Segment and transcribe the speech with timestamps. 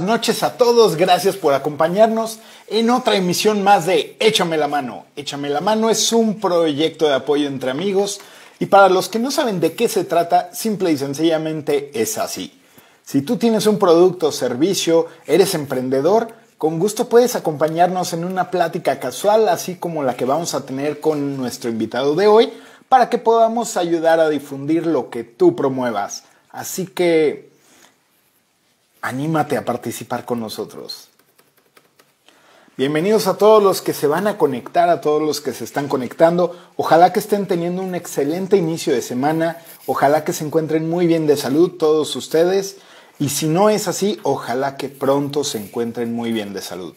[0.00, 5.06] noches a todos, gracias por acompañarnos en otra emisión más de Échame la mano.
[5.16, 8.20] Échame la mano es un proyecto de apoyo entre amigos
[8.58, 12.60] y para los que no saben de qué se trata, simple y sencillamente es así.
[13.04, 16.28] Si tú tienes un producto o servicio, eres emprendedor,
[16.58, 21.00] con gusto puedes acompañarnos en una plática casual, así como la que vamos a tener
[21.00, 22.52] con nuestro invitado de hoy,
[22.88, 26.24] para que podamos ayudar a difundir lo que tú promuevas.
[26.50, 27.49] Así que
[29.02, 31.08] anímate a participar con nosotros.
[32.76, 35.86] Bienvenidos a todos los que se van a conectar, a todos los que se están
[35.86, 36.56] conectando.
[36.76, 39.58] Ojalá que estén teniendo un excelente inicio de semana.
[39.86, 42.78] Ojalá que se encuentren muy bien de salud todos ustedes.
[43.18, 46.94] Y si no es así, ojalá que pronto se encuentren muy bien de salud.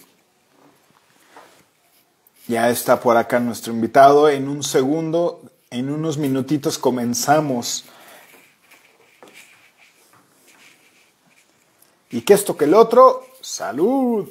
[2.47, 4.29] Ya está por acá nuestro invitado.
[4.29, 7.83] En un segundo, en unos minutitos comenzamos
[12.13, 14.29] y que esto que el otro, salud.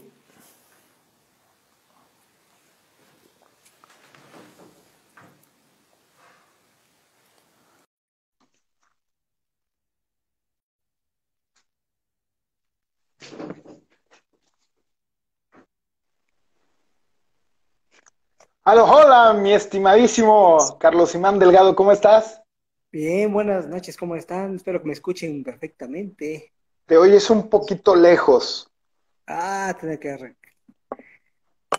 [18.65, 22.41] Hola, hola, mi estimadísimo Carlos Imán Delgado, ¿cómo estás?
[22.93, 24.55] Bien, buenas noches, ¿cómo están?
[24.55, 26.52] Espero que me escuchen perfectamente.
[26.93, 28.71] Te oyes un poquito lejos.
[29.26, 30.37] Ah, tengo que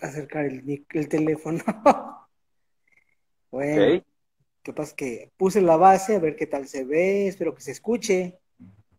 [0.01, 1.63] acercar el, el teléfono.
[3.51, 4.03] bueno,
[4.63, 4.95] ¿qué pasa?
[4.95, 8.39] Que puse la base a ver qué tal se ve, espero que se escuche.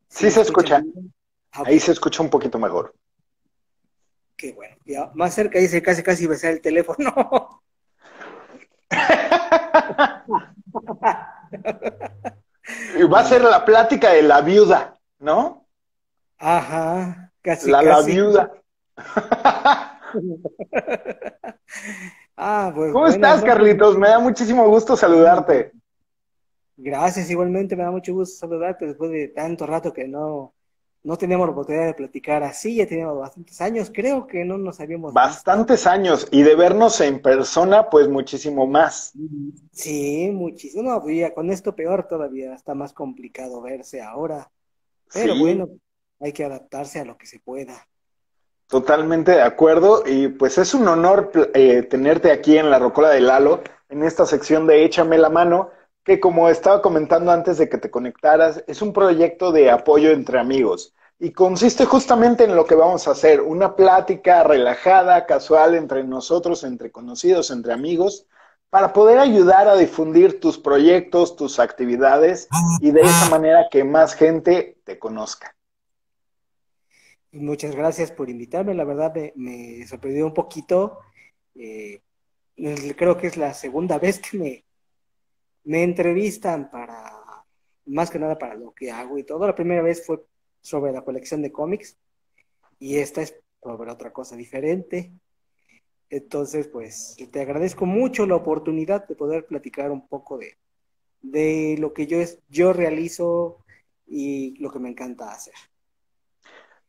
[0.06, 0.84] Sí, se escucha.
[1.50, 2.94] Ah, ahí se escucha un poquito mejor.
[4.36, 7.12] Qué bueno, ya más cerca dice casi casi besar el teléfono.
[13.12, 15.63] Va a ser la plática de la viuda, ¿no?
[16.46, 17.70] Ajá, casi.
[17.70, 18.52] La, la viuda.
[22.36, 23.96] ah, pues, ¿Cómo estás, Carlitos?
[23.96, 25.72] Me da muchísimo gusto saludarte.
[26.77, 30.52] Gracias, igualmente me da mucho gusto saludarte después de tanto rato que no,
[31.02, 34.80] no teníamos la oportunidad de platicar así, ya teníamos bastantes años, creo que no nos
[34.80, 39.14] habíamos Bastantes años, y de vernos en persona, pues muchísimo más.
[39.72, 44.50] Sí, muchísimo, pues, con esto peor todavía, está más complicado verse ahora.
[45.10, 45.68] Pero bueno,
[46.24, 47.86] hay que adaptarse a lo que se pueda.
[48.67, 53.20] Totalmente de acuerdo y pues es un honor eh, tenerte aquí en la Rocola de
[53.20, 55.70] Lalo, en esta sección de Échame la mano,
[56.02, 60.39] que como estaba comentando antes de que te conectaras, es un proyecto de apoyo entre
[60.39, 66.05] amigos y consiste justamente en lo que vamos a hacer, una plática relajada, casual entre
[66.05, 68.27] nosotros, entre conocidos, entre amigos,
[68.70, 72.48] para poder ayudar a difundir tus proyectos, tus actividades
[72.80, 75.55] y de esa manera que más gente te conozca.
[77.34, 78.74] Muchas gracias por invitarme.
[78.74, 81.00] La verdad me, sorprendió un poquito.
[81.56, 82.00] Eh,
[82.96, 84.64] creo que es la segunda vez que me,
[85.64, 87.45] me entrevistan para,
[87.86, 89.46] más que nada para lo que hago y todo.
[89.46, 90.24] La primera vez fue
[90.61, 91.98] sobre la colección de cómics
[92.78, 95.12] y esta es sobre otra cosa diferente.
[96.11, 100.56] Entonces, pues te agradezco mucho la oportunidad de poder platicar un poco de,
[101.20, 102.18] de lo que yo,
[102.48, 103.64] yo realizo
[104.06, 105.55] y lo que me encanta hacer.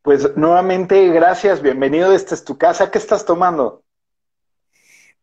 [0.06, 2.92] Pues nuevamente, gracias, bienvenido, esta es tu casa.
[2.92, 3.84] ¿Qué estás tomando?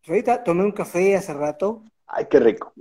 [0.08, 1.84] Ahorita tomé un café hace rato.
[2.08, 2.72] Ay, qué rico.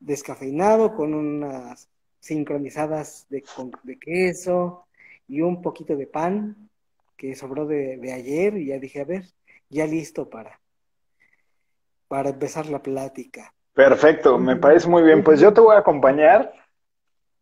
[0.00, 3.44] Descafeinado con unas sincronizadas de,
[3.82, 4.86] de queso
[5.28, 6.70] y un poquito de pan
[7.18, 9.24] que sobró de, de, ayer y ya dije, a ver,
[9.68, 10.58] ya listo para,
[12.08, 13.52] para empezar la plática.
[13.74, 15.22] Perfecto, me parece muy bien.
[15.22, 16.54] Pues yo te voy a acompañar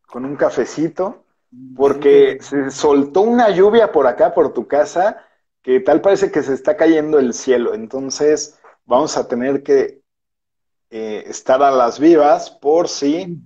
[0.09, 1.22] con un cafecito
[1.75, 5.25] porque se soltó una lluvia por acá, por tu casa,
[5.63, 7.75] que tal parece que se está cayendo el cielo.
[7.75, 10.03] Entonces vamos a tener que
[10.91, 13.39] eh, estar a las vivas por si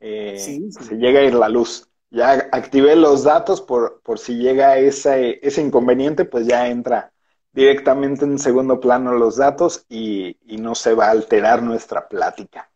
[0.00, 1.88] eh, se llega a ir la luz.
[2.10, 7.12] Ya activé los datos por, por si llega ese, ese inconveniente, pues ya entra
[7.52, 12.70] directamente en segundo plano los datos y, y no se va a alterar nuestra plática.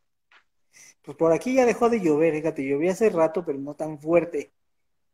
[1.02, 4.52] Pues por aquí ya dejó de llover, fíjate, llovía hace rato, pero no tan fuerte.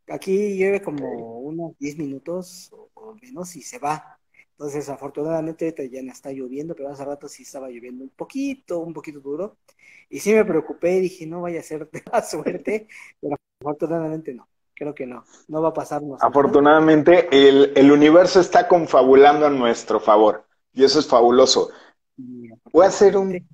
[0.09, 4.19] Aquí llueve como unos 10 minutos o, menos y se va.
[4.53, 8.93] Entonces, afortunadamente ya no está lloviendo, pero hace rato sí estaba lloviendo un poquito, un
[8.93, 9.59] poquito duro.
[10.09, 12.89] Y sí me preocupé, dije, no vaya a ser de la suerte,
[13.21, 14.49] pero afortunadamente no.
[14.75, 16.23] Creo que no, no va a pasarnos.
[16.23, 20.45] Afortunadamente, el, el universo está confabulando a nuestro favor.
[20.75, 21.71] Y eso es fabuloso.
[22.73, 23.47] Voy a hacer un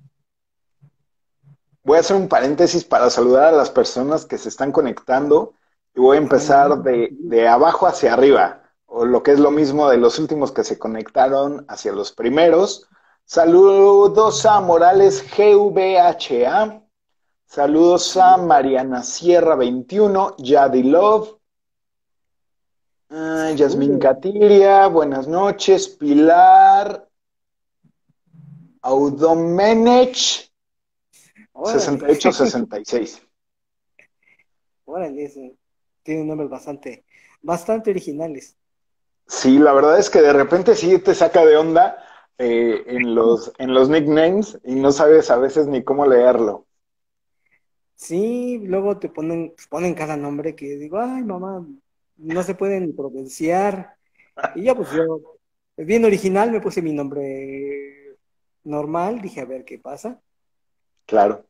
[1.83, 5.53] voy a hacer un paréntesis para saludar a las personas que se están conectando
[5.95, 8.59] y voy a empezar de, de abajo hacia arriba.
[8.85, 12.87] o lo que es lo mismo de los últimos que se conectaron hacia los primeros.
[13.25, 16.83] Saludos a Morales GVHA.
[17.53, 21.37] Saludos a Mariana Sierra 21, Yadi Love,
[23.11, 27.07] uh, Yasmin Catiria, buenas noches, Pilar,
[28.81, 30.51] Audomenech,
[31.53, 33.21] 6866.
[34.85, 35.55] Órale,
[36.03, 37.05] tiene nombres bastante,
[37.41, 38.57] bastante originales.
[39.27, 41.97] Sí, la verdad es que de repente sí te saca de onda
[42.37, 46.67] eh, en, los, en los nicknames y no sabes a veces ni cómo leerlo.
[47.95, 51.65] Sí, luego te ponen, ponen cada nombre que digo, ay mamá,
[52.17, 53.97] no se pueden pronunciar.
[54.55, 55.37] Y ya pues yo,
[55.77, 58.17] bien original, me puse mi nombre
[58.63, 60.21] normal, dije a ver qué pasa.
[61.05, 61.45] Claro.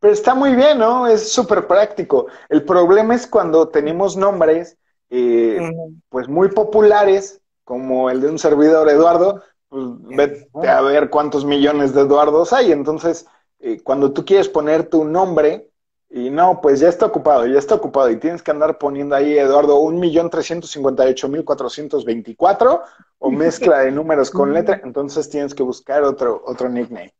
[0.00, 1.06] Pero está muy bien, ¿no?
[1.06, 2.26] Es súper práctico.
[2.48, 4.76] El problema es cuando tenemos nombres,
[5.10, 5.70] eh,
[6.08, 9.84] pues muy populares, como el de un servidor Eduardo, pues
[10.16, 12.72] vete a ver cuántos millones de Eduardos hay.
[12.72, 13.26] Entonces,
[13.60, 15.70] eh, cuando tú quieres poner tu nombre
[16.10, 19.36] y no, pues ya está ocupado, ya está ocupado y tienes que andar poniendo ahí,
[19.36, 22.82] Eduardo, un millón trescientos cincuenta y ocho mil cuatrocientos veinticuatro
[23.18, 27.12] o mezcla de números con letra, entonces tienes que buscar otro, otro nickname.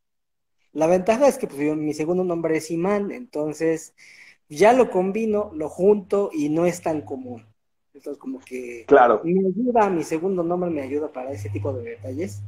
[0.73, 3.93] La ventaja es que pues, mi segundo nombre es Imán, entonces
[4.47, 7.45] ya lo combino, lo junto y no es tan común.
[7.93, 9.21] Entonces como que claro.
[9.23, 12.41] me ayuda, mi segundo nombre me ayuda para ese tipo de detalles,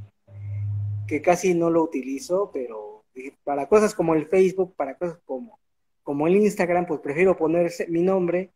[1.07, 3.03] que casi no lo utilizo, pero
[3.43, 5.59] para cosas como el Facebook, para cosas como,
[6.03, 8.51] como el Instagram, pues prefiero poner mi nombre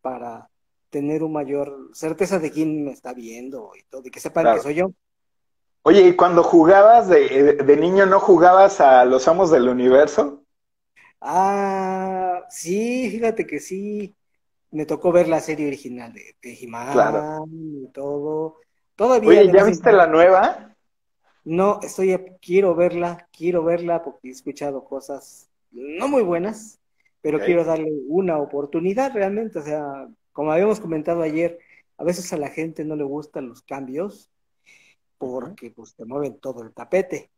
[0.00, 0.48] para
[0.90, 4.62] tener un mayor certeza de quién me está viendo y todo, y que sepan que
[4.62, 4.92] soy yo.
[5.82, 10.42] Oye, ¿y cuando jugabas de, de, niño no jugabas a los amos del universo?
[11.20, 14.14] Ah, sí, fíjate que sí.
[14.70, 18.56] Me tocó ver la serie original de, de y todo.
[18.96, 20.76] Todavía Oye, ¿ya viste la nueva?
[21.44, 26.78] No, estoy, quiero verla, quiero verla porque he escuchado cosas no muy buenas,
[27.22, 29.58] pero quiero darle una oportunidad realmente.
[29.58, 31.58] O sea, como habíamos comentado ayer,
[31.96, 34.30] a veces a la gente no le gustan los cambios
[35.18, 37.30] porque pues te mueven todo el tapete.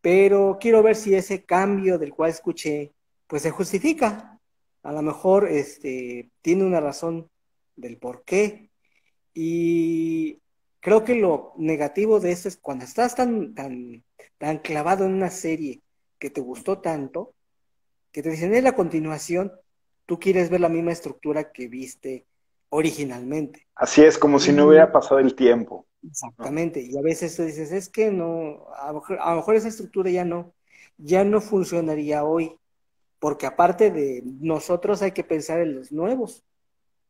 [0.00, 2.92] Pero quiero ver si ese cambio del cual escuché,
[3.26, 4.40] pues se justifica.
[4.82, 7.28] A lo mejor este, tiene una razón
[7.76, 8.70] del por qué.
[9.34, 10.40] Y
[10.80, 14.02] creo que lo negativo de esto es cuando estás tan, tan,
[14.38, 15.82] tan clavado en una serie
[16.18, 17.34] que te gustó tanto,
[18.12, 19.52] que te dicen en la continuación,
[20.06, 22.26] tú quieres ver la misma estructura que viste
[22.70, 23.66] originalmente.
[23.74, 25.86] Así es, como si no hubiera pasado el tiempo.
[26.02, 29.02] Exactamente, y a veces tú dices, es que no, a lo,
[29.36, 30.54] mejor, esa estructura ya no,
[30.96, 32.56] ya no funcionaría hoy,
[33.18, 36.44] porque aparte de nosotros hay que pensar en los nuevos,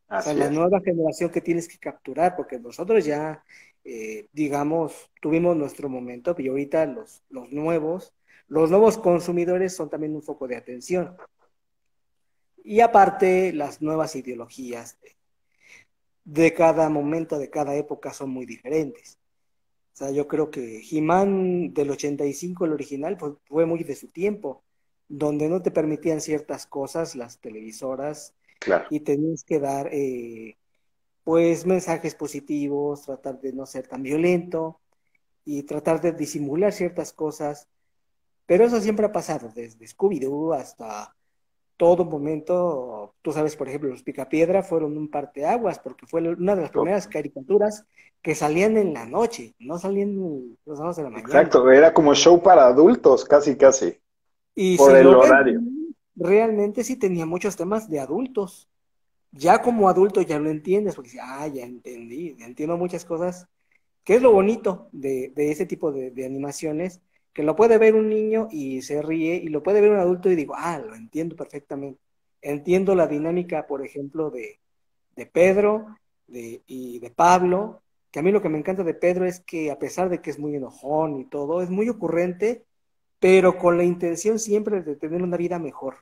[0.08, 3.44] o sea, la nueva generación que tienes que capturar, porque nosotros ya
[3.84, 8.14] eh, digamos, tuvimos nuestro momento, y ahorita los, los nuevos,
[8.46, 11.16] los nuevos consumidores son también un foco de atención.
[12.62, 14.98] Y aparte, las nuevas ideologías
[16.25, 19.19] de, cada momento, de cada época son muy diferentes.
[19.94, 24.08] O sea, yo creo que He-Man del 85, el original, pues, fue muy de su
[24.08, 24.62] tiempo,
[25.08, 28.34] donde no te permitían ciertas cosas las televisoras
[28.90, 30.56] y tenías que dar eh,
[31.25, 34.81] pues mensajes positivos, tratar de no ser tan violento
[35.44, 37.69] y tratar de disimular ciertas cosas.
[38.46, 41.15] Pero eso siempre ha pasado, desde Scooby-Doo hasta
[41.81, 43.15] todo momento.
[43.22, 47.08] Tú sabes, por ejemplo, los Picapiedra fueron un parteaguas porque fue una de las primeras
[47.08, 47.87] caricaturas
[48.20, 50.15] que salían en la noche, no salían
[50.67, 51.29] los sábados de la mañana.
[51.29, 53.99] Exacto, era como show para adultos, casi, casi.
[54.55, 55.60] Y por el horario.
[56.15, 58.69] realmente sí tenía muchos temas de adultos
[59.32, 63.49] ya como adulto ya lo entiendes, porque ah, ya entendí, entiendo muchas cosas,
[64.05, 67.01] que es lo bonito de, de ese tipo de, animaciones,
[67.32, 70.31] que lo puede ver un niño y se ríe, y lo puede ver un adulto
[70.31, 72.01] y digo, ah, lo entiendo perfectamente.
[72.43, 74.58] Entiendo la dinámica, por ejemplo, de,
[75.15, 75.96] de Pedro
[76.27, 79.70] de, y de Pablo, que a mí lo que me encanta de Pedro es que
[79.70, 82.65] a pesar de que es muy enojón y todo, es muy ocurrente,
[83.19, 85.99] pero con la intención siempre de tener una vida mejor.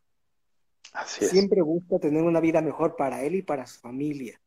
[1.07, 4.41] Siempre busca tener una vida mejor para él y para su familia.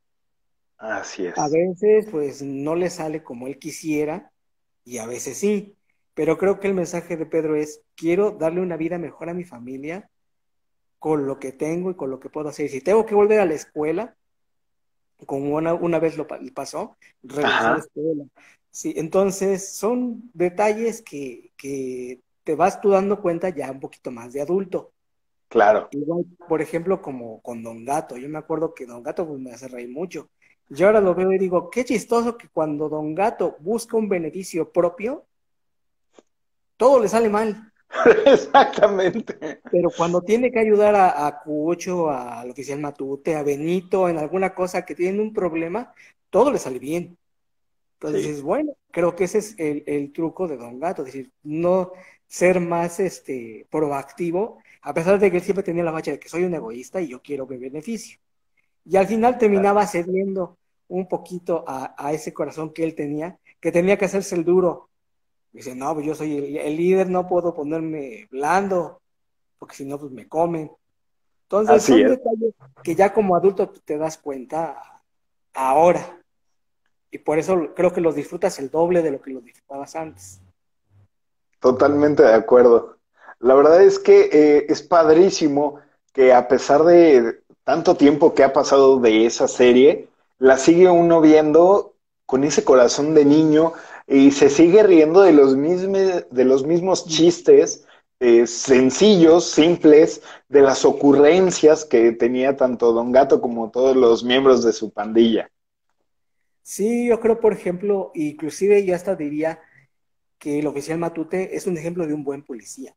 [0.78, 1.38] Así es.
[1.38, 4.32] A veces, pues, no le sale como él quisiera
[4.84, 5.76] y a veces sí.
[6.22, 9.44] Pero creo que el mensaje de Pedro es, quiero darle una vida mejor a mi
[9.44, 10.08] familia
[11.00, 12.70] con lo que tengo y con lo que puedo hacer.
[12.70, 14.16] Si tengo que volver a la escuela,
[15.25, 18.25] como una, una vez lo pasó, regresar a la escuela.
[18.70, 24.32] Sí, entonces son detalles que, que te vas tú dando cuenta ya un poquito más
[24.32, 24.94] de adulto.
[25.48, 25.88] Claro.
[25.90, 28.16] Igual, por ejemplo, como con Don Gato.
[28.16, 30.30] Yo me acuerdo que Don Gato pues, me hace reír mucho.
[30.70, 34.72] Yo ahora lo veo y digo, qué chistoso que cuando Don Gato busca un beneficio
[34.72, 35.25] propio,
[36.82, 37.72] todo le sale mal.
[38.26, 39.62] Exactamente.
[39.72, 44.56] Pero cuando tiene que ayudar a, a Cucho, al oficial Matute, a Benito, en alguna
[44.56, 45.94] cosa que tienen un problema,
[46.32, 47.20] todo le sale bien.
[48.00, 51.92] Entonces bueno, creo que ese es el, el, truco de Don Gato, es decir, no
[52.26, 56.30] ser más este, proactivo, a pesar de que él siempre tenía la facha de que
[56.30, 58.18] soy un egoísta y yo quiero mi beneficio.
[58.86, 60.58] Y al final terminaba cediendo
[60.88, 64.90] un poquito a, a ese corazón que él tenía, que tenía que hacerse el duro
[65.51, 69.01] Dice, no, pues yo soy el, líder, no puedo ponerme blando,
[69.60, 70.72] porque si no, pues me comen.
[71.43, 72.53] Entonces, son detalles
[72.84, 75.01] que ya como adulto te das cuenta
[75.53, 76.22] ahora.
[77.12, 80.39] Y por eso creo que los disfrutas el doble de lo que los disfrutabas antes.
[81.60, 82.98] Totalmente de acuerdo.
[83.39, 85.79] La verdad es que eh, es padrísimo
[86.13, 90.08] que a pesar de tanto tiempo que ha pasado de esa serie,
[90.39, 93.74] la sigue uno viendo con ese corazón de niño,
[94.12, 97.86] y se sigue riendo de los, mismos, de los mismos chistes
[98.20, 104.63] eh, sencillos, simples, de las ocurrencias que tenía tanto Don Gato como todos los miembros
[104.65, 105.50] de su pandilla.
[106.62, 109.60] Sí, yo creo, por ejemplo, inclusive yo hasta diría
[110.38, 112.94] que el oficial Matute es un ejemplo de un buen policía.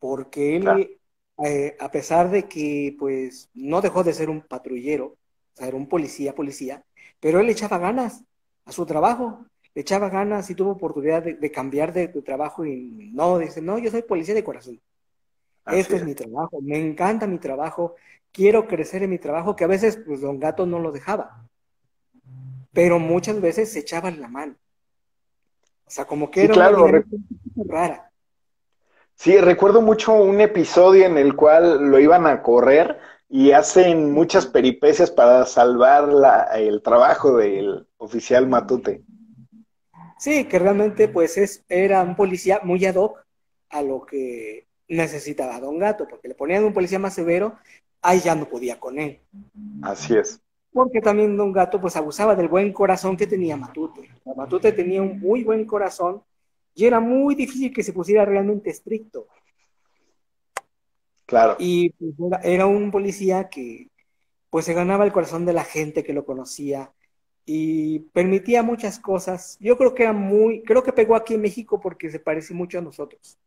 [0.00, 0.98] Porque él,
[1.44, 5.16] eh, a pesar de que pues no dejó de ser un patrullero, o
[5.54, 6.84] sea, era un policía, policía,
[7.20, 8.24] pero él echaba ganas
[8.64, 9.46] a su trabajo
[9.80, 14.02] echaba ganas y tuvo oportunidad de, cambiar de, trabajo y no, dice, no, yo soy
[14.02, 14.80] policía de corazón.
[15.66, 16.04] Esto es.
[16.04, 17.94] mi trabajo, me encanta mi trabajo,
[18.32, 21.44] quiero crecer en mi trabajo, que a veces pues Don Gato no lo dejaba,
[22.72, 24.54] pero muchas veces se echaban la mano.
[25.86, 27.04] O sea, como que era claro, una
[27.66, 28.10] rara.
[29.14, 34.46] Sí, recuerdo mucho un episodio en el cual lo iban a correr y hacen muchas
[34.46, 39.02] peripecias para salvar la, el trabajo del oficial Matute.
[40.18, 43.24] Sí, que realmente pues es, era un policía muy ad hoc
[43.70, 47.58] a lo que necesitaba Don Gato, porque le ponían un policía más severo,
[48.02, 49.20] ahí ya no podía con él.
[49.82, 50.40] Así es.
[50.72, 54.08] Porque también Don Gato pues abusaba del buen corazón que tenía Matute.
[54.36, 56.22] Matute tenía un muy buen corazón
[56.74, 59.26] y era muy difícil que se pusiera realmente estricto.
[61.26, 61.56] Claro.
[61.58, 63.90] Y pues, era, era un policía que
[64.50, 66.92] pues se ganaba el corazón de la gente que lo conocía,
[67.50, 69.56] y permitía muchas cosas.
[69.58, 72.76] Yo creo que era muy, creo que pegó aquí en México porque se parece mucho
[72.78, 73.38] a nosotros,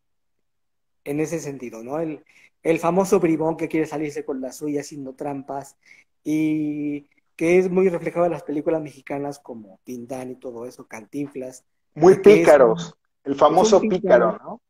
[1.03, 1.99] en ese sentido, ¿no?
[1.99, 2.25] El,
[2.63, 5.77] el famoso bribón que quiere salirse con la suya haciendo trampas
[6.23, 11.63] y que es muy reflejado en las películas mexicanas como Tintán y todo eso, Cantinflas.
[11.93, 14.61] Muy pícaros, el famoso pícaro, ¿no?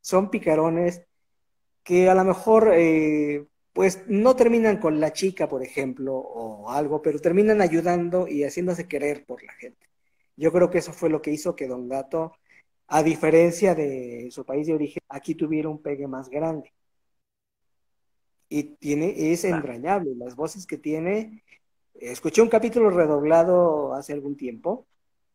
[0.00, 1.02] Son picarones
[1.82, 7.02] que a lo mejor eh, pues no terminan con la chica, por ejemplo, o algo,
[7.02, 9.86] pero terminan ayudando y haciéndose querer por la gente.
[10.34, 12.32] Yo creo que eso fue lo que hizo que Don Gato,
[12.86, 16.72] a diferencia de su país de origen, aquí tuviera un pegue más grande.
[18.48, 21.42] Y tiene, es entrañable, las voces que tiene.
[21.92, 24.86] Escuché un capítulo redoblado hace algún tiempo.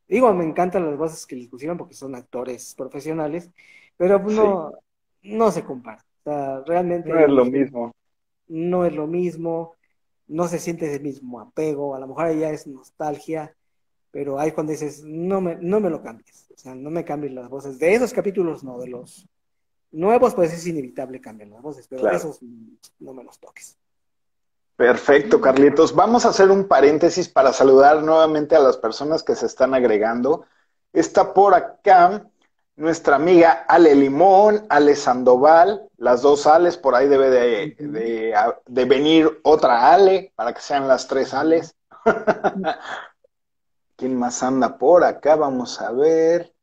[0.08, 3.52] Digo, me encantan las voces que le pusieron porque son actores profesionales,
[3.98, 4.72] pero no,
[5.22, 6.04] no se compara.
[6.66, 7.08] realmente.
[7.08, 7.94] No es lo mismo
[8.52, 9.76] no es lo mismo,
[10.28, 13.56] no se siente el mismo apego, a lo mejor ya es nostalgia,
[14.12, 17.34] pero ahí cuando dices, no me, no me lo cambies, o sea, no me cambies
[17.34, 17.80] las voces.
[17.80, 19.28] De esos capítulos no, de los
[19.92, 22.40] nuevos, pues es inevitable cambiar las voces, pero de esos
[23.00, 23.78] no me los toques.
[24.76, 25.94] Perfecto, Carlitos.
[25.94, 30.46] Vamos a hacer un paréntesis para saludar nuevamente a las personas que se están agregando.
[30.92, 32.28] Está por acá
[32.76, 39.94] nuestra amiga Ale Limón, Ale Sandoval, las dos Ales, por ahí debe de, venir otra
[39.94, 41.76] Ale, para que sean las tres Ales.
[43.96, 45.36] ¿Quién más anda por acá?
[45.36, 46.54] Vamos a ver.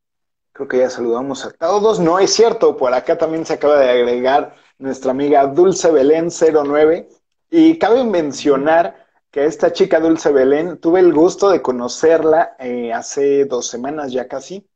[0.51, 1.99] Creo que ya saludamos a todos.
[1.99, 7.07] No es cierto, por acá también se acaba de agregar nuestra amiga Dulce Belén 09.
[7.49, 13.45] Y cabe mencionar que esta chica Dulce Belén tuve el gusto de conocerla eh, hace
[13.45, 14.68] dos semanas ya casi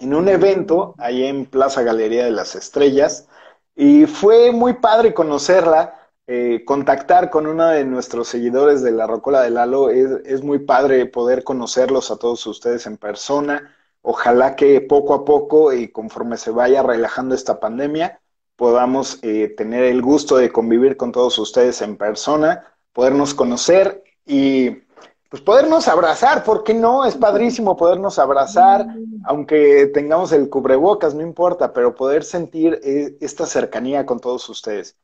[0.00, 3.28] en un evento ahí en Plaza Galería de las Estrellas
[3.74, 5.94] y fue muy padre conocerla,
[6.26, 10.60] eh, contactar con uno de nuestros seguidores de la Rocola del Lalo, es, es, muy
[10.60, 13.74] padre poder conocerlos a todos ustedes en persona.
[14.02, 18.20] Ojalá que poco a poco y conforme se vaya relajando esta pandemia,
[18.56, 24.85] podamos eh, tener el gusto de convivir con todos ustedes en persona, podernos conocer y
[25.28, 27.04] pues podernos abrazar, ¿por qué no?
[27.04, 28.86] Es padrísimo podernos abrazar,
[29.24, 34.96] aunque tengamos el cubrebocas, no importa, pero poder sentir eh, esta cercanía con todos ustedes.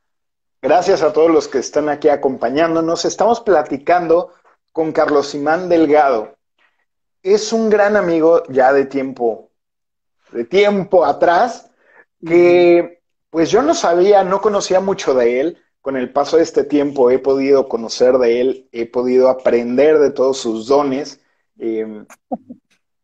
[0.61, 3.05] Gracias a todos los que están aquí acompañándonos.
[3.05, 4.31] Estamos platicando
[4.71, 6.37] con Carlos Simán Delgado.
[7.23, 9.50] Es un gran amigo ya de tiempo,
[10.31, 11.69] de tiempo atrás,
[12.25, 15.62] que pues yo no sabía, no conocía mucho de él.
[15.83, 20.11] Con el paso de este tiempo he podido conocer de él, he podido aprender de
[20.11, 21.21] todos sus dones.
[21.59, 22.07] Em,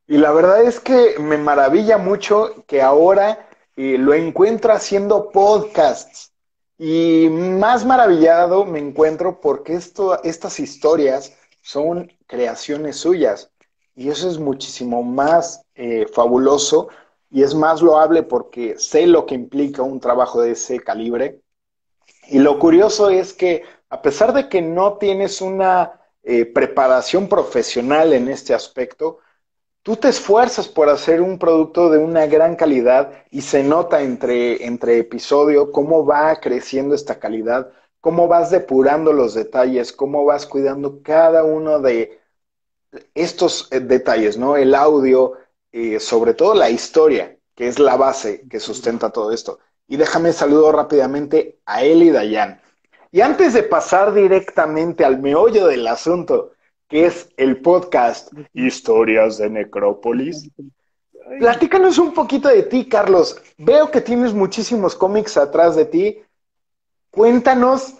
[0.07, 6.33] y la verdad es que me maravilla mucho que ahora eh, lo encuentro haciendo podcasts.
[6.79, 9.75] Y más maravillado me encuentro porque
[10.23, 13.51] estas historias son creaciones suyas.
[13.97, 16.89] Y eso es muchísimo más eh, fabuloso
[17.31, 21.41] y es más loable porque sé lo que implica un trabajo de ese calibre.
[22.29, 28.13] Y lo curioso es que a pesar de que no tienes una eh, preparación profesional
[28.13, 29.19] en este aspecto,
[29.83, 34.67] tú te esfuerzas por hacer un producto de una gran calidad y se nota entre,
[34.67, 41.03] entre episodio cómo va creciendo esta calidad, cómo vas depurando los detalles, cómo vas cuidando
[41.03, 42.21] cada uno de
[43.15, 44.57] estos eh, detalles, ¿no?
[44.57, 45.35] El audio,
[45.73, 49.59] eh, sobre todo la historia, que es la base que sustenta todo esto.
[49.88, 52.61] Y déjame saludar rápidamente a él y Dayan.
[53.11, 56.52] Y antes de pasar directamente al meollo del asunto,
[56.88, 60.50] que es el podcast Historias de Necrópolis,
[61.38, 63.40] platícanos un poquito de ti, Carlos.
[63.57, 66.23] Veo que tienes muchísimos cómics atrás de ti.
[67.11, 67.95] Cuéntanos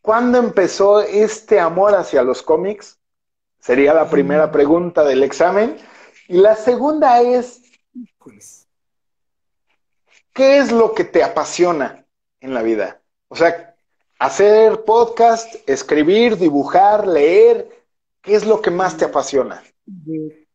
[0.00, 2.98] cuándo empezó este amor hacia los cómics.
[3.58, 5.76] Sería la primera pregunta del examen.
[6.28, 7.60] Y la segunda es,
[10.34, 12.04] ¿qué es lo que te apasiona
[12.40, 13.00] en la vida?
[13.28, 13.74] O sea,
[14.18, 17.68] hacer podcast, escribir, dibujar, leer,
[18.20, 19.62] ¿qué es lo que más te apasiona?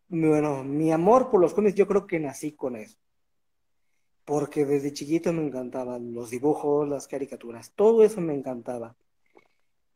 [0.08, 2.98] Bueno, mi amor por los cómics, yo creo que nací con eso.
[4.26, 8.96] Porque desde chiquito me encantaban los dibujos, las caricaturas, todo eso me encantaba.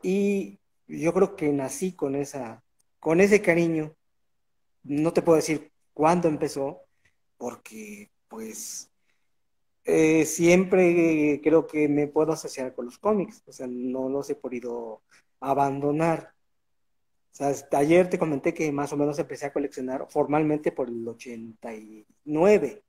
[0.02, 2.64] Y yo creo que nací con esa,
[3.00, 3.94] con ese cariño
[4.84, 6.82] no te puedo decir cuándo empezó,
[7.38, 8.90] porque pues
[9.86, 14.36] eh, siempre creo que me puedo asociar con los cómics, o sea, no los he
[14.36, 15.02] podido
[15.40, 16.34] abandonar.
[17.72, 22.84] Ayer te comenté que más o menos empecé a coleccionar formalmente por el 89,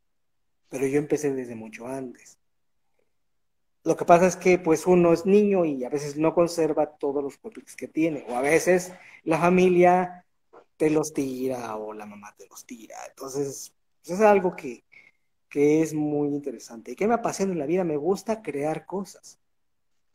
[0.68, 2.38] pero yo empecé desde mucho antes.
[3.84, 7.22] Lo que pasa es que pues uno es niño y a veces no conserva todos
[7.22, 8.92] los cómics que tiene, o a veces
[9.24, 10.24] la familia
[10.76, 12.96] te los tira o la mamá te los tira.
[13.08, 14.83] Entonces, pues, es algo que,
[15.54, 16.90] que es muy interesante.
[16.90, 17.84] ¿Y qué me apasiona en la vida?
[17.84, 19.38] Me gusta crear cosas.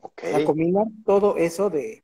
[0.02, 0.44] Okay.
[0.44, 2.04] combinar todo eso de,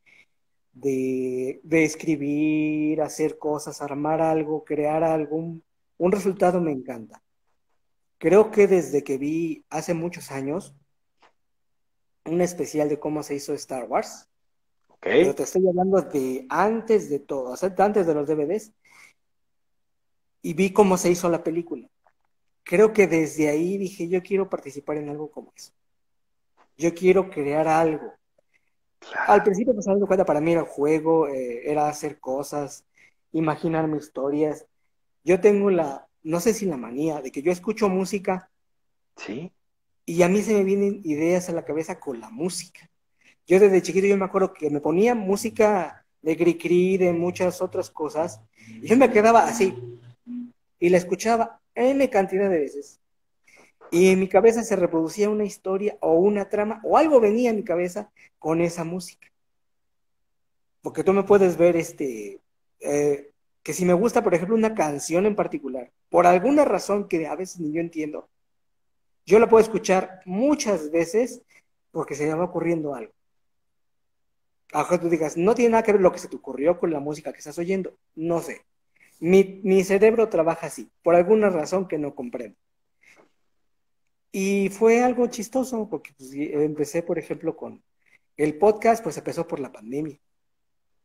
[0.71, 5.35] de, de, escribir, hacer cosas, armar algo, crear algo,
[5.97, 7.21] un resultado me encanta.
[8.19, 10.73] Creo que desde que vi hace muchos años
[12.23, 14.29] un especial de cómo se hizo Star Wars,
[15.01, 18.71] pero te estoy hablando de antes de todo, o sea, antes de los DVDs.
[20.41, 21.89] Y vi cómo se hizo la película.
[22.65, 25.71] Creo que desde ahí dije, yo quiero participar en algo como eso.
[26.77, 28.11] Yo quiero crear algo.
[29.27, 32.83] Al principio, pues, dando cuenta, para mí era juego, eh, era hacer cosas,
[33.31, 34.65] imaginarme historias.
[35.23, 38.49] Yo tengo la, no sé si la manía, de que yo escucho música.
[39.15, 39.51] Sí.
[40.07, 42.89] Y a mí se me vienen ideas a la cabeza con la música.
[43.45, 47.91] Yo desde chiquito yo me acuerdo que me ponía música de Gricri, de muchas otras
[47.91, 49.75] cosas, y yo me quedaba así,
[50.79, 52.99] y la escuchaba N cantidad de veces.
[53.91, 57.57] Y en mi cabeza se reproducía una historia o una trama, o algo venía en
[57.57, 59.27] mi cabeza con esa música.
[60.81, 62.41] Porque tú me puedes ver este,
[62.79, 67.27] eh, que si me gusta, por ejemplo, una canción en particular, por alguna razón que
[67.27, 68.27] a veces ni yo entiendo,
[69.25, 71.41] yo la puedo escuchar muchas veces
[71.91, 73.15] porque se me va ocurriendo algo
[74.83, 76.99] que tú digas, no tiene nada que ver lo que se te ocurrió con la
[76.99, 78.65] música que estás oyendo, no sé.
[79.19, 82.57] Mi, cerebro trabaja así, por alguna razón que no comprendo.
[84.31, 87.83] Y fue algo chistoso, porque pues, empecé, por ejemplo, con
[88.37, 90.19] el podcast, pues empezó por la pandemia.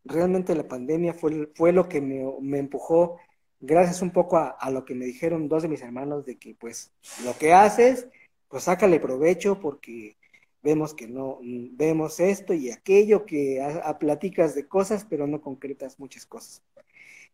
[0.04, 3.18] Realmente la pandemia fue, fue lo que me, me empujó,
[3.60, 6.54] gracias un poco a, a, lo que me dijeron dos de mis hermanos, de que
[6.54, 6.92] pues
[7.24, 8.08] lo que haces,
[8.48, 10.16] pues sácale provecho, porque
[10.62, 15.98] vemos que no, vemos esto y aquello, que a, platicas de cosas, pero no concretas
[15.98, 16.62] muchas cosas.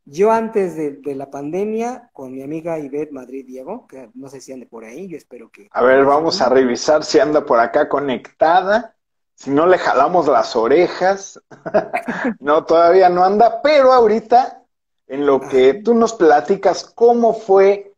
[0.09, 4.53] Yo antes de, la pandemia, con mi amiga Ivette Madrid Diego, que no sé si
[4.53, 5.67] ande por ahí, yo espero que...
[5.73, 8.95] A ver, vamos a revisar si anda por acá conectada,
[9.35, 11.43] si no le jalamos las orejas.
[12.39, 14.63] no, todavía no anda, pero ahorita,
[15.09, 17.93] en lo que tú nos platicas, ¿cómo fue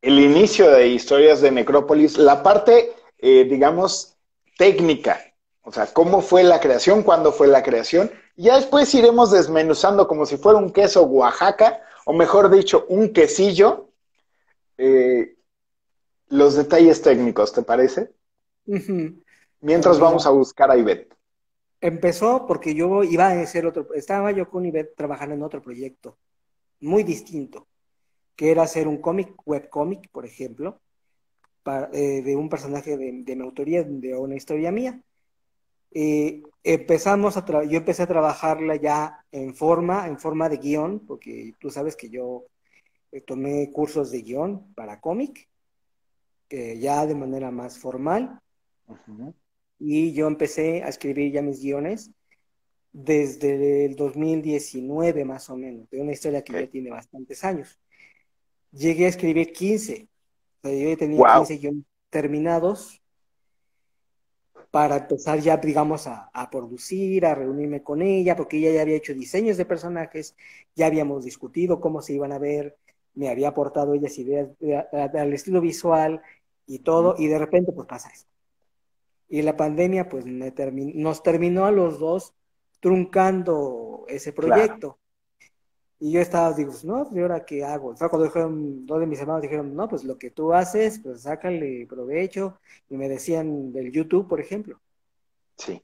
[0.00, 2.18] el inicio de Historias de Necrópolis?
[2.18, 4.16] La parte, eh, digamos,
[4.58, 5.20] técnica.
[5.62, 10.26] O sea, cómo fue la creación, cuándo fue la creación ya después iremos desmenuzando como
[10.26, 13.90] si fuera un queso Oaxaca, o mejor dicho, un quesillo,
[14.78, 15.36] eh,
[16.28, 18.12] los detalles técnicos, ¿te parece?
[19.60, 21.14] Mientras vamos a buscar a Ivette.
[21.80, 26.16] Empezó porque yo iba a hacer otro, estaba yo con Ivette trabajando en otro proyecto
[26.80, 27.68] muy distinto,
[28.36, 30.80] que era hacer un cómic, webcómic, por ejemplo,
[31.92, 35.00] eh, de un personaje de, mi autoría, de una historia mía.
[35.94, 41.54] Eh, empezamos a yo empecé a trabajarla ya en forma, en forma de guion, porque
[41.58, 42.46] tú sabes que yo
[43.10, 45.48] eh, tomé cursos de guion para cómic,
[46.50, 48.38] ya de manera más formal.
[49.78, 52.10] Y yo empecé a escribir ya mis guiones
[52.92, 57.80] desde el 2019 más o menos, de una historia que ya tiene bastantes años.
[58.70, 60.08] Llegué a escribir 15
[60.70, 63.01] yo tenía 15 guiones terminados
[64.72, 69.12] para empezar ya, digamos, a, producir, a reunirme con ella, porque ella ya había hecho
[69.12, 70.34] diseños de personajes,
[70.74, 72.78] ya habíamos discutido cómo se iban a ver,
[73.14, 74.48] me había aportado ellas ideas
[74.90, 76.22] al estilo visual
[76.66, 78.24] y todo, y de repente pues pasa eso.
[79.28, 82.32] Y la pandemia pues nos terminó a los dos
[82.80, 84.98] truncando ese proyecto.
[86.04, 87.90] Y yo estaba, digo, no, ¿y ahora qué hago?
[87.90, 90.98] O sea, cuando dijeron, dos de mis hermanos dijeron, no, pues lo que tú haces,
[90.98, 92.58] pues sácale provecho.
[92.90, 94.80] Y me decían del YouTube, por ejemplo.
[95.56, 95.80] Sí.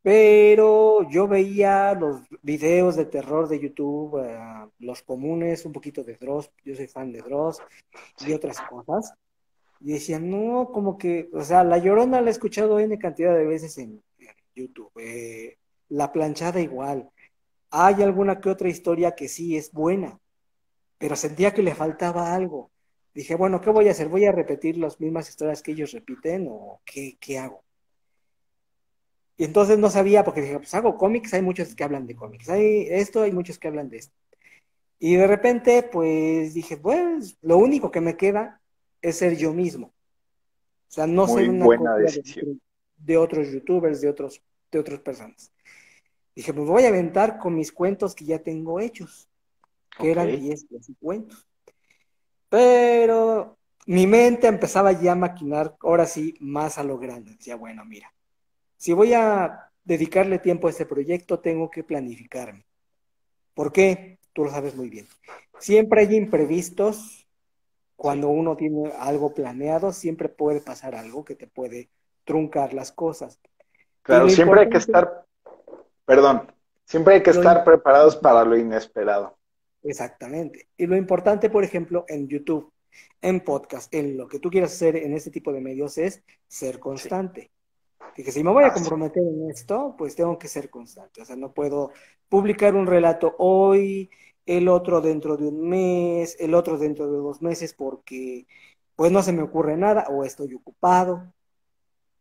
[0.00, 4.38] Pero yo veía los videos de terror de YouTube, eh,
[4.78, 7.60] los comunes, un poquito de Dross, yo soy fan de Dross
[8.26, 9.12] y otras cosas.
[9.80, 13.44] Y decían, no, como que, o sea, La Llorona la he escuchado N cantidad de
[13.44, 14.02] veces en,
[14.54, 14.90] YouTube.
[14.96, 15.58] Eh,
[15.90, 17.10] la planchada igual
[17.70, 20.18] hay alguna que otra historia que sí es buena,
[20.98, 22.70] pero sentía que le faltaba algo.
[23.14, 24.08] Dije, bueno, ¿qué voy a hacer?
[24.08, 27.64] ¿Voy a repetir las mismas historias que ellos repiten o qué, qué hago?
[29.36, 32.50] Y entonces no sabía, porque dije, pues hago cómics, hay muchos que hablan de cómics,
[32.50, 34.14] hay esto, hay muchos que hablan de esto.
[34.98, 38.60] Y de repente, pues dije, pues lo único que me queda
[39.00, 39.86] es ser yo mismo.
[39.86, 42.60] O sea, no ser una buena decisión.
[42.98, 45.50] De, de, otros youtubers, de otros, de otras personas.
[46.34, 49.28] Dije, pues voy a aventar con mis cuentos que ya tengo hechos,
[49.98, 50.66] que eran 10
[51.00, 51.46] cuentos.
[52.48, 57.32] Pero mi mente empezaba ya a maquinar, ahora sí, más a lo grande.
[57.32, 58.12] Decía, bueno, mira,
[58.76, 62.64] si voy a dedicarle tiempo a este proyecto, tengo que planificarme.
[63.54, 64.18] ¿Por qué?
[64.32, 65.06] Tú lo sabes muy bien.
[65.58, 67.26] Siempre hay imprevistos.
[67.96, 71.90] Cuando uno tiene algo planeado, siempre puede pasar algo que te puede
[72.24, 73.38] truncar las cosas.
[74.02, 75.26] Claro, siempre hay que estar
[76.10, 76.52] Perdón,
[76.84, 79.38] siempre hay que estar preparados para lo inesperado.
[79.84, 80.66] Exactamente.
[80.76, 82.72] Y lo importante, por ejemplo, en YouTube,
[83.22, 86.80] en podcast, en lo que tú quieras hacer en este tipo de medios es ser
[86.80, 87.52] constante.
[88.16, 91.22] Y que si me voy a comprometer en esto, pues tengo que ser constante.
[91.22, 91.92] O sea, no puedo
[92.28, 94.10] publicar un relato hoy,
[94.46, 98.48] el otro dentro de un mes, el otro dentro de dos meses, porque
[98.96, 101.32] pues no se me ocurre nada o estoy ocupado.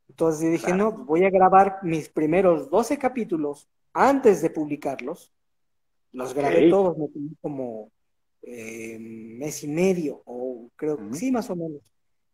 [0.07, 5.33] Entonces dije, no, voy a grabar mis primeros 12 capítulos antes de publicarlos,
[6.11, 7.91] los grabé todos, me tomé como
[8.41, 11.81] eh, mes y medio, o creo que sí, más o menos,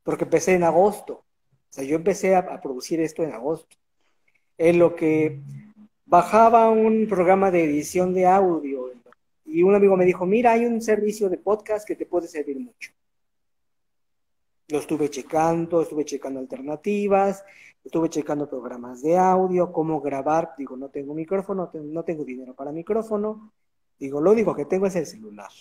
[0.04, 1.14] porque empecé en agosto.
[1.16, 3.76] O sea, yo empecé a, producir esto en agosto.
[4.58, 5.42] En lo que
[6.06, 8.92] bajaba un programa de edición de audio
[9.46, 12.60] y un amigo me dijo, mira, hay un servicio de podcast que te puede servir
[12.60, 12.92] mucho.
[14.68, 17.44] Lo estuve checando, estuve checando alternativas,
[17.86, 20.56] Estuve checando programas de audio, cómo grabar.
[20.58, 23.54] Digo, no tengo micrófono, no tengo dinero para micrófono.
[24.00, 25.52] Digo, lo único que tengo es el celular.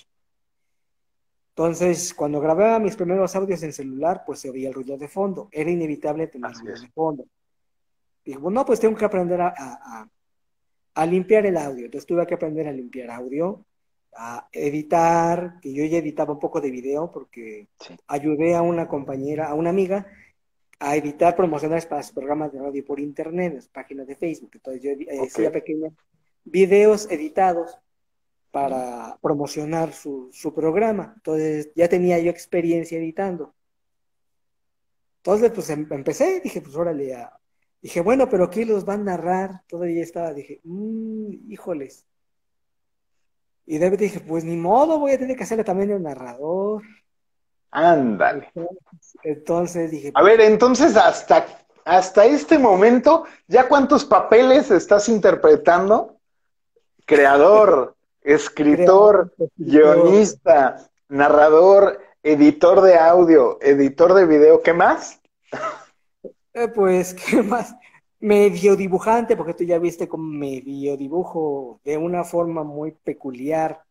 [1.51, 5.51] Entonces, cuando grababa mis primeros audios en celular, pues se oía el ruido de fondo.
[5.53, 7.27] Era inevitable tener ruido de fondo.
[8.25, 10.09] Digo, no, pues tengo que aprender a,
[10.95, 11.85] a, limpiar el audio.
[11.85, 13.67] Entonces tuve que aprender a limpiar audio,
[14.17, 17.69] a editar, que yo ya editaba un poco de video porque
[18.07, 20.07] ayudé a una compañera, a una amiga
[20.79, 24.51] a evitar promocionar para sus programas de radio por internet, las páginas de Facebook.
[24.55, 25.93] Entonces yo eh, hacía pequeños
[26.45, 27.79] videos editados
[28.51, 31.15] para promocionar su, programa.
[31.17, 33.55] Entonces ya tenía yo experiencia editando.
[35.19, 37.33] Entonces pues em, empecé, dije, pues órale, a...
[37.81, 39.63] dije, bueno, pero ¿qué los van a narrar?
[39.67, 42.07] Todavía estaba, dije, mmm, híjoles.
[43.67, 46.83] Y de dije, pues ni modo, voy a tener que hacerle también el narrador.
[47.71, 48.53] Ándale.
[49.23, 50.13] Entonces dije.
[50.15, 51.47] A ver, entonces hasta,
[51.85, 56.19] hasta este momento, ¿ya cuántos papeles estás interpretando?
[57.07, 65.21] Creador, escritor, guionista, narrador, editor de audio, editor de video, ¿qué más?
[66.53, 67.75] Eh, pues, ¿qué más?
[68.25, 73.85] Medio dibujante, porque tú ya viste como medio dibujo de una forma muy peculiar.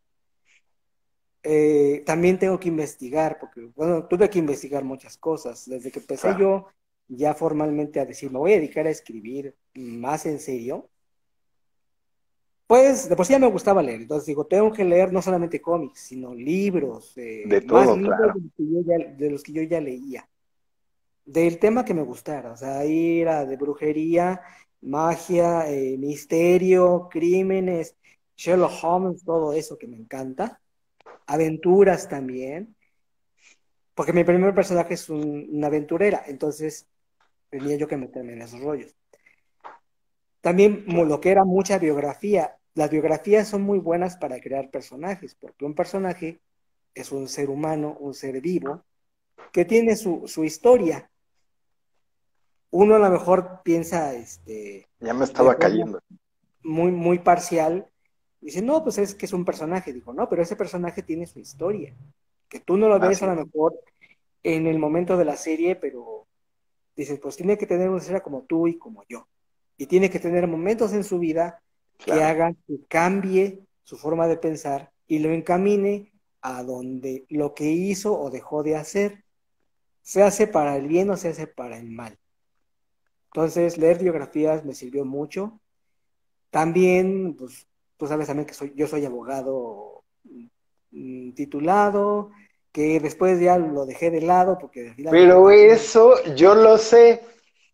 [1.44, 5.68] Eh, también tengo que investigar, porque, bueno, tuve que investigar muchas cosas.
[5.68, 6.66] Desde que empecé yo
[7.06, 10.88] ya formalmente a decir, me voy a dedicar a escribir más en serio,
[12.66, 14.00] pues de por sí ya me gustaba leer.
[14.00, 19.30] Entonces digo, tengo que leer no solamente cómics, sino libros, eh, de todo, libros de
[19.30, 20.28] los que yo ya leía
[21.24, 24.42] del tema que me gustara, o sea, ahí era de brujería,
[24.82, 27.96] magia, eh, misterio, crímenes,
[28.36, 30.60] Sherlock Holmes, todo eso que me encanta,
[31.26, 32.76] aventuras también,
[33.94, 36.86] porque mi primer personaje es una aventurera, entonces
[37.48, 38.94] tenía yo que meterme en esos rollos.
[40.40, 45.64] También lo que era mucha biografía, las biografías son muy buenas para crear personajes, porque
[45.64, 46.40] un personaje
[46.94, 48.84] es un ser humano, un ser vivo,
[49.52, 51.10] que tiene su, su historia,
[52.74, 54.88] uno a lo mejor piensa, este...
[54.98, 56.00] Ya me estaba cayendo.
[56.64, 57.86] Muy, muy parcial.
[58.40, 59.92] Dice, no, pues es que es un personaje.
[59.92, 61.94] Digo, no, pero ese personaje tiene su historia.
[62.48, 63.74] Que tú no lo ves a lo mejor
[64.42, 66.26] en el momento de la serie, pero
[66.96, 69.28] dices, pues tiene que tener una historia como tú y como yo.
[69.76, 71.62] Y tiene que tener momentos en su vida
[71.96, 77.70] que hagan que cambie su forma de pensar y lo encamine a donde lo que
[77.70, 79.22] hizo o dejó de hacer
[80.02, 82.18] se hace para el bien o se hace para el mal.
[83.34, 85.58] Entonces, leer biografías me sirvió mucho.
[86.50, 87.66] También, pues,
[87.96, 90.04] tú sabes también que soy, yo soy abogado
[90.92, 92.30] mm, titulado,
[92.70, 94.94] que después ya lo dejé de lado porque...
[95.10, 97.22] Pero eso yo lo sé.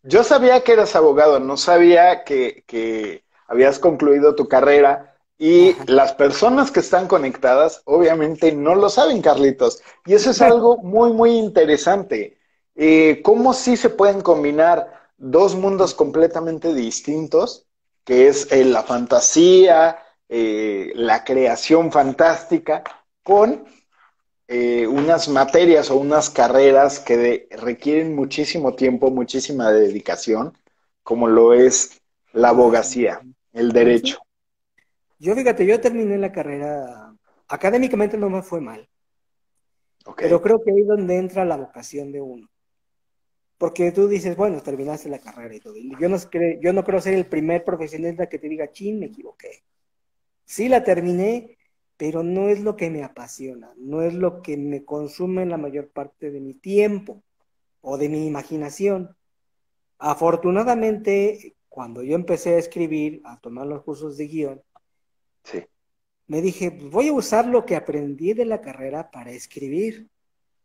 [0.01, 6.71] Yo sabía que eras abogado, no sabía que, habías concluido tu carrera y las personas
[6.71, 9.83] que están conectadas obviamente no lo saben, Carlitos.
[10.07, 12.39] Y eso es algo muy, muy interesante.
[12.73, 17.67] Eh, ¿Cómo sí se pueden combinar dos mundos completamente distintos,
[18.03, 22.83] que es eh, la fantasía, eh, la creación fantástica,
[23.21, 23.65] con
[24.47, 30.57] eh, unas materias o unas carreras que requieren muchísimo tiempo, muchísima dedicación,
[31.03, 32.01] como lo es
[32.33, 33.21] la abogacía,
[33.53, 34.17] el derecho.
[35.19, 37.13] Yo fíjate, yo terminé la carrera,
[37.47, 38.89] académicamente no me fue mal,
[40.17, 42.50] pero creo que ahí es donde entra la vocación de uno.
[43.61, 45.75] Porque tú dices, bueno, terminaste la carrera y todo.
[45.77, 46.17] yo no,
[46.61, 49.61] yo no creo ser el primer profesionista que te diga, chin, me equivoqué.
[50.45, 51.59] Sí la terminé,
[51.95, 55.91] pero no es lo que me apasiona, no es lo que me consume la mayor
[55.91, 57.21] parte de mi tiempo
[57.81, 59.15] o de mi imaginación.
[59.99, 64.61] Afortunadamente, cuando yo empecé a escribir, a tomar los cursos de guion,
[66.25, 70.09] me dije, voy a usar lo que aprendí de la carrera para escribir,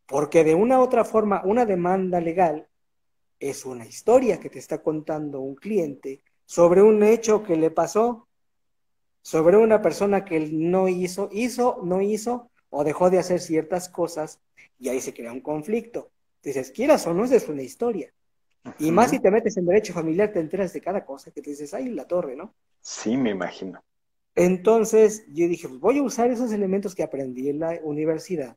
[0.06, 2.66] porque de una u otra forma, una demanda legal
[3.38, 8.28] es una historia que te está contando un cliente sobre un hecho que le pasó,
[9.22, 14.40] sobre una persona que no hizo, hizo, no hizo o dejó de hacer ciertas cosas
[14.78, 16.10] y ahí se crea un conflicto.
[16.42, 18.12] Dices, quieras o no, es una historia.
[18.78, 21.50] Y más si te metes en derecho familiar, te enteras de cada cosa que te
[21.50, 22.54] dices, ay, la torre, ¿no?
[22.80, 23.82] Sí, me imagino.
[24.34, 28.56] Entonces yo dije, pues voy a usar esos elementos que aprendí en la universidad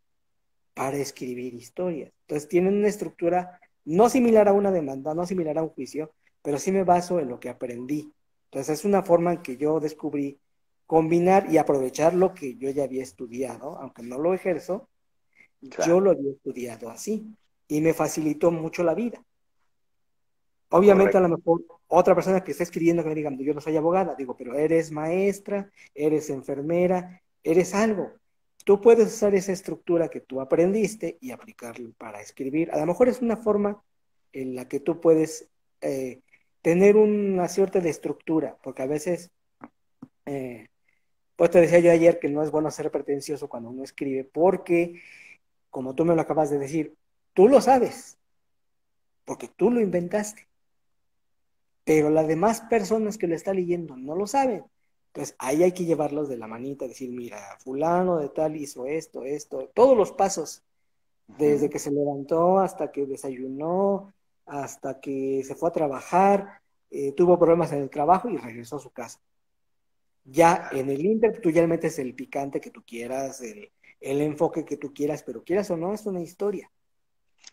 [0.74, 2.12] para escribir historias.
[2.22, 3.60] Entonces tienen una estructura
[3.90, 6.12] no similar a una demanda, no similar a un juicio,
[6.44, 8.14] pero sí me baso en lo que aprendí.
[8.46, 10.40] Entonces es una forma en que yo descubrí
[10.86, 14.90] combinar y aprovechar lo que yo ya había estudiado, aunque no lo ejerzo,
[15.86, 17.36] yo lo había estudiado así
[17.68, 19.24] y me facilitó mucho la vida.
[20.70, 23.76] Obviamente a lo mejor otra persona que esté escribiendo que me diga, yo no soy
[23.76, 28.19] abogada, digo, pero eres maestra, eres enfermera, eres algo
[28.70, 32.70] tú puedes usar esa estructura que tú aprendiste y aplicarlo para escribir.
[32.72, 33.82] A lo mejor es una forma
[34.32, 35.50] en la que tú puedes
[35.82, 36.22] eh,
[36.62, 39.32] tener una suerte de estructura, porque a veces,
[40.28, 40.68] eh,
[41.36, 45.02] pues te decía yo ayer que no es bueno ser pretencioso cuando uno escribe, porque,
[45.72, 46.94] como tú me lo acabas de decir,
[47.34, 48.20] tú lo sabes,
[49.26, 50.48] porque tú lo inventaste,
[51.84, 54.64] pero las demás personas que lo están leyendo no lo saben.
[55.20, 59.26] Entonces ahí hay que llevarlos de la manita, decir, mira, fulano de tal hizo esto,
[59.26, 60.64] esto, todos los pasos,
[61.28, 64.14] desde que se levantó hasta que desayunó,
[64.46, 68.80] hasta que se fue a trabajar, eh, tuvo problemas en el trabajo y regresó a
[68.80, 69.20] su casa.
[70.24, 74.78] Ya en el Inter tú ya metes el picante que tú quieras, el, enfoque que
[74.78, 76.72] tú quieras, pero quieras o no, es una historia.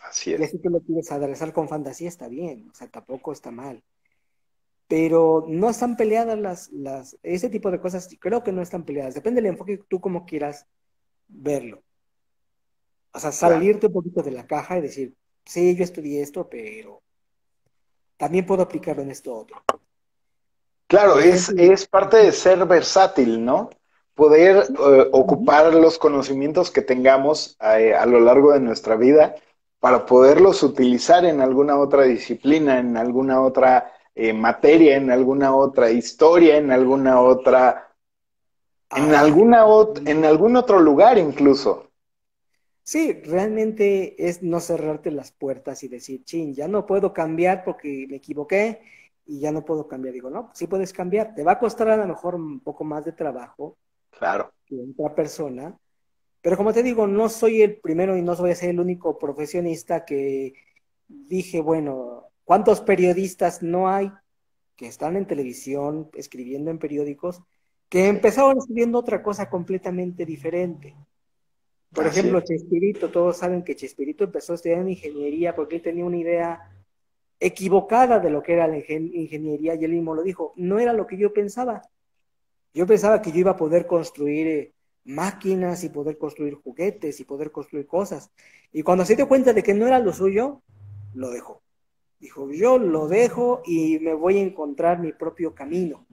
[0.09, 0.41] Así es.
[0.41, 3.83] Y si tú lo quieres adresar con fantasía, está bien, o sea, tampoco está mal
[4.89, 9.15] pero no están peleadas las, las, ese tipo de cosas, creo que no están peleadas,
[9.15, 10.67] depende del enfoque tú como quieras
[11.29, 11.83] verlo.
[13.13, 17.03] O sea, salirte un poquito de la caja y decir, sí, yo estudié esto, pero
[18.17, 19.63] también puedo aplicarlo en esto otro.
[20.87, 23.71] Claro, es, es parte de ser versátil, ¿no?
[24.15, 29.35] Poder eh, ocupar los conocimientos que tengamos eh, a lo largo de nuestra vida
[29.81, 35.91] para poderlos utilizar en alguna otra disciplina, en alguna otra eh, materia, en alguna otra
[35.91, 37.95] historia, en alguna otra,
[38.91, 39.21] en ah.
[39.21, 39.67] alguna
[40.07, 41.91] en algún otro lugar incluso.
[42.83, 48.07] Sí, realmente es no cerrarte las puertas y decir, chin, ya no puedo cambiar porque
[48.09, 48.81] me equivoqué
[49.27, 50.15] y ya no puedo cambiar.
[50.15, 51.35] Digo, no, sí puedes cambiar.
[51.35, 53.77] Te va a costar a lo mejor un poco más de trabajo.
[54.11, 54.51] Claro.
[54.65, 55.77] Que otra persona.
[56.41, 59.19] Pero como te digo, no soy el primero y no voy a ser el único
[59.19, 60.55] profesionista que
[61.07, 64.11] dije, bueno, ¿cuántos periodistas no hay
[64.77, 67.43] que están en televisión, escribiendo en periódicos,
[67.91, 70.97] que empezaron escribiendo otra cosa completamente diferente?
[71.93, 76.19] Por ejemplo, Chespirito, todos saben que Chespirito empezó a estudiar ingeniería porque él tenía una
[76.19, 76.73] idea
[77.41, 81.07] equivocada de lo que era la ingeniería y él mismo lo dijo, no era lo
[81.07, 81.83] que yo pensaba.
[82.73, 84.73] Yo pensaba que yo iba a poder construir eh,
[85.05, 88.31] máquinas y poder construir juguetes y poder construir cosas.
[88.73, 90.63] Y cuando se dio cuenta de que no era lo suyo,
[91.15, 91.63] lo dejó.
[92.19, 96.07] Dijo, yo lo dejo y me voy a encontrar mi propio camino.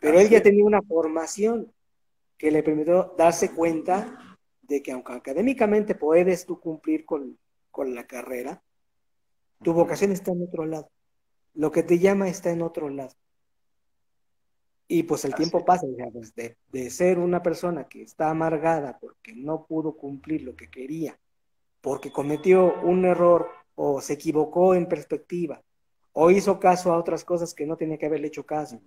[0.00, 1.72] Pero él ya tenía una formación
[2.36, 7.38] que le permitió darse cuenta de que aunque académicamente puedes tú cumplir con,
[7.70, 8.62] con la carrera,
[9.62, 10.90] tu vocación está en otro lado.
[11.54, 13.14] Lo que te llama está en otro lado.
[14.88, 19.34] Y pues el tiempo pasa, pues, de, de, ser una persona que está amargada porque
[19.34, 21.18] no pudo cumplir lo que quería,
[21.80, 25.62] porque cometió un error o se equivocó en perspectiva,
[26.12, 28.80] o hizo caso a otras cosas que no tenía que haberle hecho caso.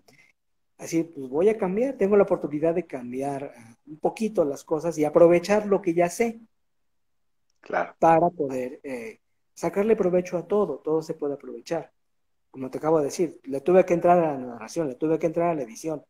[0.77, 4.97] Así, pues voy a cambiar, tengo la oportunidad de cambiar ah, un poquito las cosas
[4.97, 6.41] y aprovechar lo que ya sé.
[7.61, 7.95] Claro.
[7.99, 9.19] Para poder eh,
[9.53, 11.91] sacarle provecho a todo, todo se puede aprovechar.
[12.49, 15.27] Como te acabo de decir, le tuve que entrar a la narración, le tuve que
[15.27, 16.03] entrar a la edición.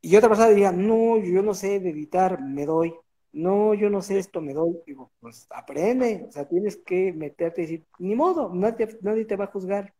[0.00, 2.94] Y otra persona diría, no, yo no sé de editar, me doy.
[3.32, 4.78] No, yo no sé esto, me doy.
[4.86, 9.36] Digo, pues aprende, o sea, tienes que meterte y decir, ni modo, nadie, nadie te
[9.36, 9.94] va a juzgar.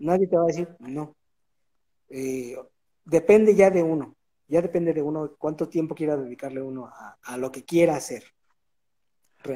[0.00, 1.14] Nadie te va a decir, no.
[2.08, 2.56] Eh,
[3.04, 7.36] depende ya de uno, ya depende de uno cuánto tiempo quiera dedicarle uno a, a
[7.36, 8.24] lo que quiera hacer.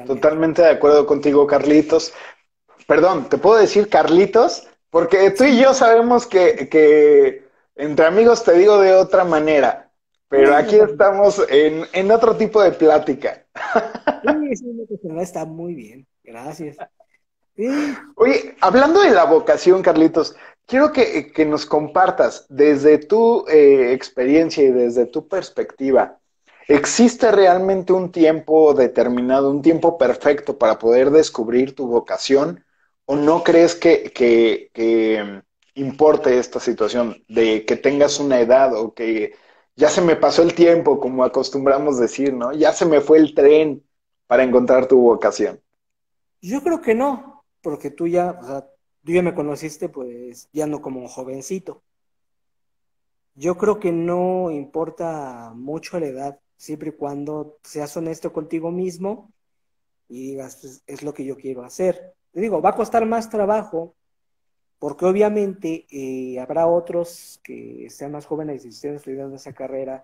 [0.05, 2.13] Totalmente de acuerdo contigo, Carlitos.
[2.87, 4.67] Perdón, ¿te puedo decir Carlitos?
[4.89, 9.82] Porque tú y yo sabemos que, que entre amigos te digo de otra manera,
[10.29, 13.45] pero aquí estamos en, en otro tipo de plática.
[14.23, 14.87] Sí, sí,
[15.19, 16.77] está muy bien, gracias.
[18.15, 24.63] Oye, hablando de la vocación, Carlitos, quiero que, que nos compartas desde tu eh, experiencia
[24.63, 26.19] y desde tu perspectiva,
[26.67, 32.63] ¿Existe realmente un tiempo determinado, un tiempo perfecto para poder descubrir tu vocación?
[33.05, 35.41] ¿O no crees que, que,
[35.75, 39.33] importe esta situación de que tengas una edad o que
[39.75, 42.53] ya se me pasó el tiempo, como acostumbramos decir, ¿no?
[42.53, 43.83] Ya se me fue el tren
[44.27, 45.59] para encontrar tu vocación.
[46.41, 48.67] Yo creo que no, porque tú ya, o sea,
[49.03, 51.81] tú ya me conociste, pues ya no como un jovencito.
[53.35, 59.31] Yo creo que no importa mucho la edad siempre y cuando seas honesto contigo mismo
[60.07, 62.13] y digas, es lo que yo quiero hacer.
[62.31, 63.95] Te digo, va a costar más trabajo,
[64.83, 70.03] porque obviamente eh, habrá otros que sean más jóvenes y estén estudiando esa carrera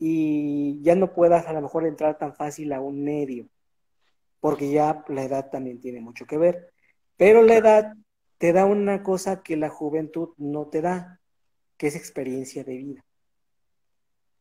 [0.00, 3.46] y ya no puedas a lo mejor entrar tan fácil a un medio,
[4.40, 6.72] porque ya la edad también tiene mucho que ver.
[7.16, 7.92] Pero la edad
[8.38, 11.20] te da una cosa que la juventud no te da,
[11.76, 13.04] que es experiencia de vida.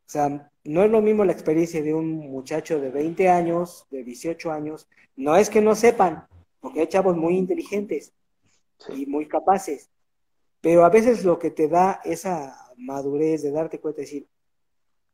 [0.07, 4.03] O sea, no es lo mismo la experiencia de un muchacho de 20 años, de
[4.03, 4.87] 18 años.
[5.15, 6.25] No es que no sepan,
[6.59, 8.15] porque hay chavos muy inteligentes
[8.89, 9.89] y muy capaces.
[10.61, 14.27] Pero a veces lo que te da esa madurez de darte cuenta, de decir,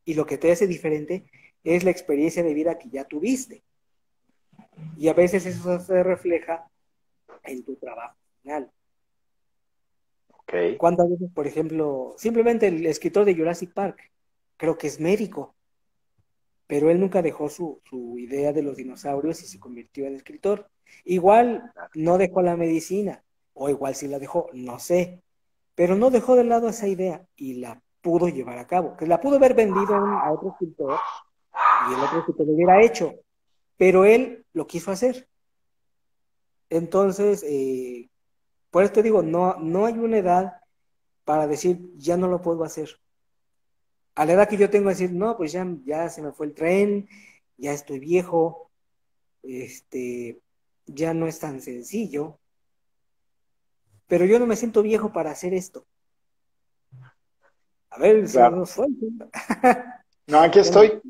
[0.04, 1.26] y lo que te hace diferente
[1.64, 3.62] es la experiencia de vida que ya tuviste.
[4.96, 6.68] Y a veces eso se refleja
[7.44, 8.70] en tu trabajo final.
[10.44, 10.76] Okay.
[10.76, 14.10] ¿Cuántas veces, por ejemplo, simplemente el escritor de Jurassic Park,
[14.56, 15.54] creo que es médico,
[16.66, 17.80] pero él nunca dejó su,
[18.18, 20.70] idea de los dinosaurios y se convirtió en escritor.
[21.04, 23.22] Igual no dejó la medicina,
[23.54, 25.22] o igual sí la dejó, no sé,
[25.74, 29.20] pero no dejó de lado esa idea y la pudo llevar a cabo, que la
[29.20, 30.98] pudo haber vendido a, otro escritor
[31.88, 33.14] y el otro escritor lo hubiera hecho,
[33.76, 35.28] pero él lo quiso hacer.
[36.70, 38.08] Entonces, eh,
[38.70, 40.52] por eso te digo, no, no hay una edad
[41.24, 42.98] para decir, ya no lo puedo hacer
[44.14, 46.54] a la edad que yo tengo, decir, no, pues ya, ya se me fue el
[46.54, 47.08] tren,
[47.56, 48.70] ya estoy viejo,
[49.42, 50.40] este,
[50.86, 52.38] ya no es tan sencillo.
[54.12, 55.86] Pero yo no me siento viejo para hacer esto.
[57.88, 58.66] A ver, Claro.
[58.66, 59.30] si no.
[60.26, 61.00] No, aquí estoy.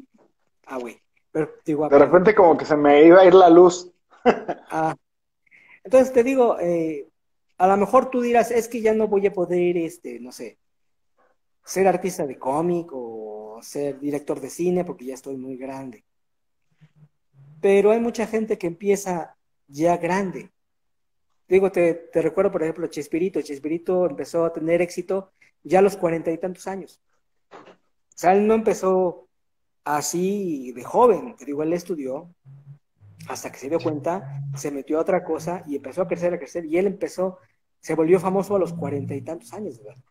[0.67, 1.03] Ah, güey.
[1.33, 3.91] Pero, digo, De repente como que se me iba a ir la luz.
[4.71, 4.95] Ah,
[5.83, 7.09] entonces te digo, eh,
[7.59, 10.59] a lo mejor tú dirás, es que ya no voy a poder, este, no sé,
[11.65, 16.05] ser artista de cómic o ser director de cine porque ya estoy muy grande.
[17.61, 19.37] Pero hay mucha gente que empieza
[19.67, 20.53] ya grande.
[21.53, 23.43] Digo, te, te recuerdo, por ejemplo, Chespirito.
[23.43, 25.33] Chespirito empezó a tener éxito
[25.63, 27.03] ya a los cuarenta y tantos años.
[27.53, 27.57] O
[28.15, 29.29] sea, él no empezó
[29.85, 31.37] así de joven.
[31.37, 32.35] Te digo, él estudió,
[33.29, 36.39] hasta que se dio cuenta, se metió a otra cosa y empezó a crecer, a
[36.39, 37.37] crecer, y él empezó,
[37.81, 40.03] se volvió famoso a los cuarenta y tantos años, ¿verdad?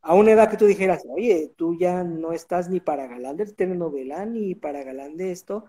[0.00, 3.46] A una edad que tú dijeras, oye, tú ya no estás ni para galán de
[3.46, 5.64] telenovela, ni para galán de esto,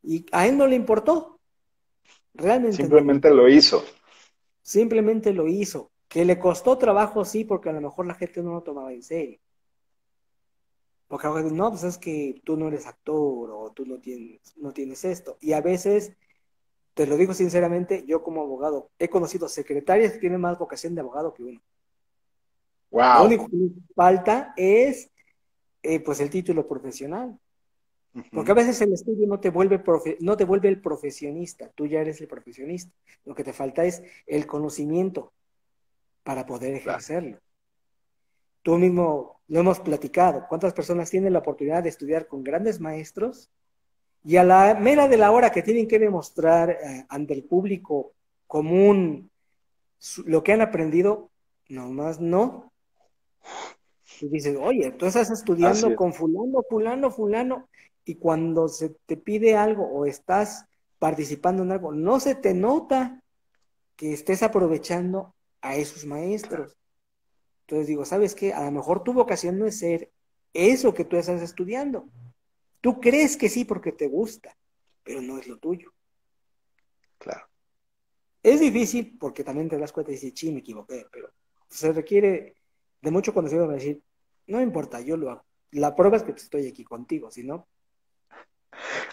[0.00, 1.40] y a él no le importó,
[2.34, 2.76] realmente.
[2.76, 3.82] Simplemente lo hizo.
[4.62, 5.90] Simplemente lo hizo.
[6.08, 9.02] Que le costó trabajo, sí, porque a lo mejor la gente no lo tomaba en
[9.02, 9.38] serio.
[11.08, 14.72] Porque ahora no, pues es que tú no eres actor o tú no tienes, no
[14.72, 15.36] tienes esto.
[15.40, 16.12] Y a veces,
[16.94, 21.00] te lo digo sinceramente, yo como abogado he conocido secretarias que tienen más vocación de
[21.00, 21.62] abogado que uno.
[22.90, 23.24] Lo Wow.
[23.24, 23.56] único que
[23.94, 25.10] falta es
[25.82, 27.38] eh, pues el título profesional.
[28.32, 31.86] Porque a veces el estudio no te vuelve profe- no te vuelve el profesionista, tú
[31.86, 32.92] ya eres el profesionista.
[33.24, 35.32] Lo que te falta es el conocimiento
[36.22, 36.98] para poder Claro.
[36.98, 37.38] ejercerlo.
[38.62, 40.46] Tú mismo lo hemos platicado.
[40.48, 43.50] ¿Cuántas personas tienen la oportunidad de estudiar con grandes maestros
[44.24, 48.12] y a la mera de la hora que tienen que demostrar eh, ante el público
[48.46, 49.30] común
[49.98, 51.30] su- lo que han aprendido,
[51.68, 52.70] nomás no?
[54.20, 55.96] Y dices, oye, tú estás estudiando es.
[55.96, 57.68] con fulano, fulano, fulano,
[58.04, 60.66] y cuando se te pide algo o estás
[60.98, 63.22] participando en algo, no se te nota
[63.96, 66.76] que estés aprovechando a esos maestros.
[67.62, 68.52] Entonces digo, ¿sabes qué?
[68.52, 70.10] A lo mejor tu vocación no es ser
[70.52, 72.08] eso que tú estás estudiando.
[72.80, 74.56] Tú crees que sí porque te gusta,
[75.04, 75.92] pero no es lo tuyo.
[77.18, 77.46] Claro.
[78.42, 81.30] Es difícil porque también te das cuenta y dices, sí, me equivoqué, pero
[81.68, 82.56] se requiere
[83.00, 84.02] de mucho conocimiento para decir,
[84.48, 85.44] no importa, yo lo hago.
[85.70, 87.68] La prueba es que estoy aquí contigo, si no,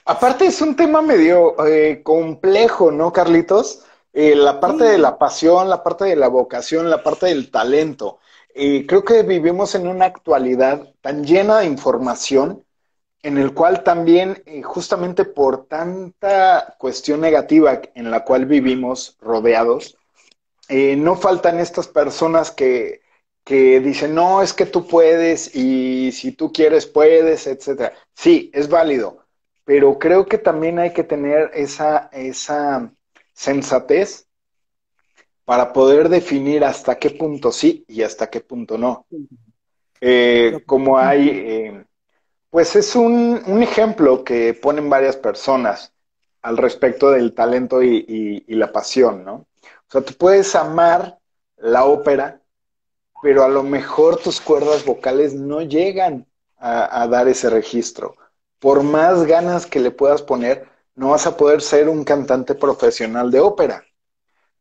[0.09, 3.83] Aparte es un tema medio eh, complejo, ¿no, Carlitos?
[4.13, 4.91] Eh, la parte Sí.
[4.91, 8.19] de la pasión, la parte de la vocación, la parte del talento.
[8.55, 12.65] Eh, creo que vivimos en una actualidad tan llena de información
[13.23, 19.97] en el cual también, justamente por tanta cuestión negativa en la cual vivimos rodeados,
[20.69, 23.01] no faltan estas personas que,
[23.43, 27.93] que dicen, no, es que tú puedes y si tú quieres puedes, etcétera.
[28.15, 29.25] Sí, es válido,
[29.69, 32.91] pero creo que también hay que tener esa, esa
[33.33, 34.27] sensatez
[35.45, 39.07] para poder definir hasta qué punto sí y hasta qué punto no.
[40.01, 41.85] Eh, como hay, eh,
[42.49, 45.93] pues es un, un ejemplo que ponen varias personas
[46.41, 49.33] al respecto del talento y, y- y la pasión, ¿no?
[49.63, 51.19] O sea, tú puedes amar
[51.57, 52.41] la ópera,
[53.21, 58.15] pero a lo mejor tus cuerdas vocales no llegan a, a dar ese registro.
[58.59, 63.31] Por más ganas que le puedas poner, no vas a poder ser un cantante profesional
[63.31, 63.83] de ópera.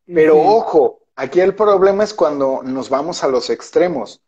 [0.05, 4.21] Pero ojo, aquí el problema es cuando nos vamos a los extremos,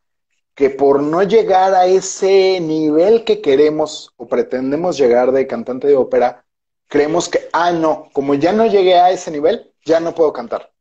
[0.54, 5.96] que por no llegar a ese nivel que queremos o pretendemos llegar de cantante de
[5.96, 6.46] ópera,
[6.88, 10.72] creemos que, ah, no, como ya no llegué a ese nivel, ya no puedo cantar.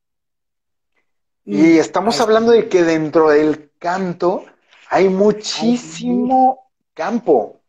[1.45, 4.45] Y estamos Ay, hablando de que dentro del canto
[4.88, 7.59] hay muchísimo campo.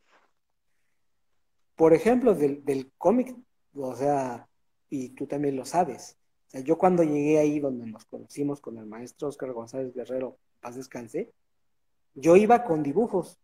[1.82, 3.36] Por ejemplo, del, del cómic,
[3.74, 4.48] o sea,
[4.88, 6.16] y tú también lo sabes.
[6.46, 10.38] O sea, yo cuando llegué ahí donde nos conocimos con el maestro Oscar González Guerrero,
[10.60, 11.34] paz descanse,
[12.14, 13.40] yo iba con dibujos.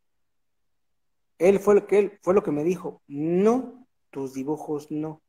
[1.40, 5.24] Él fue lo que él fue lo que me dijo, no, tus dibujos no.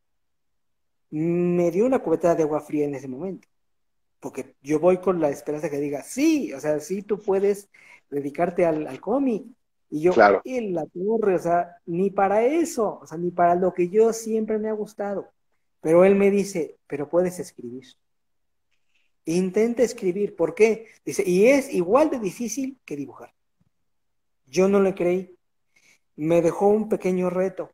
[1.08, 3.48] Me dio una cubeta de agua fría en ese momento,
[4.20, 7.70] porque yo voy con la esperanza que diga, sí, o sea, sí tú puedes
[8.10, 9.46] dedicarte al, al cómic.
[9.90, 10.42] Y yo, Claro.
[10.44, 14.12] y la torre, o sea, ni para eso, o sea, ni para lo que yo
[14.12, 15.30] siempre me ha gustado.
[15.80, 17.84] Pero él me dice, pero puedes escribir.
[19.24, 20.34] Intenta escribir.
[20.36, 20.88] ¿Por qué?
[21.04, 23.32] Dice, y es igual de difícil que dibujar.
[24.46, 25.36] Yo no le creí.
[26.16, 27.70] Me dejó un pequeño reto.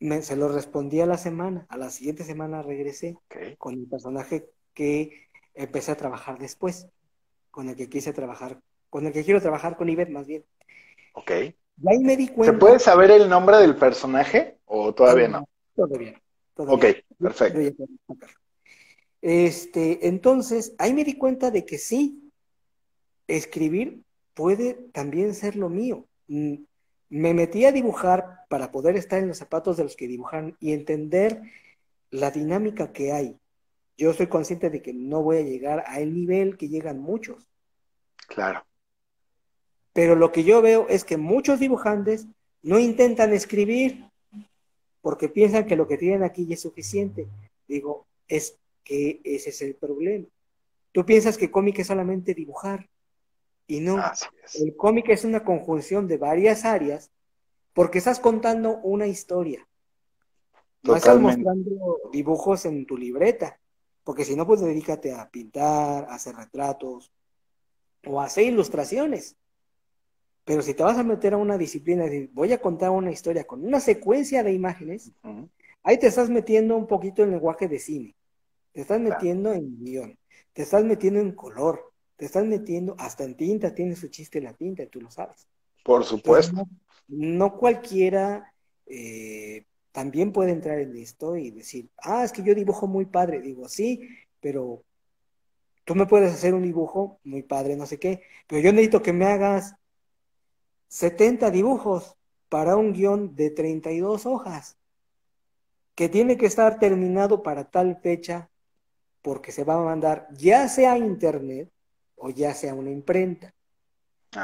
[0.00, 1.66] Me, se lo respondí a la semana.
[1.68, 3.16] A la siguiente semana regresé
[3.58, 6.88] con el personaje que empecé a trabajar después,
[7.50, 8.60] con el que quise trabajar,
[8.94, 10.44] con el que quiero trabajar con Ivette más bien.
[11.14, 11.30] ok.
[11.82, 12.58] Y ahí me di ¿Se cuenta.
[12.60, 15.48] puede saber el nombre del personaje o todavía no?
[15.98, 16.16] Bien.
[16.54, 16.84] todo Ok,
[17.18, 17.84] perfecto.
[19.20, 22.30] Este, entonces, ahí me di cuenta de que sí,
[23.26, 26.06] escribir puede también ser lo mío.
[26.28, 26.58] Mm,
[27.08, 30.72] me metí a dibujar para poder estar en los zapatos de los que dibujan y
[30.72, 31.42] entender
[32.12, 33.40] la dinámica que hay.
[33.98, 37.50] Yo soy consciente de que no voy a llegar a el nivel que llegan muchos.
[38.28, 38.64] Claro.
[39.94, 42.26] Pero lo que yo veo es que muchos dibujantes
[42.62, 44.04] no intentan escribir
[45.00, 47.28] porque piensan que lo que tienen aquí ya es suficiente.
[47.68, 50.26] Digo, es que ese es el problema.
[50.92, 52.88] Tú piensas que cómic es solamente dibujar
[53.66, 54.02] y no.
[54.54, 57.10] El cómic es una conjunción de varias áreas
[57.72, 59.66] porque estás contando una historia.
[60.82, 63.58] No estás mostrando dibujos en tu libreta,
[64.02, 67.12] porque si no, pues dedícate a pintar, a hacer retratos
[68.06, 69.36] o a hacer ilustraciones.
[70.44, 73.44] Pero si te vas a meter a una disciplina y voy a contar una historia
[73.44, 75.10] con una secuencia de imágenes,
[75.82, 78.14] ahí te estás metiendo un poquito en lenguaje de cine,
[78.72, 80.18] te estás metiendo en guion,
[80.52, 84.52] te estás metiendo en color, te estás metiendo hasta en tinta, tiene su chiste la
[84.52, 85.48] tinta, y tú lo sabes.
[85.82, 86.68] Por supuesto.
[87.08, 88.52] No, cualquiera
[88.86, 93.40] eh, también puede entrar en esto y decir, ah, es que yo dibujo muy padre.
[93.40, 94.08] Digo, sí,
[94.40, 94.82] pero
[95.84, 99.12] tú me puedes hacer un dibujo muy padre, no sé qué, pero yo necesito que
[99.12, 99.74] me hagas
[100.94, 102.16] 70 dibujos
[102.48, 104.78] para un guion de 32 hojas,
[105.96, 108.48] que tiene que estar terminado para tal fecha,
[109.20, 111.68] porque se va a mandar ya sea a internet
[112.14, 113.52] o ya sea una imprenta.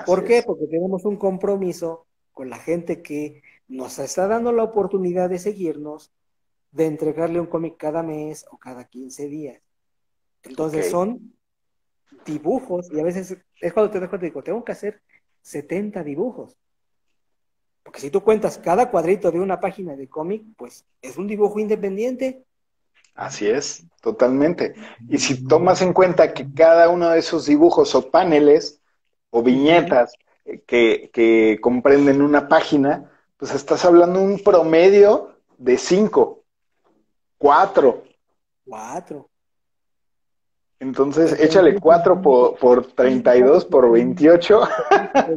[0.05, 0.43] ¿Por qué?
[0.45, 6.11] Porque tenemos un compromiso con la gente que nos está dando la oportunidad de seguirnos,
[6.73, 9.63] de entregarle un cómic cada mes o cada 15 días.
[10.43, 11.33] Entonces son
[12.27, 15.01] dibujos y a veces es cuando te dejo te digo, tengo que hacer
[15.43, 16.57] 70 dibujos.
[17.83, 21.59] Porque si tú cuentas cada cuadrito de una página de cómic, pues es un dibujo
[21.59, 22.45] independiente.
[23.15, 24.75] Así es, totalmente.
[25.09, 28.81] Y si tomas en cuenta que cada uno de esos dibujos o paneles
[29.31, 30.13] o viñetas
[30.67, 36.45] que, que comprenden una página, pues estás hablando un promedio de cinco,
[37.39, 38.05] cuatro.
[38.65, 39.30] Cuatro.
[40.81, 44.61] Entonces, échale 4 por, por 32 por 28.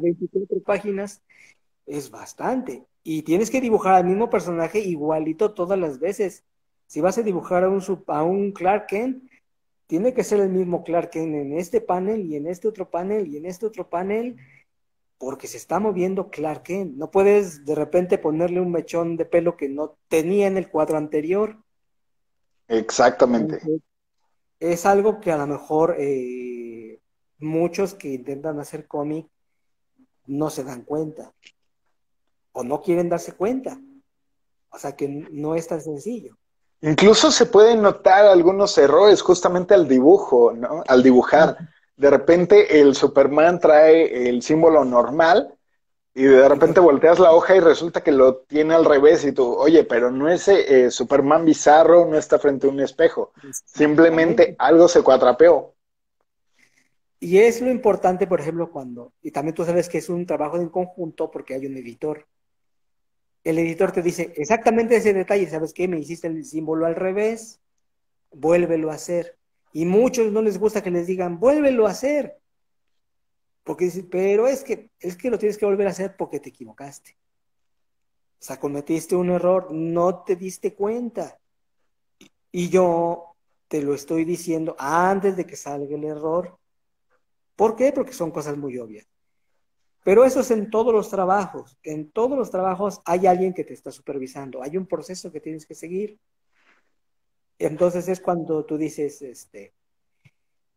[0.01, 1.21] 24 páginas
[1.85, 2.85] es bastante.
[3.03, 6.45] Y tienes que dibujar al mismo personaje igualito todas las veces.
[6.87, 9.29] Si vas a dibujar a un, a un Clark Kent,
[9.85, 13.27] tiene que ser el mismo Clark Kent en este panel y en este otro panel
[13.27, 14.37] y en este otro panel,
[15.17, 16.95] porque se está moviendo Clark Kent.
[16.95, 20.95] No puedes de repente ponerle un mechón de pelo que no tenía en el cuadro
[20.95, 21.57] anterior.
[22.69, 23.59] Exactamente
[24.71, 26.99] es algo que a lo mejor eh,
[27.39, 29.27] muchos que intentan hacer cómic
[30.25, 31.33] no se dan cuenta
[32.53, 33.77] o no quieren darse cuenta.
[34.69, 36.37] O sea que no es tan sencillo.
[36.81, 40.83] Incluso se pueden notar algunos errores justamente al dibujo, ¿no?
[40.87, 41.57] Al dibujar.
[41.95, 45.53] De repente el Superman trae el símbolo normal
[46.15, 49.53] y de repente volteas la hoja y resulta que lo tiene al revés y tú,
[49.55, 53.33] oye, pero no es eh, Superman bizarro, no está frente a un espejo.
[53.65, 55.73] Simplemente algo se cuatrapeó.
[57.19, 60.57] Y es lo importante, por ejemplo, cuando, y también tú sabes que es un trabajo
[60.57, 62.27] en conjunto porque hay un editor.
[63.43, 65.87] El editor te dice exactamente ese detalle, ¿sabes qué?
[65.87, 67.59] Me hiciste el símbolo al revés,
[68.31, 69.37] vuélvelo a hacer.
[69.71, 72.37] Y muchos no les gusta que les digan, vuélvelo a hacer.
[73.63, 76.49] Porque dice, pero es que, es que lo tienes que volver a hacer porque te
[76.49, 77.17] equivocaste.
[78.39, 81.39] O sea, cometiste un error, no te diste cuenta.
[82.51, 83.35] Y yo
[83.69, 86.59] te lo estoy diciendo antes de que salga el error.
[87.55, 87.91] ¿Por qué?
[87.93, 89.07] Porque son cosas muy obvias.
[90.03, 91.77] Pero eso es en todos los trabajos.
[91.83, 95.65] En todos los trabajos hay alguien que te está supervisando, hay un proceso que tienes
[95.65, 96.19] que seguir.
[97.57, 99.73] Entonces es cuando tú dices, este,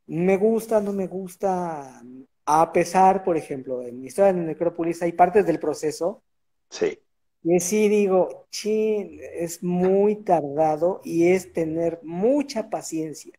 [0.06, 2.00] me gusta, no me gusta,
[2.46, 6.22] a pesar, por ejemplo, en mi historia de Necrópolis hay partes del proceso.
[6.70, 6.98] Sí.
[7.42, 13.38] Y sí digo, chin, es muy tardado y es tener mucha paciencia.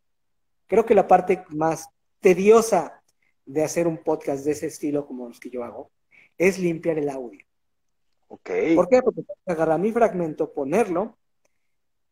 [0.67, 1.89] Creo que la parte más
[2.19, 3.01] tediosa
[3.45, 5.89] de hacer un podcast de ese estilo como los que yo hago
[6.37, 7.45] es limpiar el audio.
[8.27, 8.49] Ok.
[8.75, 9.01] ¿Por qué?
[9.01, 11.17] Porque agarrar mi fragmento, ponerlo,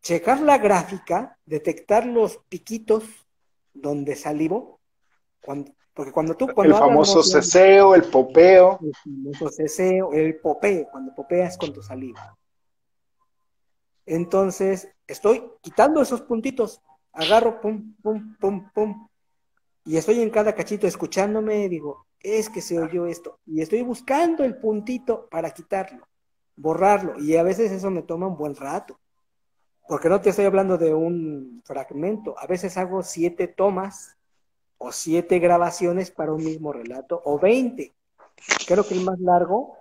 [0.02, 3.04] checar la gráfica, detectar los piquitos
[3.74, 4.80] donde salivo,
[5.42, 6.48] cuando, porque cuando tú...
[6.54, 8.78] Cuando el famoso ceseo, el popeo.
[8.82, 12.38] El famoso ceseo, el popeo, cuando popeas con tu saliva.
[14.06, 16.82] Entonces, estoy quitando esos puntitos,
[17.14, 19.08] agarro, pum, pum, pum, pum,
[19.86, 24.44] y estoy en cada cachito escuchándome, digo, es que se oyó esto, y estoy buscando
[24.44, 26.08] el puntito para quitarlo,
[26.56, 29.00] borrarlo, y a veces eso me toma un buen rato.
[29.88, 32.34] Porque no te estoy hablando de un fragmento.
[32.40, 34.15] A veces hago siete tomas
[34.86, 37.96] o siete grabaciones para un mismo relato o veinte.
[38.68, 39.76] Creo que el más largo,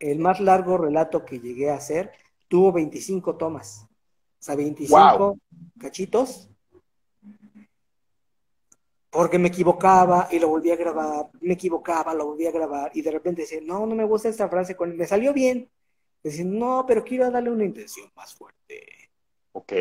[0.00, 2.10] el más largo relato que llegué a hacer
[2.48, 3.86] tuvo 25 tomas.
[3.86, 5.38] O sea, 25
[5.78, 6.50] cachitos.
[9.08, 13.02] Porque me equivocaba y lo volví a grabar, me equivocaba, lo volví a grabar y
[13.02, 14.96] de repente decía, no, no me gusta esta frase, con...
[14.96, 15.70] me salió bien,
[16.24, 19.10] Decir, no, pero quiero darle una intención más fuerte.
[19.52, 19.72] Ok.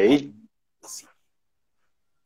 [0.83, 1.07] Así.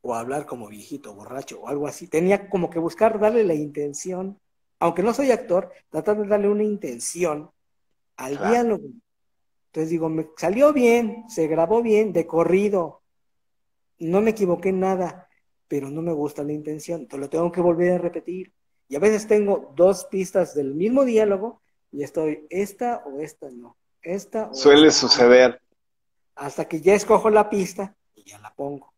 [0.08, 2.08] O hablar como viejito, borracho, o algo así.
[2.08, 4.40] Tenía como que buscar darle la intención,
[4.80, 7.50] aunque no soy actor, tratar de darle una intención
[8.16, 8.88] al diálogo.
[9.66, 13.02] Entonces digo, me salió bien, se grabó bien, de corrido.
[13.98, 15.28] No me equivoqué en nada,
[15.68, 17.02] pero no me gusta la intención.
[17.02, 18.54] Entonces lo tengo que volver a repetir.
[18.88, 21.60] Y a veces tengo dos pistas del mismo diálogo
[21.92, 23.76] y estoy, esta o esta no.
[24.00, 25.60] Esta Suele suceder.
[26.34, 28.94] Hasta que ya escojo la pista y ya la pongo.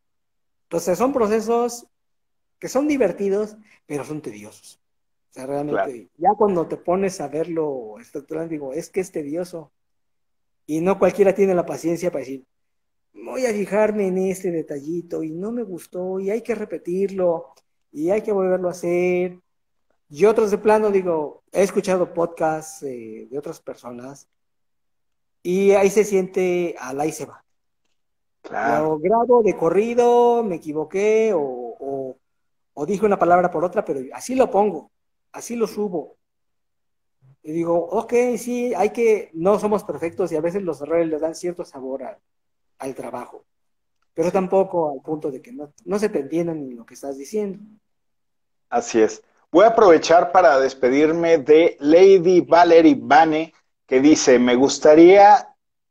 [0.70, 1.84] Entonces son procesos
[2.60, 3.56] que son divertidos,
[3.86, 4.80] pero son tediosos.
[5.30, 9.72] O sea, realmente, ya cuando te pones a verlo estructural, digo, es que es tedioso.
[10.66, 12.44] Y no cualquiera tiene la paciencia para decir,
[13.12, 17.52] voy a fijarme en este detallito y no me gustó y hay que repetirlo
[17.90, 19.40] y hay que volverlo a hacer.
[20.08, 24.28] Y otros de plano, digo, he escuchado podcasts eh, de otras personas
[25.42, 27.44] y ahí se siente, al ahí se va.
[28.43, 28.99] Claro.
[28.99, 32.16] grabo de corrido, me equivoqué o,
[32.74, 34.91] o, dije una palabra por otra, pero así lo pongo,
[35.32, 36.16] así lo subo.
[37.43, 41.18] Y digo, ok, sí, hay que, no somos perfectos y a veces los errores le
[41.18, 42.03] dan cierto sabor
[42.78, 43.45] al trabajo,
[44.14, 47.18] pero tampoco al punto de que no, no se te entiendan ni lo que estás
[47.18, 47.59] diciendo.
[48.70, 49.22] Así es.
[49.53, 53.53] Voy a aprovechar para despedirme de Lady Valerie Bane,
[53.84, 55.49] que dice, me gustaría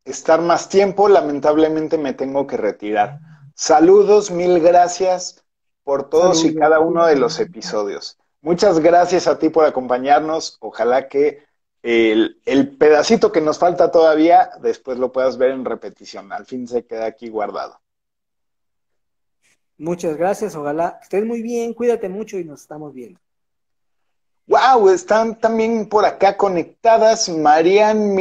[0.09, 3.19] estar más tiempo, lamentablemente me tengo que retirar.
[3.53, 5.43] Saludos, mil gracias
[5.83, 8.17] por todos y cada uno de los episodios.
[8.41, 10.57] Muchas gracias a ti por acompañarnos.
[10.61, 11.43] Ojalá que
[11.81, 16.31] el, el, pedacito que nos falta todavía, después lo puedas ver en repetición.
[16.31, 17.79] Al fin se queda aquí guardado.
[19.77, 20.55] Muchas gracias.
[20.55, 21.73] Ojalá estés muy bien.
[21.73, 23.19] Cuídate mucho y nos estamos viendo.
[24.47, 28.15] Wow, están también por acá conectadas Marian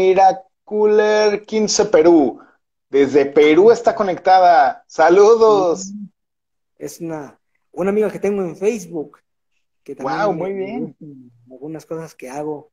[0.69, 2.41] Miraculer 15 Perú.
[2.91, 4.85] Desde Perú está conectada.
[4.87, 5.93] Saludos.
[6.77, 7.39] Es una,
[7.73, 9.19] una amiga que tengo en Facebook.
[9.83, 10.97] Que wow, muy bien.
[11.51, 12.71] Algunas cosas que hago.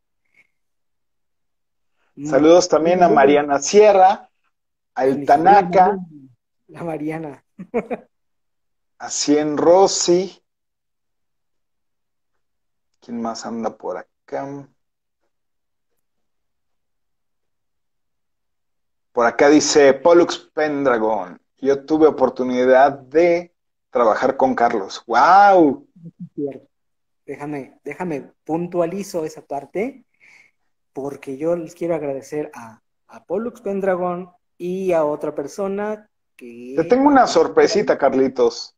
[2.26, 4.30] Saludos también a Mariana Sierra,
[4.93, 5.98] a El Tanaka.
[6.68, 7.43] La Mariana.
[8.98, 10.41] a Cien Rossi.
[13.02, 14.68] ¿Quién más anda por acá?
[19.16, 21.39] Por acá dice Pollux Pendragon.
[21.59, 23.53] Yo tuve oportunidad de
[23.89, 25.01] trabajar con Carlos.
[25.07, 25.88] ¡Wow!
[27.26, 30.03] Déjame, déjame puntualizo esa parte
[30.91, 36.74] porque yo les quiero agradecer a, a Pollux Pendragon y a otra persona que...
[36.76, 38.76] Te tengo una sorpresita, Carlitos.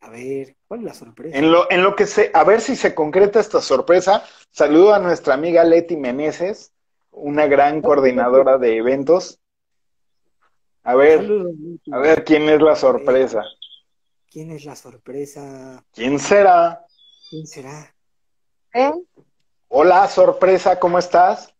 [0.00, 1.38] A ver, ¿cuál es la sorpresa?
[1.38, 4.98] En lo, en lo que se, a ver si se concreta esta sorpresa, saludo a
[4.98, 6.72] nuestra amiga Leti Meneses,
[7.12, 9.39] una gran coordinadora de eventos.
[10.82, 11.30] A ver,
[11.92, 13.42] a ver quién es la sorpresa.
[14.30, 15.84] ¿Quién es la sorpresa?
[15.92, 16.84] ¿Quién será?
[17.28, 17.94] ¿Quién será?
[18.74, 18.92] ¿Eh?
[19.68, 21.54] Hola, sorpresa, ¿cómo estás?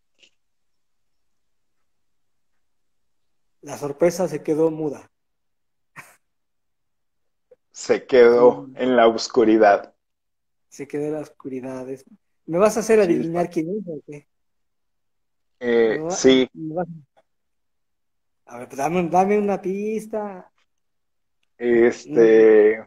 [3.60, 5.10] La sorpresa se quedó muda
[7.80, 9.94] se quedó en la oscuridad.
[10.68, 11.86] Se quedó en la oscuridad.
[12.44, 14.28] ¿Me vas a hacer adivinar quién es o qué?
[15.60, 16.46] Eh, sí.
[16.76, 16.84] A
[18.58, 20.50] ver, pues dame, dame una pista.
[21.56, 22.78] Este.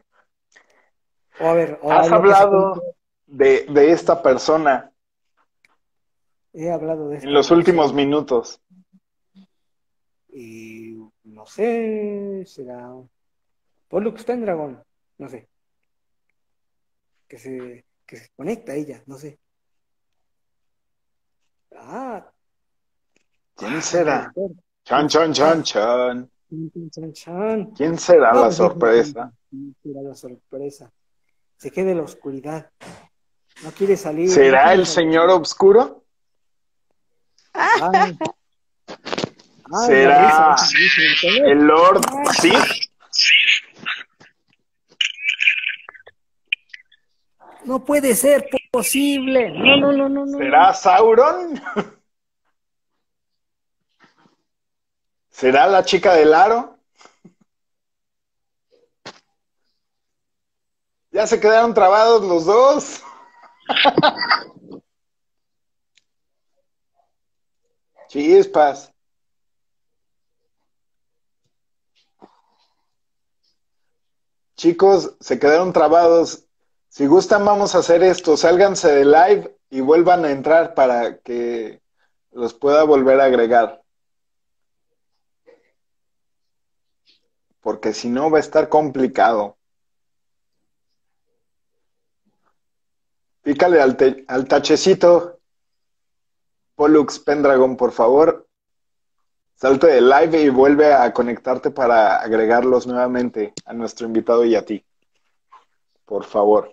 [1.38, 2.82] a ver, has hablado
[3.26, 4.90] de, de, esta persona.
[6.52, 8.60] He hablado de En los últimos minutos.
[10.28, 12.90] Y no sé, será
[13.88, 14.82] Pollux dragón,
[15.18, 15.48] no sé.
[17.28, 19.38] Que se, que se conecta a ella, no sé.
[21.76, 22.28] Ah.
[23.54, 24.32] ¿Quién será?
[24.84, 26.30] Chan, chan, chan, chan.
[27.74, 29.32] ¿Quién será la sorpresa?
[29.48, 30.92] ¿Quién será la sorpresa?
[31.56, 32.70] Se queda en la oscuridad.
[33.62, 34.28] No quiere salir.
[34.30, 36.04] ¿Será el señor oscuro?
[39.86, 40.54] ¿Será
[41.46, 42.02] el Lord
[42.38, 42.52] Sí.
[47.64, 49.50] No puede ser posible.
[49.50, 50.38] No, no, no, no.
[50.38, 51.58] ¿Será Sauron?
[55.44, 56.78] ¿Será la chica del aro?
[61.10, 63.02] Ya se quedaron trabados los dos.
[68.08, 68.90] Chispas.
[74.56, 76.46] Chicos, se quedaron trabados.
[76.88, 78.38] Si gustan, vamos a hacer esto.
[78.38, 81.82] Sálganse de live y vuelvan a entrar para que
[82.32, 83.83] los pueda volver a agregar.
[87.64, 89.56] Porque si no va a estar complicado.
[93.42, 93.96] Pícale al,
[94.28, 95.40] al tachecito.
[96.74, 98.46] Pollux Pendragon, por favor.
[99.54, 104.64] Salte de live y vuelve a conectarte para agregarlos nuevamente a nuestro invitado y a
[104.66, 104.84] ti.
[106.04, 106.70] Por favor.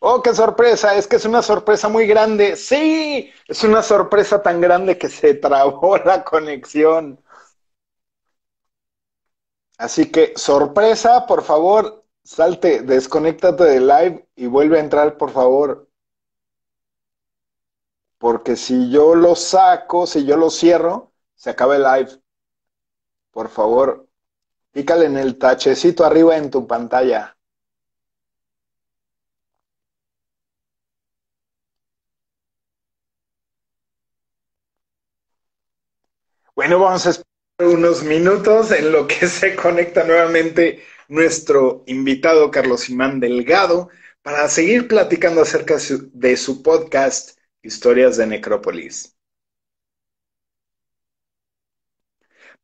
[0.00, 2.56] Oh, qué sorpresa, es que es una sorpresa muy grande.
[2.56, 7.18] Sí, es una sorpresa tan grande que se trabó la conexión.
[9.76, 15.88] Así que, sorpresa, por favor, salte, desconéctate de live y vuelve a entrar, por favor.
[18.16, 22.22] Porque si yo lo saco, si yo lo cierro, se acaba el live.
[23.32, 24.08] Por favor,
[24.72, 27.36] pícale en el tachecito arriba en tu pantalla.
[36.62, 42.82] Bueno, vamos a esperar unos minutos en lo que se conecta nuevamente nuestro invitado Carlos
[42.82, 43.88] Simán Delgado
[44.22, 45.78] para seguir platicando acerca
[46.12, 49.16] de su podcast Historias de Necrópolis.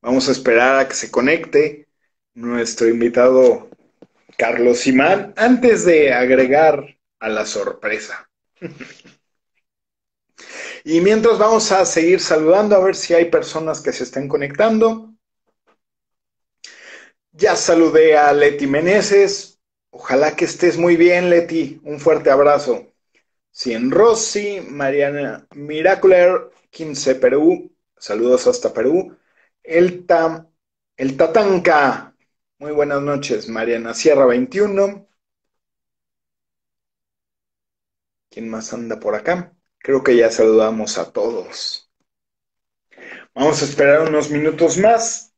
[0.00, 1.88] Vamos a esperar a que se conecte
[2.34, 3.68] nuestro invitado
[4.36, 8.30] Carlos Simán antes de agregar a la sorpresa.
[10.88, 15.12] Y mientras vamos a seguir saludando a ver si hay personas que se estén conectando.
[17.30, 19.60] Ya saludé a Leti Meneses.
[19.90, 21.78] Ojalá que estés muy bien, Leti.
[21.84, 22.94] Un fuerte abrazo.
[23.50, 27.70] Cien Rossi, Mariana Miracular, 15 Perú.
[27.98, 29.14] Saludos hasta Perú.
[29.62, 30.06] El,
[30.96, 32.16] el Tatanca.
[32.58, 35.06] Muy buenas noches, Mariana Sierra 21.
[38.30, 39.57] ¿Quién más anda por acá?
[39.80, 41.90] Creo que ya saludamos a todos.
[43.34, 45.32] Vamos a esperar unos minutos más.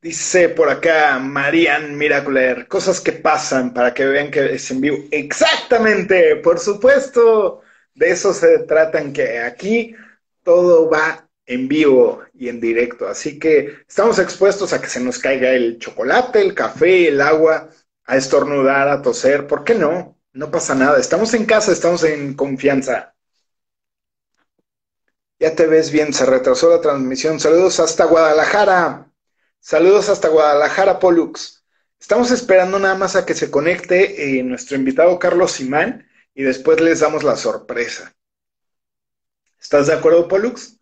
[0.00, 4.98] Dice por acá Marian Miraculer, cosas que pasan para que vean que es en vivo.
[5.10, 7.62] Exactamente, por supuesto.
[7.94, 9.96] De eso se trata, que aquí
[10.44, 13.08] todo va en vivo y en directo.
[13.08, 17.68] Así que estamos expuestos a que se nos caiga el chocolate, el café, el agua,
[18.04, 19.46] a estornudar, a toser.
[19.48, 20.17] ¿Por qué no?
[20.38, 21.00] No pasa nada.
[21.00, 23.12] Estamos en casa, estamos en confianza.
[25.40, 27.40] Ya te ves bien, se retrasó la transmisión.
[27.40, 29.10] Saludos hasta Guadalajara.
[29.58, 31.64] Saludos hasta Guadalajara, Pollux.
[31.98, 36.80] Estamos esperando nada más a que se conecte eh, nuestro invitado Carlos Simán y después
[36.80, 38.14] les damos la sorpresa.
[39.60, 40.78] ¿Estás de acuerdo, Pollux?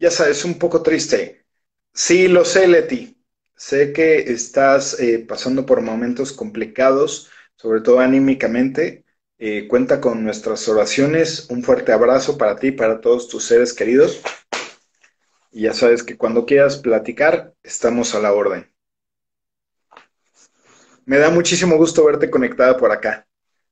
[0.00, 1.46] Ya sabes, un poco triste.
[1.94, 3.24] Sí, lo sé, Leti.
[3.54, 7.30] Sé que estás eh, pasando por momentos complicados
[7.60, 9.04] sobre todo anímicamente.
[9.38, 11.46] Eh, cuenta con nuestras oraciones.
[11.50, 14.22] Un fuerte abrazo para ti y para todos tus seres queridos.
[15.52, 18.72] Y ya sabes que cuando quieras platicar, estamos a la orden.
[21.04, 23.26] Me da muchísimo gusto verte conectada por acá.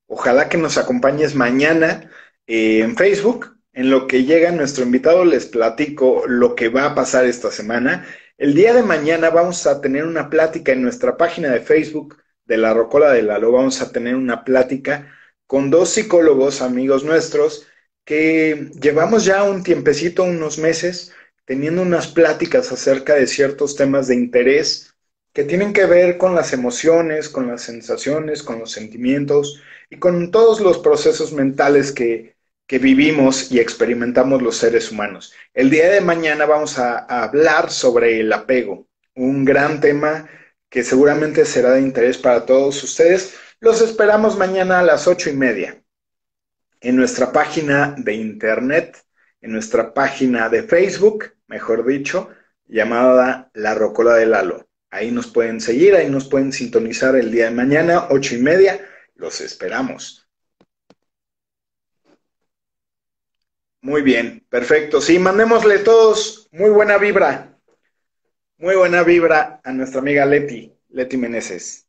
[0.06, 2.10] Ojalá que nos acompañes mañana
[2.46, 3.56] eh, en Facebook.
[3.72, 8.06] En lo que llega nuestro invitado les platico lo que va a pasar esta semana.
[8.36, 12.16] El día de mañana vamos a tener una plática en nuestra página de Facebook
[12.48, 15.14] de la Rocola de Lalo vamos a tener una plática
[15.46, 17.66] con dos psicólogos amigos nuestros
[18.04, 21.12] que llevamos ya un tiempecito, unos meses,
[21.44, 24.94] teniendo unas pláticas acerca de ciertos temas de interés
[25.34, 30.30] que tienen que ver con las emociones, con las sensaciones, con los sentimientos y con
[30.30, 32.34] todos los procesos mentales que,
[32.66, 35.34] que vivimos y experimentamos los seres humanos.
[35.52, 40.28] El día de mañana vamos a hablar sobre el apego, un gran tema
[40.68, 43.34] que seguramente será de interés para todos ustedes.
[43.60, 45.82] Los esperamos mañana a las ocho y media
[46.80, 49.04] en nuestra página de internet,
[49.40, 52.30] en nuestra página de Facebook, mejor dicho,
[52.66, 54.68] llamada La Rocola de Lalo.
[54.90, 58.80] Ahí nos pueden seguir, ahí nos pueden sintonizar el día de mañana, ocho y media.
[59.16, 60.28] Los esperamos.
[63.80, 65.00] Muy bien, perfecto.
[65.00, 67.47] Sí, mandémosle todos muy buena vibra.
[68.58, 71.86] Muy buena vibra a nuestra amiga Leti, Leti Meneses.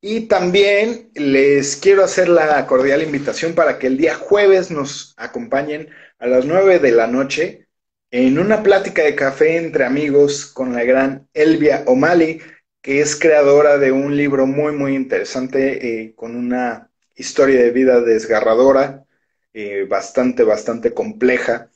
[0.00, 5.88] Y también les quiero hacer la cordial invitación para que el día jueves nos acompañen
[6.18, 7.68] a las 9 de la noche
[8.10, 12.42] en una plática de café entre amigos con la gran Elvia O'Malley,
[12.82, 18.02] que es creadora de un libro muy, muy interesante eh, con una historia de vida
[18.02, 19.06] desgarradora,
[19.54, 21.70] eh, bastante, bastante compleja.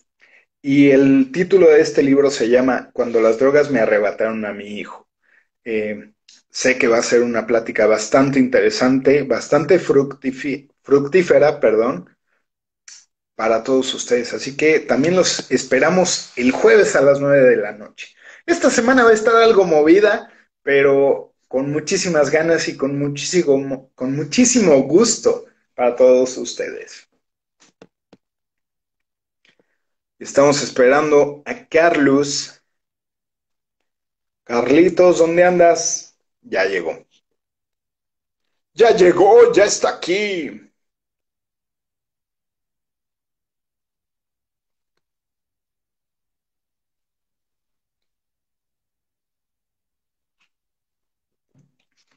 [0.62, 4.78] Y el título de este libro se llama Cuando las drogas me arrebataron a mi
[4.78, 5.08] hijo.
[5.64, 6.12] Eh,
[6.50, 12.10] sé que va a ser una plática bastante interesante, bastante fructífera, perdón,
[13.36, 14.32] para todos ustedes.
[14.34, 18.08] Así que también los esperamos el jueves a las 9 de la noche.
[18.46, 20.32] Esta semana va a estar algo movida,
[20.62, 27.07] pero con muchísimas ganas y con muchísimo, con muchísimo gusto para todos ustedes.
[30.20, 32.62] Estamos esperando a Carlos.
[34.44, 36.18] Carlitos, ¿dónde andas?
[36.42, 37.06] Ya llegó.
[38.72, 40.50] Ya llegó, ya está aquí.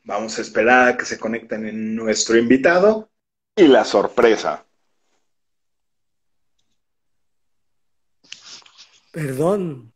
[0.04, 3.10] Vamos a esperar a que se conecten en nuestro invitado
[3.56, 4.64] y la sorpresa.
[9.12, 9.92] Perdón.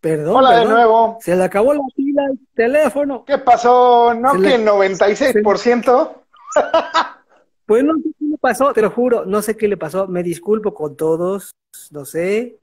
[0.00, 0.36] Perdón.
[0.36, 1.18] Hola de nuevo.
[1.20, 3.24] Se le acabó la pila al teléfono.
[3.24, 4.14] ¿Qué pasó?
[4.14, 6.12] ¿No que 96%?
[7.68, 10.08] Pues no sé qué le pasó, te lo juro, no sé qué le pasó.
[10.08, 11.54] Me disculpo con todos,
[11.90, 12.56] no sé.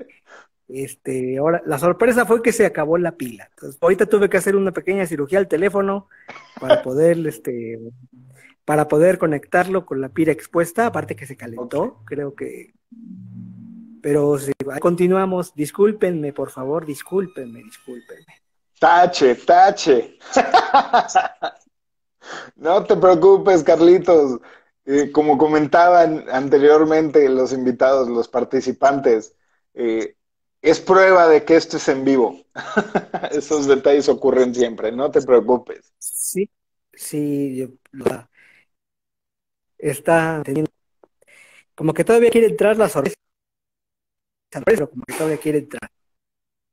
[0.68, 3.48] Este, ahora, la sorpresa fue que se acabó la pila.
[3.52, 6.08] Entonces, ahorita tuve que hacer una pequeña cirugía al teléfono
[6.60, 7.80] para poder, este,
[8.66, 12.74] para poder conectarlo con la pila expuesta, aparte que se calentó, creo que
[14.06, 18.36] pero si continuamos, discúlpenme, por favor, discúlpenme, discúlpenme.
[18.80, 20.20] Tache, tache.
[22.56, 24.40] no te preocupes, Carlitos.
[24.86, 29.36] Eh, como comentaban anteriormente los invitados, los participantes,
[29.74, 30.16] eh,
[30.62, 32.40] es prueba de que esto es en vivo.
[33.32, 35.92] Esos detalles ocurren siempre, no te preocupes.
[35.98, 36.48] Sí,
[36.94, 37.76] sí,
[39.80, 40.70] está teniendo,
[41.74, 43.16] como que todavía quiere entrar la sorpresa
[44.64, 45.90] pero como que todavía quiere entrar.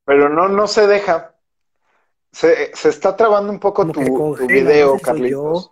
[0.05, 1.35] Pero no, no se deja.
[2.31, 3.93] Se, se está trabando un poco tu,
[4.37, 5.71] tu, video, Carlitos.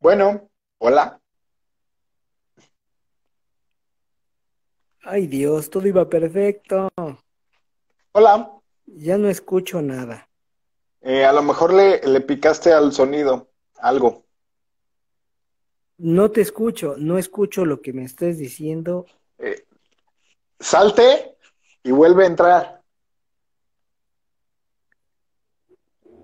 [0.00, 0.48] Bueno,
[0.78, 1.20] hola.
[5.02, 6.88] Ay Dios, todo iba perfecto.
[8.12, 8.52] Hola.
[8.86, 10.28] Ya no escucho nada.
[11.00, 14.27] Eh, a lo mejor le, le picaste al sonido, algo.
[15.98, 19.06] No te escucho, no escucho lo que me estés diciendo.
[19.38, 19.66] Eh,
[20.60, 21.36] salte
[21.82, 22.82] y vuelve a entrar.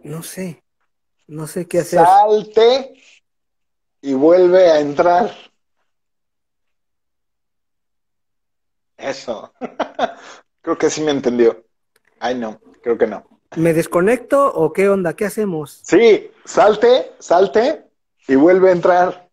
[0.05, 0.63] No sé,
[1.27, 2.07] no sé qué hacer.
[2.07, 2.95] Salte
[4.01, 5.35] y vuelve a entrar.
[8.97, 9.53] Eso.
[10.63, 11.65] creo que sí me entendió.
[12.21, 13.41] Ay, no, creo que no.
[13.57, 15.15] ¿Me desconecto o qué onda?
[15.15, 15.81] ¿Qué hacemos?
[15.85, 17.87] Sí, salte, salte
[18.29, 19.24] y vuelve a entrar.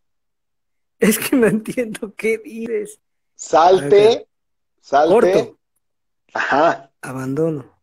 [1.02, 3.00] Es que no entiendo qué dices.
[3.36, 4.28] Salte,
[4.80, 5.14] salte.
[5.14, 5.60] Corto.
[6.32, 6.92] Ajá.
[7.02, 7.76] Abandono.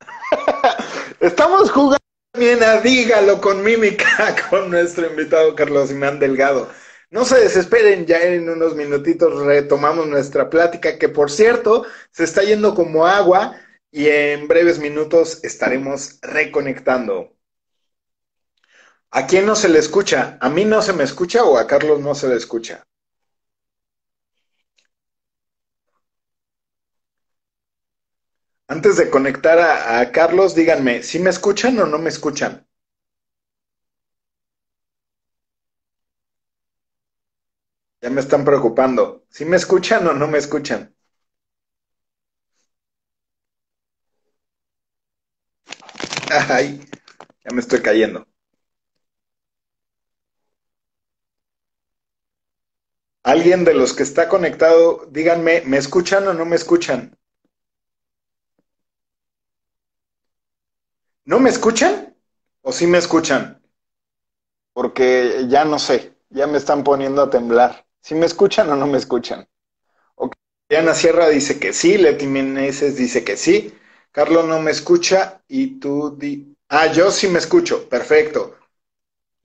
[1.20, 1.98] Estamos jugando
[2.38, 6.70] bien a Dígalo con mímica con nuestro invitado Carlos Imán Delgado.
[7.10, 12.44] No se desesperen, ya en unos minutitos retomamos nuestra plática, que por cierto se está
[12.44, 13.56] yendo como agua
[13.90, 17.34] y en breves minutos estaremos reconectando.
[19.12, 20.36] ¿A quién no se le escucha?
[20.40, 22.82] ¿A mí no se me escucha o a Carlos no se le escucha?
[28.68, 32.66] Antes de conectar a, Carlos, díganme, ¿sí me escuchan o no me escuchan?
[38.02, 39.24] Ya me están preocupando.
[39.30, 40.94] ¿Sí me escuchan o no me escuchan?
[46.48, 46.80] Ay,
[47.44, 48.26] ya me estoy cayendo.
[53.22, 57.16] Alguien de los que está conectado, díganme, ¿me escuchan o no me escuchan?
[61.24, 62.14] ¿No me escuchan?
[62.60, 63.62] ¿O sí me escuchan?
[64.72, 67.86] Porque ya no sé, ya me están poniendo a temblar.
[68.02, 69.48] ¿Sí me escuchan o no me escuchan?
[70.16, 70.38] Okay.
[70.68, 73.74] Diana Sierra dice que sí, Leti Meneses dice que sí,
[74.12, 76.56] Carlos no me escucha y tú di...
[76.68, 78.56] Ah, yo sí me escucho, perfecto.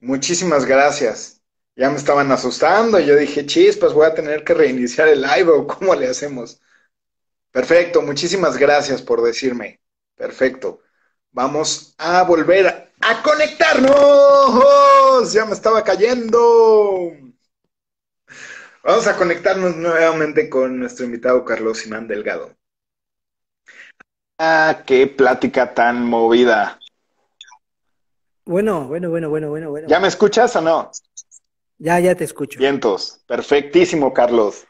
[0.00, 1.35] Muchísimas gracias
[1.76, 2.98] ya me estaban asustando.
[2.98, 6.60] Y yo dije, chispas, voy a tener que reiniciar el live o cómo le hacemos.
[7.52, 9.80] Perfecto, muchísimas gracias por decirme.
[10.16, 10.80] Perfecto.
[11.30, 13.92] Vamos a volver a conectarnos.
[15.32, 17.12] Ya me estaba cayendo.
[18.82, 22.54] Vamos a conectarnos nuevamente con nuestro invitado Carlos Simán Delgado.
[24.38, 26.78] Ah, qué plática tan movida.
[28.44, 29.88] Bueno, bueno, bueno, bueno, bueno, bueno.
[29.88, 30.90] ¿Ya me escuchas o no?
[31.78, 32.58] Ya, ya te escucho.
[32.58, 33.20] Vientos.
[33.26, 34.66] Perfectísimo, Carlos.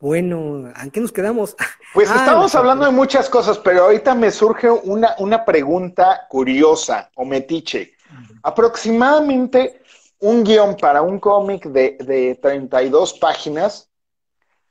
[0.00, 1.56] Bueno, ¿a qué nos quedamos?
[1.94, 7.10] Pues ah, estamos hablando de muchas cosas, pero ahorita me surge una, una pregunta curiosa
[7.14, 7.94] o metiche.
[8.42, 9.80] Aproximadamente
[10.18, 13.90] un guion para un cómic de, de 32 páginas,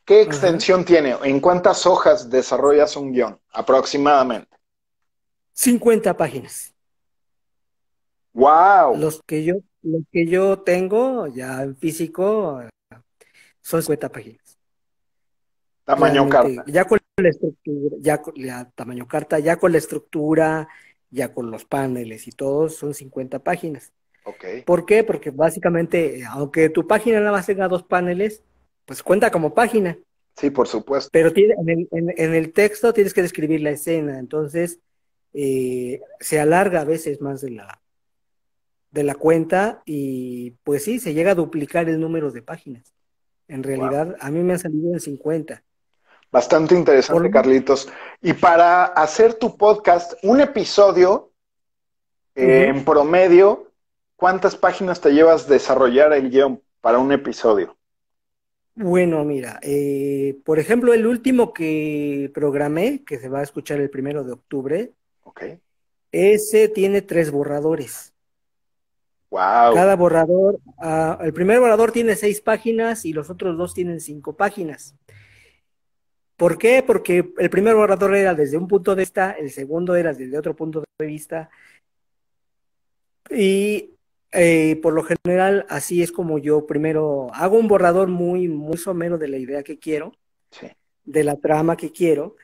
[0.05, 1.15] ¿qué extensión tiene?
[1.23, 3.39] ¿En cuántas hojas desarrollas un guion?
[3.51, 4.55] Aproximadamente.
[5.53, 6.71] 50 páginas.
[8.33, 8.95] Wow.
[8.95, 9.55] Los que yo,
[9.87, 12.61] los que yo tengo ya en físico
[13.61, 14.57] son 50 páginas.
[15.85, 16.65] Tamaño carta.
[16.67, 20.67] Ya con la estructura, ya, con, la tamaño carta, ya con la estructura,
[21.09, 23.93] ya con los paneles y todo, son 50 páginas.
[24.25, 24.63] Okay.
[24.63, 25.05] ¿Por qué?
[25.05, 28.43] Porque básicamente, aunque tu página nada más tenga dos paneles,
[28.85, 29.97] pues cuenta como página.
[30.35, 31.09] Sí, por supuesto.
[31.13, 31.55] Pero tiene,
[31.91, 34.79] en, el, texto tienes que describir la escena, entonces
[35.33, 37.81] eh, se alarga a veces más de la,
[38.91, 42.93] de la cuenta y pues sí, se llega a duplicar el número de páginas.
[43.47, 45.63] En realidad, a mí me han salido en 50.
[46.31, 47.87] Bastante interesante, Carlitos.
[48.21, 51.31] Y para hacer tu podcast, un episodio
[52.35, 53.71] eh, en promedio,
[54.15, 57.77] ¿cuántas páginas te llevas desarrollar el guion para un episodio?
[58.75, 63.89] Bueno, mira, eh, por ejemplo, el último que programé, que se va a escuchar el
[63.89, 64.91] primero de octubre,
[65.23, 65.59] okay.
[66.11, 68.13] ese tiene tres borradores.
[69.29, 69.73] Wow.
[69.73, 74.37] Cada borrador, uh, el primer borrador tiene seis páginas y los otros dos tienen cinco
[74.37, 74.95] páginas.
[76.37, 76.83] ¿Por qué?
[76.85, 80.55] Porque el primer borrador era desde un punto de vista, el segundo era desde otro
[80.55, 81.49] punto de vista.
[83.29, 83.95] Y
[84.31, 88.93] eh, por lo general, así es como yo primero hago un borrador muy, muy o
[88.93, 90.13] menos de la idea que quiero,
[90.51, 90.67] sí.
[91.05, 92.35] de la trama que quiero.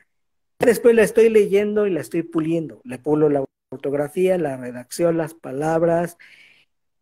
[0.58, 2.80] Después la estoy leyendo y la estoy puliendo.
[2.84, 6.18] Le pulo la fotografía, la redacción, las palabras,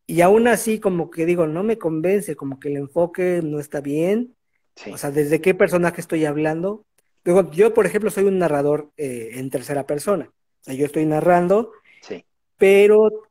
[0.06, 3.80] y aún así, como que digo, no me convence, como que el enfoque no está
[3.80, 4.34] bien.
[4.90, 6.84] O sea, ¿desde qué personaje estoy hablando?
[7.24, 10.32] Digo, yo, por ejemplo, soy un narrador eh, en tercera persona.
[10.62, 12.24] O sea, yo estoy narrando, sí.
[12.56, 13.28] pero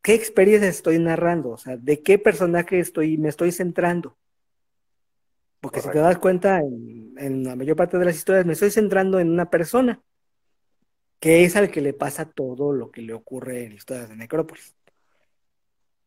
[0.00, 1.50] ¿qué experiencia estoy narrando?
[1.50, 4.16] O sea, ¿de qué personaje estoy, me estoy centrando?
[5.60, 8.70] Porque si te das cuenta, en, en, la mayor parte de las historias me estoy
[8.70, 10.02] centrando en una persona,
[11.20, 14.74] que es al que le pasa todo lo que le ocurre en historias de Necrópolis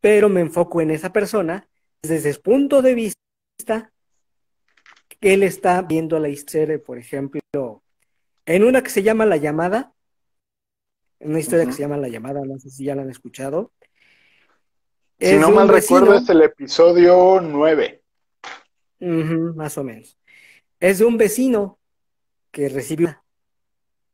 [0.05, 1.67] pero me enfoco en esa persona
[2.03, 3.91] desde ese punto de vista
[5.19, 7.41] que él está viendo la historia, por ejemplo,
[8.45, 9.95] en una que se llama La Llamada,
[11.19, 13.71] en una historia que se llama La Llamada, no sé si ya la han escuchado.
[15.19, 18.03] Si no mal recuerdo, es el episodio 9.
[19.55, 20.19] más o menos.
[20.79, 21.79] Es de un vecino
[22.51, 23.23] que recibió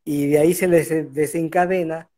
[0.06, 2.11] y de ahí se les desencadena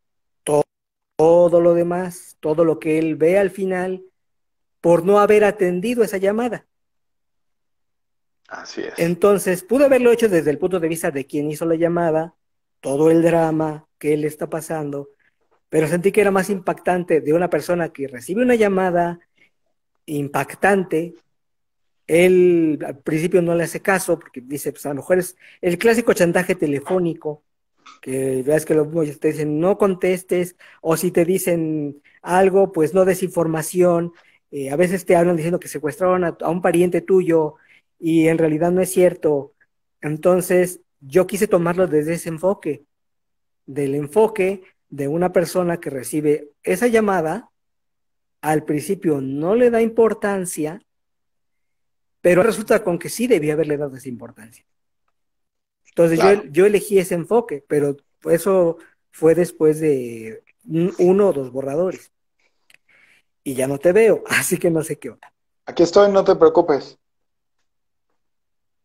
[1.16, 4.02] todo lo demás, todo lo que él ve al final,
[4.80, 6.66] por no haber atendido esa llamada.
[8.48, 8.94] Así es.
[8.98, 12.34] Entonces, pudo haberlo hecho desde el punto de vista de quien hizo la llamada,
[12.80, 15.08] todo el drama que él está pasando,
[15.70, 19.18] pero sentí que era más impactante de una persona que recibe una llamada
[20.06, 21.14] impactante.
[22.06, 25.78] Él al principio no le hace caso porque dice, pues a lo mejor es el
[25.78, 27.42] clásico chantaje telefónico
[28.00, 33.22] que veas que te dicen no contestes, o si te dicen algo, pues no des
[33.22, 34.12] información.
[34.50, 37.54] Eh, a veces te hablan diciendo que secuestraron a, un pariente tuyo
[37.98, 39.54] y en realidad no es cierto.
[40.00, 42.84] Entonces, yo quise tomarlo desde ese enfoque,
[43.66, 47.50] del enfoque de una persona que recibe esa llamada,
[48.40, 50.82] al principio no le da importancia,
[52.20, 54.64] pero resulta con que sí debía haberle dado esa importancia.
[55.96, 58.78] Entonces yo, yo elegí ese enfoque, pero eso
[59.12, 60.42] fue después de
[60.98, 62.10] uno o dos borradores.
[63.44, 65.32] Y ya no te veo, así que no sé qué onda.
[65.66, 66.98] Aquí estoy, no te preocupes.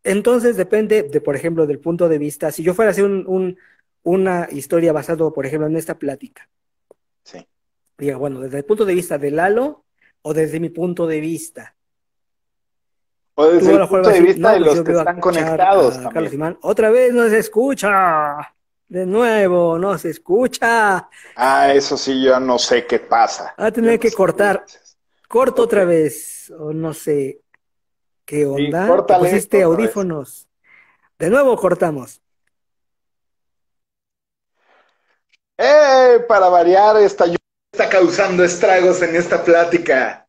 [0.04, 2.52] Entonces depende de, por ejemplo, del punto de vista.
[2.52, 3.58] Si yo fuera a hacer un,
[4.02, 6.48] una historia basada, por ejemplo, en esta plática.
[7.24, 7.46] Sí.
[7.98, 9.84] Diga, bueno, desde el punto de vista de Lalo
[10.22, 11.76] o desde mi punto de vista.
[13.40, 15.98] O desde el punto de vista de pues los que están conectados.
[16.60, 18.54] Otra vez no se escucha.
[18.86, 21.08] De nuevo, no se escucha.
[21.36, 23.54] Ah, eso sí, yo no sé qué pasa.
[23.58, 24.66] Va a tener que cortar.
[25.26, 26.52] Corto otra vez.
[26.58, 27.40] O no sé
[28.26, 28.86] qué onda.
[28.86, 30.46] Sí, pusiste audífonos.
[31.18, 32.20] De nuevo cortamos.
[35.56, 36.24] ¡Eh!
[36.28, 37.38] Para variar, esta lluvia
[37.72, 40.26] está causando estragos en esta plática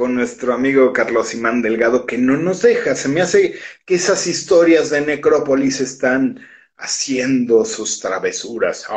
[0.00, 2.94] con nuestro amigo Carlos Imán Delgado, que no nos deja.
[2.94, 6.40] Se me hace que esas historias de Necrópolis están
[6.78, 8.86] haciendo sus travesuras.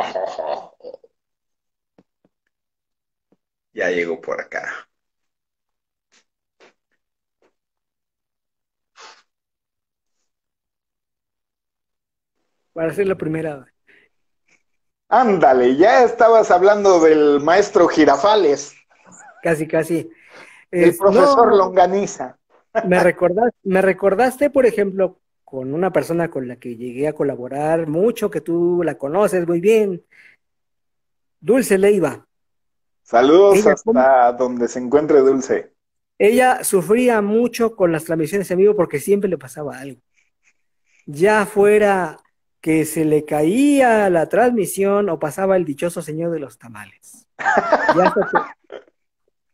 [3.74, 4.88] Ya llegó por acá.
[12.72, 13.66] Para hacer la primera.
[15.08, 18.74] Ándale, ya estabas hablando del maestro Girafales.
[19.42, 20.08] Casi, casi.
[20.82, 22.36] El profesor Longaniza.
[22.86, 27.86] Me recordaste, me recordaste, por ejemplo, con una persona con la que llegué a colaborar
[27.86, 30.02] mucho, que tú la conoces muy bien,
[31.40, 32.26] Dulce Leiva.
[33.02, 35.72] Saludos hasta donde se encuentre Dulce.
[36.18, 40.00] Ella sufría mucho con las transmisiones en vivo porque siempre le pasaba algo.
[41.06, 42.18] Ya fuera
[42.60, 47.26] que se le caía la transmisión o pasaba el dichoso señor de los tamales.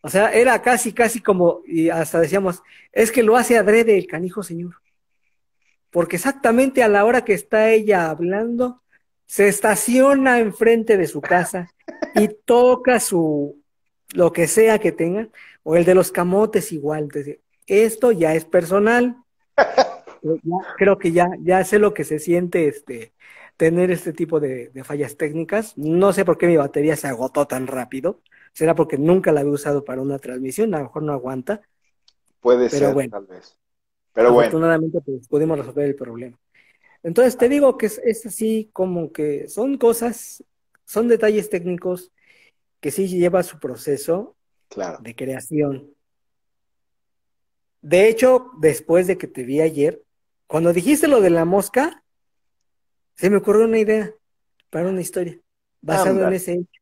[0.03, 4.07] O sea, era casi, casi como, y hasta decíamos, es que lo hace adrede el
[4.07, 4.75] canijo señor.
[5.91, 8.83] Porque exactamente a la hora que está ella hablando,
[9.27, 11.71] se estaciona enfrente de su casa
[12.15, 13.63] y toca su,
[14.15, 15.29] lo que sea que tenga,
[15.63, 17.05] o el de los camotes igual.
[17.05, 19.17] Entonces, esto ya es personal
[20.77, 23.13] creo que ya, ya sé lo que se siente este,
[23.61, 25.77] tener este tipo de, fallas técnicas.
[25.77, 28.23] No sé por qué mi batería se agotó tan rápido.
[28.55, 31.61] Será porque nunca la había usado para una transmisión, a lo mejor no aguanta.
[32.41, 33.59] Puede ser, tal vez.
[34.15, 36.39] Pero afortunadamente pues, pudimos resolver el problema.
[37.03, 40.43] Entonces te digo que es, es, así como que son cosas,
[40.87, 42.13] son detalles técnicos
[42.81, 44.37] que sí lleva su proceso
[45.01, 45.93] de creación.
[47.83, 50.03] De hecho, después de que te vi ayer,
[50.47, 52.03] cuando dijiste lo de la mosca,
[53.21, 54.15] se me ocurrió una idea
[54.71, 55.39] para una historia
[55.83, 56.81] basada en ese hecho.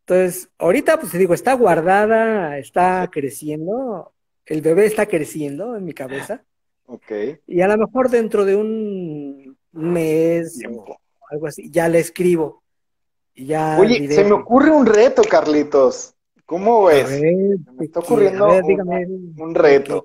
[0.00, 4.14] Entonces, ahorita, pues te digo, está guardada, está creciendo,
[4.46, 6.42] el bebé está creciendo en mi cabeza.
[6.86, 7.12] Ok.
[7.46, 10.98] Y a lo mejor dentro de un mes o
[11.30, 12.62] algo así, ya le escribo.
[13.34, 16.14] Y ya Oye, se me ocurre un reto, Carlitos.
[16.46, 17.20] ¿Cómo ves?
[17.20, 20.02] me está ocurriendo un, reto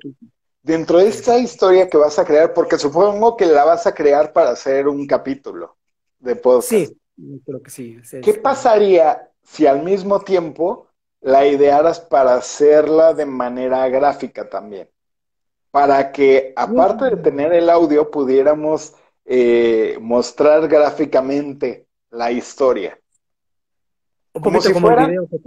[0.63, 4.31] dentro de esta historia que vas a crear, porque supongo que la vas a crear
[4.33, 5.75] para hacer un capítulo
[6.19, 6.69] de podcast.
[6.69, 6.97] Sí,
[7.45, 7.99] creo que sí.
[8.23, 10.87] ¿Qué pasaría si al mismo tiempo
[11.21, 14.89] la idearas para hacerla de manera gráfica también?
[15.69, 18.93] Para que, aparte de tener el audio, pudiéramos
[19.25, 22.97] eh, mostrar gráficamente la historia.
[24.31, 25.39] como si como el video que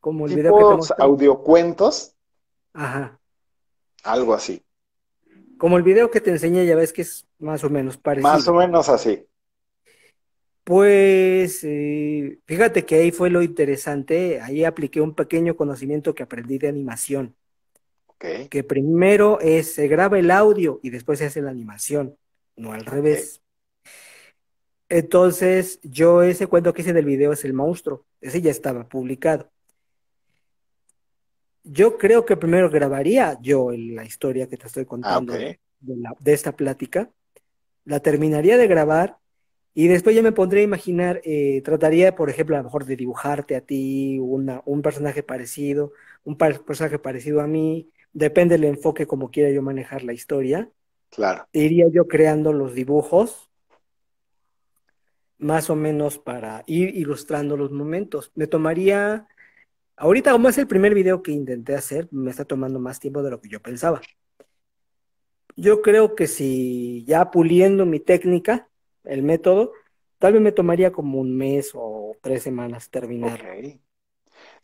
[0.00, 2.14] como el video que audiocuentos.
[2.72, 3.20] Ajá.
[4.02, 4.63] Algo así.
[5.64, 8.30] Como el video que te enseñé, ya ves que es más o menos parecido.
[8.30, 9.26] Más o menos así.
[10.62, 16.58] Pues eh, fíjate que ahí fue lo interesante, ahí apliqué un pequeño conocimiento que aprendí
[16.58, 17.34] de animación.
[18.08, 18.48] Okay.
[18.48, 22.14] Que primero es, se graba el audio y después se hace la animación,
[22.56, 23.40] no al revés.
[24.90, 29.50] Entonces, yo ese cuento que hice del video es el monstruo, ese ya estaba publicado
[31.64, 36.52] yo creo que primero grabaría yo la historia que te estoy contando ah, de, esta
[36.52, 37.10] plática,
[37.84, 39.18] la terminaría de grabar
[39.72, 42.96] y después ya me pondría a imaginar, eh, trataría, por ejemplo, a lo mejor de
[42.96, 45.92] dibujarte a ti una, un personaje parecido,
[46.22, 50.70] un personaje parecido a mí, depende del enfoque como quiera yo manejar la historia.
[51.10, 51.48] Claro.
[51.52, 53.50] Iría yo creando los dibujos,
[55.38, 58.30] más o menos para ir ilustrando los momentos.
[58.34, 59.26] Me tomaría
[59.96, 63.30] Ahorita, como es el primer video que intenté hacer, me está tomando más tiempo de
[63.30, 64.00] lo que yo pensaba.
[65.56, 68.68] Yo creo que si ya puliendo mi técnica,
[69.04, 69.72] el método,
[70.18, 73.40] tal vez me tomaría como un mes o tres semanas terminar.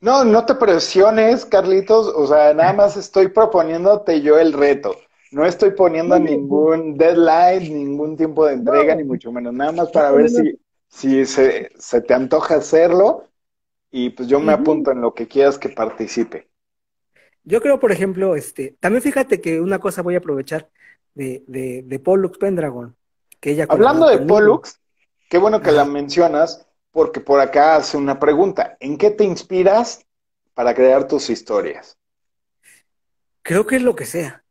[0.00, 2.08] No, no te presiones, Carlitos.
[2.08, 4.96] O sea, nada más estoy proponiéndote yo el reto.
[5.30, 9.54] No estoy poniendo ningún deadline, ningún tiempo de entrega, ni mucho menos.
[9.54, 10.58] Nada más para ver si,
[10.88, 13.29] si se, se te antoja hacerlo
[13.90, 16.48] y pues yo me apunto en lo que quieras que participe.
[17.44, 20.70] Yo creo, por ejemplo, este, también fíjate que una cosa voy a aprovechar
[21.14, 22.96] de, de, de Pollux Pendragon,
[23.40, 24.80] que ella Hablando de Pollux,
[25.28, 28.76] qué bueno que la mencionas, porque por acá hace una pregunta.
[28.80, 30.06] ¿En qué te inspiras
[30.54, 31.96] para crear tus historias?
[33.42, 34.44] Creo que es lo que sea.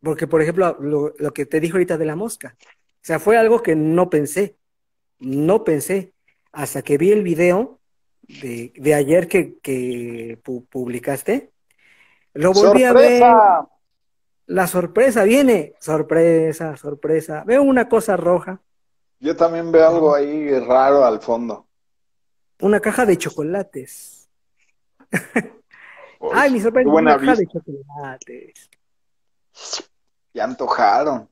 [0.00, 2.56] Porque, por ejemplo, lo, lo que te dijo ahorita de la mosca.
[2.60, 4.56] O sea, fue algo que no pensé.
[5.18, 6.12] No pensé
[6.52, 7.80] hasta que vi el video
[8.22, 10.38] de, ayer que,
[10.70, 11.52] publicaste.
[12.34, 13.22] Lo volví a ver.
[14.46, 17.44] la sorpresa viene, sorpresa, sorpresa.
[17.44, 18.60] Veo una cosa roja.
[19.18, 21.66] Yo también veo algo ahí raro al fondo.
[22.60, 24.28] Una caja de chocolates.
[26.32, 28.70] Ay, mi sorpresa, una caja de chocolates.
[30.32, 31.28] Ya antojaron.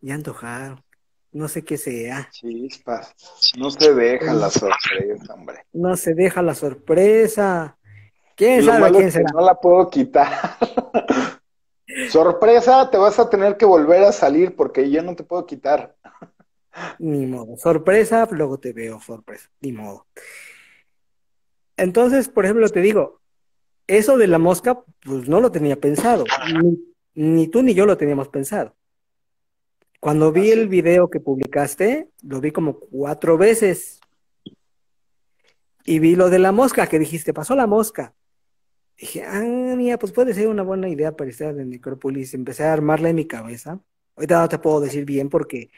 [0.00, 0.81] Ya antojaron.
[1.32, 2.28] No sé qué sea.
[2.30, 3.14] Chispas.
[3.58, 5.66] No se deja la sorpresa, hombre.
[5.72, 7.78] No se deja la sorpresa.
[8.36, 9.30] ¿Quién sabe quién será?
[9.32, 10.28] no la puedo quitar.
[12.10, 15.96] sorpresa, te vas a tener que volver a salir porque yo no te puedo quitar.
[16.98, 17.56] Ni modo.
[17.56, 19.48] Sorpresa, luego te veo sorpresa.
[19.60, 20.06] Ni modo.
[21.76, 23.20] Entonces, por ejemplo, te digo,
[23.86, 26.24] eso de la mosca, pues no lo tenía pensado.
[27.14, 28.74] Ni, tú ni yo lo teníamos pensado.
[30.02, 34.00] Cuando vi el video que publicaste, lo vi como cuatro veces.
[35.84, 38.12] Y vi lo de la mosca, que dijiste, pasó la mosca.
[38.98, 39.42] Dije, ah,
[39.76, 42.34] mía, pues puede ser una buena idea para estar en Necrópolis.
[42.34, 43.78] Empecé a armarla en mi cabeza.
[44.16, 45.70] Ahorita no te puedo decir bien porque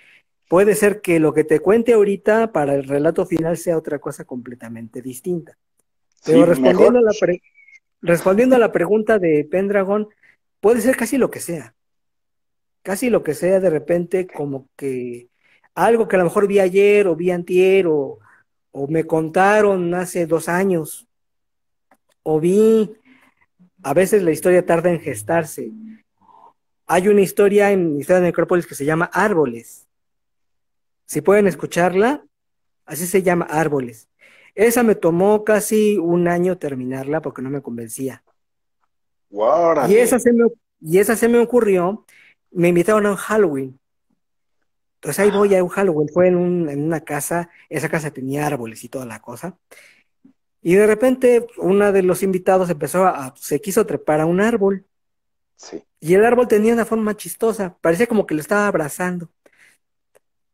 [0.49, 4.25] puede ser que lo que te cuente ahorita para el relato final sea otra cosa
[4.25, 5.59] completamente distinta.
[6.25, 7.13] Pero respondiendo, a la
[8.01, 10.09] respondiendo a la pregunta de Pendragon,
[10.61, 11.75] puede ser casi lo que sea.
[12.85, 15.29] Casi lo que sea de repente como que
[15.75, 18.21] algo que a lo mejor vi ayer o vi antier o,
[18.71, 21.09] o me contaron hace dos años
[22.23, 22.93] o vi,
[23.83, 25.71] a veces la historia tarda en gestarse.
[26.87, 29.87] Hay una historia en Historia de Necrópolis que se llama Árboles.
[31.07, 32.25] Si pueden escucharla,
[32.87, 34.09] así se llama Árboles.
[34.55, 38.23] Esa me tomó casi un año terminarla porque no me convencía.
[39.89, 40.47] y, esa se me,
[40.81, 42.05] y esa se me ocurrió,
[42.55, 43.81] me invitaron a un Halloween.
[44.97, 48.89] Entonces ahí voy a un Halloween, fue en, una casa, esa casa tenía árboles y
[48.89, 49.59] toda la cosa.
[50.63, 54.87] Y de repente uno de los invitados empezó a, se quiso trepar a un árbol.
[55.57, 55.83] Sí.
[56.01, 59.29] Y el árbol tenía una forma chistosa, parecía como que lo estaba abrazando.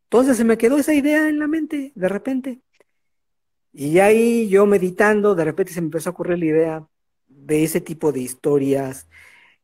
[0.05, 2.61] Entonces se me quedó esa idea en la mente, de repente.
[3.73, 6.89] Y ahí yo meditando, de repente se me empezó a ocurrir la idea
[7.29, 9.09] de ese tipo de historias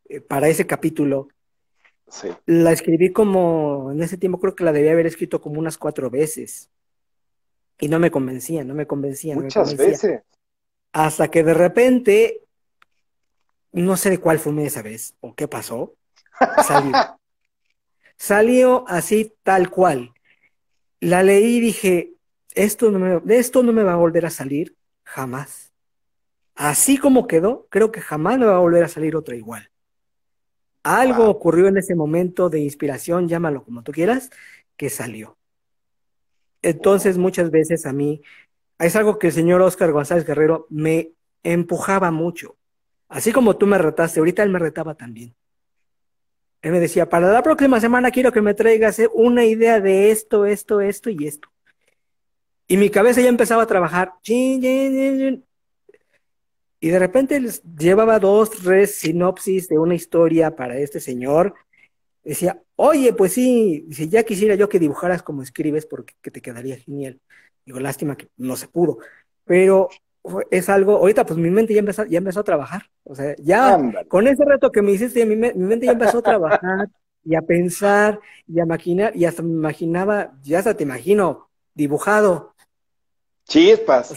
[0.09, 1.29] eh, para ese capítulo.
[2.09, 2.29] Sí.
[2.47, 6.11] La escribí como, en ese tiempo creo que la debía haber escrito como unas cuatro
[6.11, 6.71] veces.
[7.79, 9.35] Y no me convencía, no me convencía.
[9.35, 10.23] Muchas veces.
[10.93, 12.43] Hasta que de repente,
[13.73, 15.95] no sé de cuál fue esa vez o qué pasó,
[16.67, 16.93] salió.
[18.17, 20.13] salió así tal cual.
[21.01, 22.15] La leí y dije,
[22.55, 24.75] esto no me, de esto no me va a volver a salir
[25.05, 25.73] jamás.
[26.55, 29.71] Así como quedó, creo que jamás me va a volver a salir otra igual.
[30.87, 34.31] Algo ocurrió en ese momento de inspiración, llámalo como tú quieras,
[34.77, 35.37] que salió.
[36.63, 38.23] Entonces, muchas veces a mí,
[38.79, 41.11] es algo que el señor Oscar González Guerrero me
[41.43, 42.57] empujaba mucho.
[43.09, 45.35] Así como tú me retaste, ahorita él me retaba también.
[46.63, 50.47] Él me decía, para la próxima semana quiero que me traigas una idea de esto,
[50.47, 51.49] esto, esto y esto.
[52.69, 54.13] Y mi cabeza ya empezaba a trabajar.
[56.87, 57.43] Y de repente
[57.77, 61.55] llevaba dos, tres sinopsis de una historia para este señor.
[62.23, 66.77] Decía, oye, pues sí, dice, ya quisiera yo que dibujaras como escribes porque te quedaría
[66.77, 67.21] genial.
[67.65, 68.99] Digo, lástima que no se pudo.
[69.45, 69.89] Pero
[70.53, 72.85] es algo, ahorita pues mi mente ya empezó, ya empezó a trabajar.
[73.03, 73.77] O sea, ya
[74.07, 76.89] con ese reto que me hiciste, mi, mi mente ya empezó a trabajar
[77.25, 82.55] y a pensar y a maquinar y hasta me imaginaba, ya hasta te imagino dibujado
[83.47, 84.15] Chispas.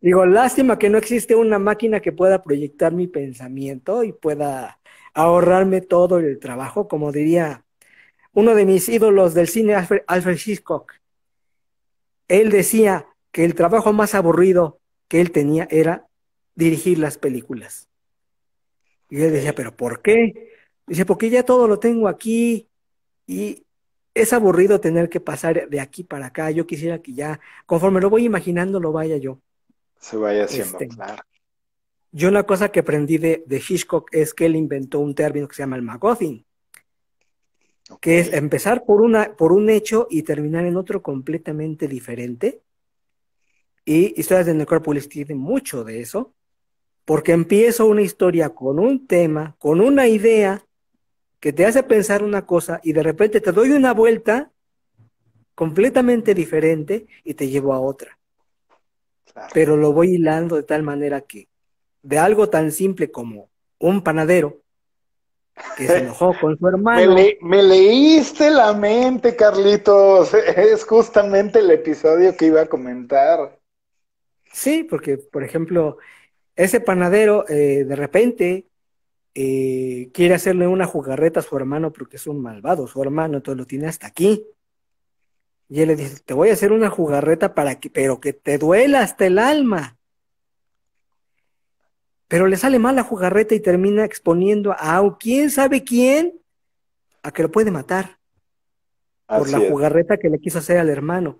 [0.00, 4.80] Digo, lástima que no existe una máquina que pueda proyectar mi pensamiento y pueda
[5.14, 7.64] ahorrarme todo el trabajo, como diría
[8.32, 10.94] uno de mis ídolos del cine, Alfred, Hitchcock.
[12.28, 16.06] Él decía que el trabajo más aburrido que él tenía era
[16.54, 17.88] dirigir las películas.
[19.08, 20.52] Y él decía, ¿pero por qué?
[20.86, 22.68] Dice, porque ya todo lo tengo aquí
[23.26, 23.64] y
[24.14, 26.50] es aburrido tener que pasar de aquí para acá.
[26.52, 29.40] Yo quisiera que ya, conforme lo voy imaginando, lo vaya yo.
[30.00, 31.22] Se vaya haciendo, este, claro.
[32.12, 35.62] Yo una cosa que aprendí de, Hitchcock es que él inventó un término que se
[35.62, 36.44] llama el MacGuffin,
[38.00, 42.62] que es empezar por, una, por un hecho y terminar en otro completamente diferente.
[43.84, 46.34] Y Historias de Necrópolis tiene mucho de eso,
[47.04, 50.64] porque empiezo una historia con un tema, con una idea,
[51.40, 54.52] que te hace pensar una cosa y de repente te doy una vuelta
[55.54, 58.19] completamente diferente y te llevo a otra.
[59.52, 61.48] Pero lo voy hilando de tal manera que
[62.02, 64.62] de algo tan simple como un panadero
[65.76, 67.16] que se enojó con su hermano.
[67.40, 70.32] Me, leíste la mente, Carlitos.
[70.56, 73.58] Es justamente el episodio que iba a comentar.
[74.52, 75.98] Sí, porque, por ejemplo,
[76.56, 78.66] ese panadero eh, de repente
[79.34, 83.58] eh, quiere hacerle una jugarreta a su hermano porque es un malvado, su hermano, entonces
[83.58, 84.44] lo tiene hasta aquí.
[85.70, 88.58] Y él le dice, te voy a hacer una jugarreta para que, pero que te
[88.58, 89.96] duela hasta el alma.
[92.26, 96.40] Pero le sale mal la jugarreta y termina exponiendo a quién sabe quién
[97.22, 98.18] a que lo puede matar
[99.26, 101.38] por la jugarreta que le quiso hacer al hermano.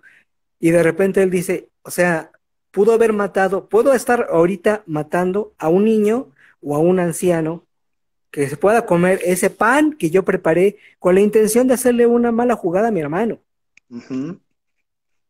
[0.61, 2.31] Y de repente él dice, o sea,
[2.71, 6.31] pudo haber matado, puedo estar ahorita matando a un niño
[6.61, 7.65] o a un anciano
[8.29, 12.31] que se pueda comer ese pan que yo preparé con la intención de hacerle una
[12.31, 13.39] mala jugada a mi hermano.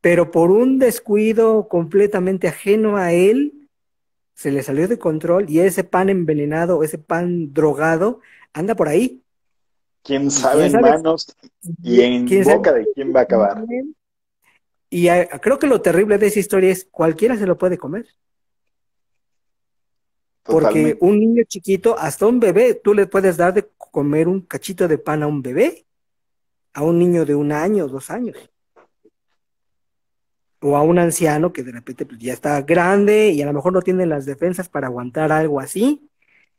[0.02, 3.70] Pero por un descuido completamente ajeno a él,
[4.34, 8.22] se le salió de control y ese pan envenenado, ese pan drogado,
[8.54, 9.22] anda por ahí.
[10.04, 11.36] ¿Quién sabe en manos
[11.84, 13.64] y en boca de quién va a acabar?
[14.90, 15.08] Y
[15.42, 18.08] creo que lo terrible de esa historia es cualquiera se lo puede comer.
[20.44, 24.88] Porque un niño chiquito, hasta un bebé, tú le puedes dar de comer un cachito
[24.88, 25.86] de pan a un bebé,
[26.74, 28.36] a un niño de un año, dos años.
[30.62, 33.74] O a un anciano que de repente pues, ya está grande y a lo mejor
[33.74, 36.08] no tiene las defensas para aguantar algo así.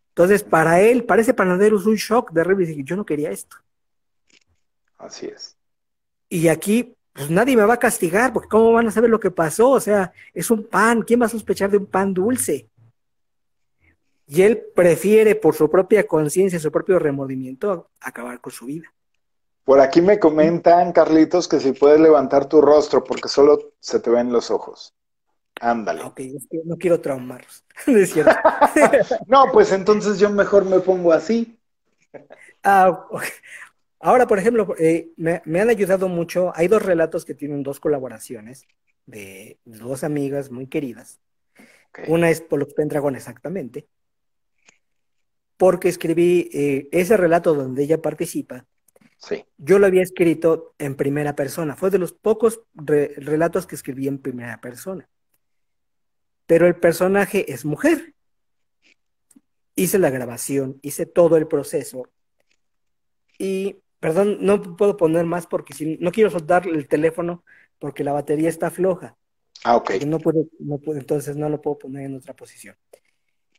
[0.08, 3.56] Entonces, para él, para ese panadero es un shock de repente yo no quería esto.
[4.98, 5.56] Así es.
[6.28, 9.30] Y aquí, pues nadie me va a castigar, porque ¿cómo van a saber lo que
[9.30, 9.70] pasó?
[9.70, 12.68] O sea, es un pan, ¿quién va a sospechar de un pan dulce?
[14.26, 18.92] Y él prefiere, por su propia conciencia, su propio remordimiento, acabar con su vida.
[19.64, 24.10] Por aquí me comentan, Carlitos, que si puedes levantar tu rostro, porque solo se te
[24.10, 24.94] ven los ojos.
[25.60, 26.02] Ándale.
[26.02, 26.20] Ok,
[26.64, 27.64] no quiero traumarlos.
[27.86, 28.14] es
[29.28, 31.56] no, pues entonces yo mejor me pongo así.
[32.64, 33.06] Ah,
[34.00, 36.52] ahora, por ejemplo, eh, me, han ayudado mucho.
[36.56, 38.66] Hay dos relatos que tienen dos colaboraciones
[39.06, 41.20] de dos amigas muy queridas.
[42.08, 43.86] Una es Pollux Pendragon, exactamente.
[45.56, 48.66] Porque escribí eh, ese relato donde ella participa.
[49.22, 49.44] Sí.
[49.56, 51.76] Yo lo había escrito en primera persona.
[51.76, 55.08] Fue de los pocos relatos que escribí en primera persona
[56.52, 58.14] pero el personaje es mujer.
[59.74, 62.10] Hice la grabación, hice todo el proceso
[63.38, 67.42] y, perdón, no puedo poner más porque si, no quiero soltar el teléfono
[67.78, 69.16] porque la batería está floja.
[69.64, 69.92] Ah, ok.
[70.06, 72.76] No puedo, no puedo, entonces no lo puedo poner en otra posición.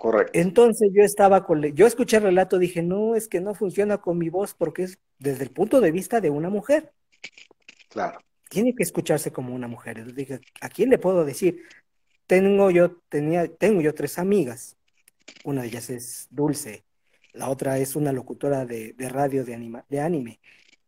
[0.04, 0.38] Correcto.
[0.38, 4.18] Entonces yo estaba con, yo escuché el relato, dije, no, es que no funciona con
[4.18, 6.92] mi voz porque es desde el punto de vista de una mujer.
[7.88, 8.20] Claro.
[8.50, 10.00] Tiene que escucharse como una mujer.
[10.00, 11.64] Entonces dije, ¿a quién le puedo decir?
[12.28, 14.76] tengo yo, tenía, tengo yo tres amigas.
[15.46, 16.84] Una de ellas es Dulce,
[17.32, 20.40] la otra es una locutora de, radio de, anima, de anime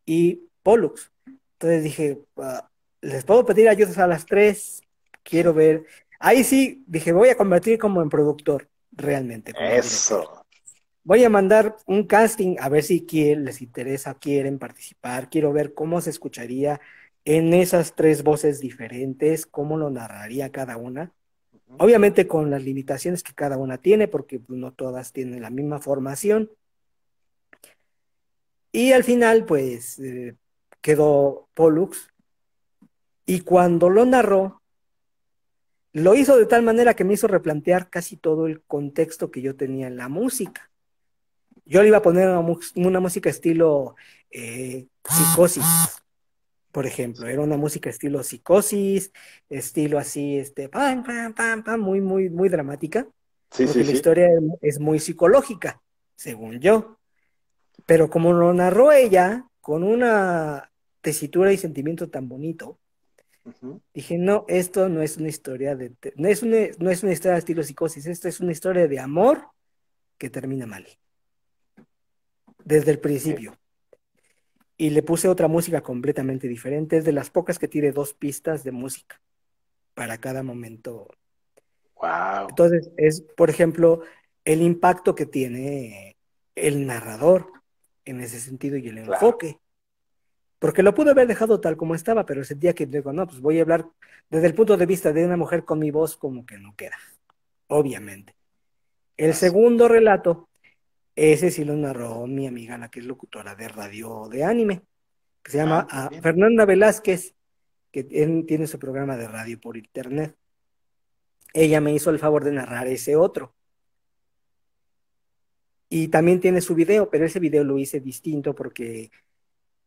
[0.06, 1.12] y Pollux.
[1.54, 2.70] Entonces dije, ah,
[3.02, 4.82] les puedo pedir ayudas a las tres,
[5.24, 5.86] quiero ver.
[6.20, 9.54] Ahí sí, dije, voy a convertir como en productor, realmente.
[9.60, 10.46] Eso.
[11.04, 15.30] Voy a mandar un casting a ver si quieren, les interesa, quieren participar.
[15.30, 16.82] Quiero ver cómo se escucharía
[17.26, 21.14] en esas tres voces diferentes, cómo lo narraría cada una.
[21.78, 25.80] Obviamente con las limitaciones que cada una tiene, porque pues, no todas tienen la misma
[25.80, 26.50] formación.
[28.72, 30.36] Y al final, pues, eh,
[30.82, 32.12] quedó Pollux.
[33.26, 34.62] Y cuando lo narró,
[35.96, 39.56] lo hizo de tal manera que me hizo replantear casi todo el contexto que yo
[39.56, 40.70] tenía en la música.
[41.66, 43.96] Yo le iba a poner una, música estilo
[44.30, 45.64] eh, psicosis
[46.76, 47.26] por ejemplo.
[47.26, 49.14] Era una música estilo psicosis,
[49.48, 53.08] estilo así, este, pam, pam, pam, pam, muy, muy, muy dramática.
[53.52, 54.28] Sí, porque la historia
[54.60, 55.82] es muy psicológica,
[56.18, 56.98] según yo.
[57.86, 60.70] Pero como lo narró ella, con una
[61.00, 62.78] tesitura y sentimiento tan bonito,
[63.94, 67.34] dije, no, esto no es una historia de, no es una, no es una historia
[67.34, 69.50] de estilo psicosis, esto es una historia de amor
[70.18, 70.88] que termina mal.
[72.64, 73.58] Desde el principio
[74.78, 76.98] y le puse otra música completamente diferente.
[76.98, 79.22] Es de las pocas que tiene dos pistas de música
[79.94, 81.08] para cada momento.
[81.96, 82.50] Wow.
[82.50, 84.02] Entonces, es, por ejemplo,
[84.44, 86.18] el impacto que tiene
[86.56, 87.52] el narrador
[88.04, 89.60] en ese sentido y el enfoque.
[90.66, 93.60] Porque lo pude haber dejado tal como estaba, pero sentía que digo, no, pues voy
[93.60, 93.86] a hablar
[94.32, 96.98] desde el punto de vista de una mujer con mi voz, como que no queda,
[97.68, 98.36] obviamente.
[99.16, 100.50] El segundo relato
[101.16, 104.82] ese sí lo narró mi amiga, la que es locutora de radio de anime,
[105.44, 107.36] que se llama ah, Fernanda Velázquez,
[107.92, 110.36] que tiene su programa de radio por internet.
[111.54, 113.54] Ella me hizo el favor de narrar ese otro.
[115.90, 119.12] Y también tiene su video, pero ese video lo hice distinto porque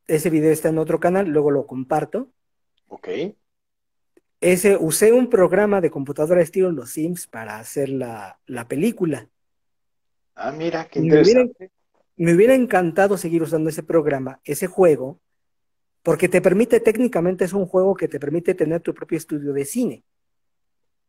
[0.09, 2.33] ese video está en otro canal, luego lo comparto.
[2.89, 3.09] Ok.
[4.41, 9.29] Ese, usé un programa de computadora estilo Los Sims para hacer la, la película.
[10.35, 11.71] Ah, mira, qué interesante.
[12.17, 15.21] Me hubiera, encantado seguir usando ese programa, ese juego,
[16.03, 19.65] porque te permite, técnicamente es un juego que te permite tener tu propio estudio de
[19.65, 20.05] cine.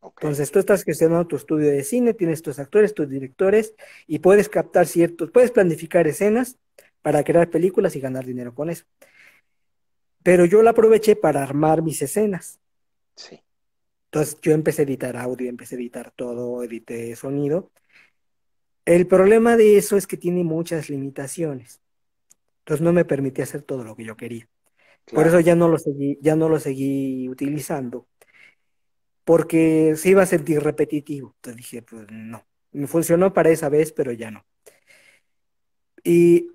[0.02, 3.74] Entonces tú estás gestionando tu estudio de cine, tienes tus actores, tus directores
[4.08, 6.58] y puedes captar ciertos, puedes planificar escenas
[7.02, 8.86] para crear películas y ganar dinero con eso.
[10.24, 12.60] Pero yo la aproveché para armar mis escenas.
[13.16, 13.42] Sí.
[14.06, 17.72] Entonces yo empecé a editar audio, empecé a editar todo, edité sonido.
[18.86, 21.80] El problema de eso es que tiene muchas limitaciones.
[22.60, 24.50] Entonces no me permitía hacer todo lo que yo quería.
[25.14, 28.08] Por eso ya no lo seguí, ya no lo seguí utilizando.
[29.24, 31.34] Porque se iba a sentir repetitivo.
[31.38, 32.46] Entonces dije, pues no.
[32.72, 34.46] Me funcionó para esa vez, pero ya no.
[36.04, 36.50] Y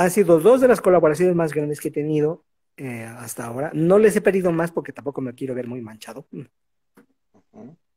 [0.00, 2.42] han sido dos de las colaboraciones más grandes que he tenido
[2.78, 3.70] eh, hasta ahora.
[3.74, 6.26] No les he pedido más porque tampoco me quiero ver muy manchado.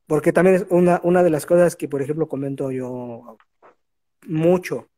[0.05, 3.37] Porque también es una, una de las cosas que, por ejemplo, comento yo
[4.27, 4.89] mucho.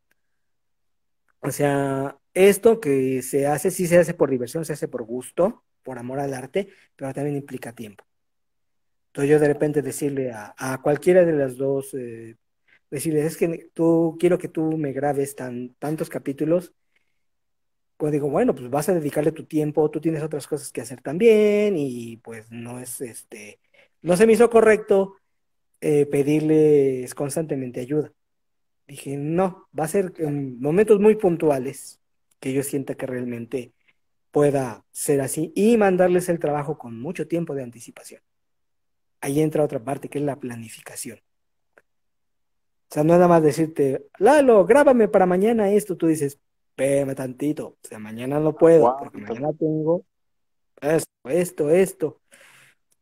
[1.41, 5.63] O sea, esto que se hace, sí se hace por diversión, se hace por gusto,
[5.83, 8.03] por amor al arte, pero también implica tiempo.
[9.09, 12.35] Entonces yo de repente decirle a, cualquiera de las dos, eh,
[12.89, 16.73] decirle, es que tú, quiero que tú me grabes tan, tantos capítulos,
[17.97, 21.01] pues digo, bueno, pues vas a dedicarle tu tiempo, tú tienes otras cosas que hacer
[21.01, 23.59] también y pues no es, este,
[24.01, 25.15] no se me hizo correcto
[25.81, 28.11] eh, pedirles constantemente ayuda.
[28.87, 32.01] Dije, no, va a ser en momentos muy puntuales
[32.39, 33.73] que yo sienta que realmente
[34.31, 38.21] pueda ser así y mandarles el trabajo con mucho tiempo de anticipación.
[39.21, 41.19] Ahí entra otra parte que es la planificación.
[42.89, 45.97] O sea, no nada más decirte, Lalo, grábame para mañana esto.
[45.97, 46.39] Tú dices,
[46.75, 50.03] espérame tantito, o sea, mañana no puedo, porque mañana tengo
[50.81, 52.21] esto, esto, esto.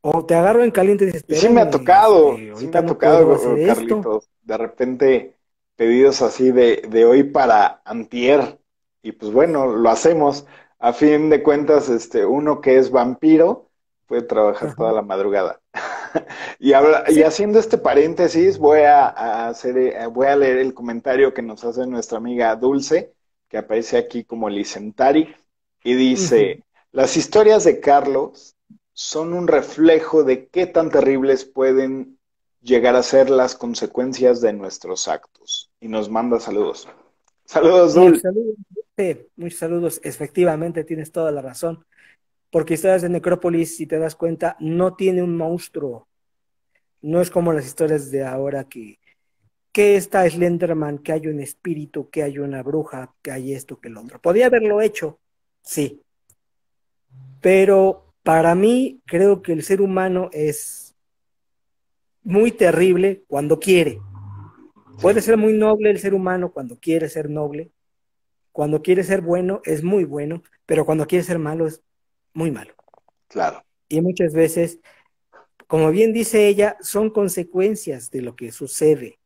[0.01, 2.85] O te agarro en caliente y dices, sí me ha tocado, este, sí me ha
[2.85, 4.29] tocado, Carlitos.
[4.41, 5.37] De repente,
[5.75, 8.59] pedidos así de, de hoy para antier.
[9.01, 10.45] Y pues bueno, lo hacemos.
[10.79, 13.69] A fin de cuentas, este, uno que es vampiro
[14.05, 15.61] puede trabajar toda la madrugada.
[16.59, 21.41] y, y haciendo este paréntesis, voy a, hacer, eh, voy a leer el comentario que
[21.41, 23.13] nos hace nuestra amiga Dulce,
[23.53, 25.31] que aparece aquí como Licentari,
[25.83, 28.55] y dice, las historias de Carlos
[28.93, 32.17] son un reflejo de qué tan terribles pueden
[32.63, 35.69] llegar a ser las consecuencias de nuestros actos.
[35.79, 36.89] Y nos manda saludos.
[37.45, 38.19] Saludos, Dul.
[38.19, 40.01] Saludos, muchos saludos.
[40.03, 41.85] Efectivamente, tienes toda la razón.
[42.49, 46.07] Porque historias de Necrópolis, si te das cuenta, no tiene un monstruo.
[47.03, 48.97] No es como las historias de ahora que,
[49.73, 53.89] que está Slenderman, que hay un espíritu, que hay una bruja, que hay esto, que
[53.89, 54.21] el otro.
[54.21, 55.19] Podía haberlo hecho,
[55.63, 56.03] sí.
[57.41, 60.95] Pero para mí, creo que el ser humano es
[62.23, 63.99] muy terrible cuando quiere.
[65.01, 67.71] Puede ser muy noble el ser humano cuando quiere ser noble.
[68.51, 71.81] Cuando quiere ser bueno es muy bueno, pero cuando quiere ser malo es
[72.33, 72.75] muy malo.
[73.27, 73.63] Claro.
[73.89, 74.79] Y muchas veces,
[75.65, 79.17] como bien dice ella, son consecuencias de lo que sucede,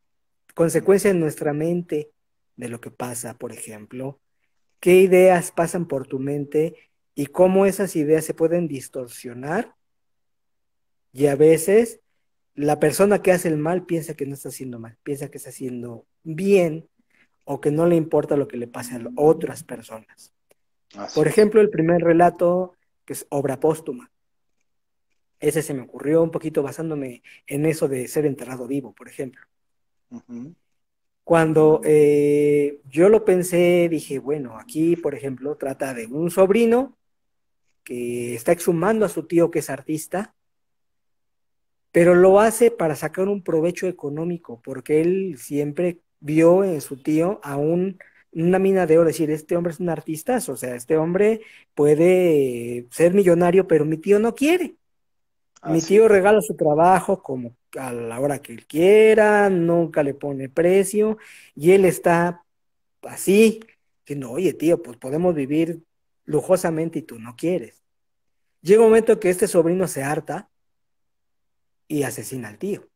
[0.58, 2.10] consecuencias en nuestra mente
[2.56, 4.20] de lo que pasa, por ejemplo.
[4.80, 6.76] ¿Qué ideas pasan por tu mente
[7.14, 9.76] y cómo esas ideas se pueden distorsionar.
[11.14, 12.00] Y a veces
[12.56, 15.52] la persona que hace el mal piensa que no está haciendo mal, piensa que está
[15.52, 16.90] haciendo bien
[17.46, 20.34] o que no le importa lo que le pase a otras personas.
[21.14, 22.74] Por ejemplo, el primer relato,
[23.06, 24.12] que es obra póstuma.
[25.40, 29.46] Ese se me ocurrió un poquito basándome en eso de ser enterrado vivo, por ejemplo.
[31.24, 36.98] Cuando eh, yo lo pensé, dije, bueno, aquí, por ejemplo, trata de un sobrino
[37.84, 40.36] que está exhumando a su tío que es artista,
[41.92, 47.40] pero lo hace para sacar un provecho económico, porque él siempre vio en su tío
[47.44, 47.98] a un,
[48.32, 51.42] una mina de oro, decir, este hombre es un artista, o sea, este hombre
[51.76, 54.76] puede ser millonario, pero mi tío no quiere.
[55.70, 60.50] Mi tío regala su trabajo como a la hora que él quiera, nunca le pone
[60.50, 61.18] precio,
[61.56, 62.44] y él está
[63.04, 63.62] así,
[64.00, 65.84] diciendo, oye tío, pues podemos vivir
[66.26, 67.84] lujosamente y tú no quieres.
[68.62, 70.50] Llega un momento que este sobrino se harta
[71.88, 72.88] y asesina al tío.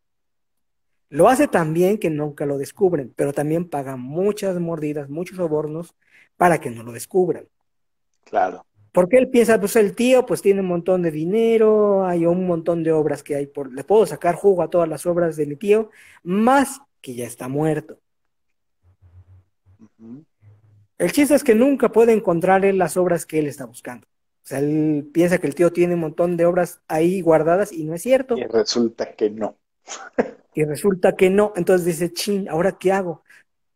[1.10, 5.96] Lo hace tan bien que nunca lo descubren, pero también paga muchas mordidas, muchos sobornos
[6.38, 7.48] para que no lo descubran.
[8.24, 8.66] Claro.
[8.92, 12.84] Porque él piensa, pues el tío pues tiene un montón de dinero, hay un montón
[12.84, 15.56] de obras que hay por, le puedo sacar jugo a todas las obras de mi
[15.56, 15.90] tío,
[16.24, 18.00] más que ya está muerto.
[20.98, 24.08] El chiste es que nunca puede encontrar él las obras que él está buscando.
[24.44, 27.86] O sea, él piensa que el tío tiene un montón de obras ahí guardadas y
[27.86, 28.38] no es cierto.
[28.38, 29.58] Y resulta que no.
[30.54, 31.54] y resulta que no.
[31.56, 33.24] Entonces dice, chin, ¿ahora qué hago?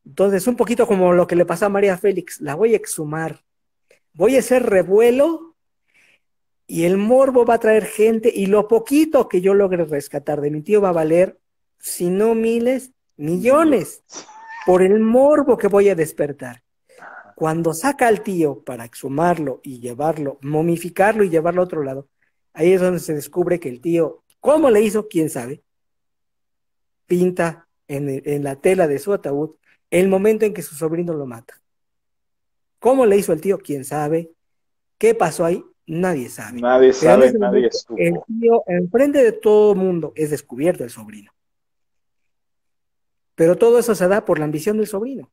[0.06, 3.45] Entonces, un poquito como lo que le pasó a María Félix, la voy a exhumar.
[4.16, 5.56] Voy a hacer revuelo
[6.68, 10.52] y el morbo va a traer gente y lo poquito que yo logre rescatar de
[10.52, 11.38] mi tío va a valer,
[11.80, 14.04] si no miles, millones,
[14.66, 16.64] por el morbo que voy a despertar.
[17.36, 22.08] Cuando saca al tío para exhumarlo y llevarlo, momificarlo y llevarlo a otro lado,
[22.54, 25.10] ahí es donde se descubre que el tío, ¿cómo le hizo?
[25.10, 25.62] ¿Quién sabe?
[27.06, 29.58] Pinta en, en la tela de su ataúd
[29.92, 31.62] el momento en que su sobrino lo mata.
[32.86, 33.58] ¿Cómo le hizo el tío?
[33.58, 34.32] ¿Quién sabe?
[35.00, 35.66] ¿Qué pasó ahí?
[35.88, 36.62] Nadie sabe.
[36.62, 37.96] Nadie sabe, nadie supo.
[37.98, 41.32] El tío, enfrente de todo el mundo, es descubierto el sobrino.
[43.34, 45.32] Pero todo eso se da por la ambición del sobrino.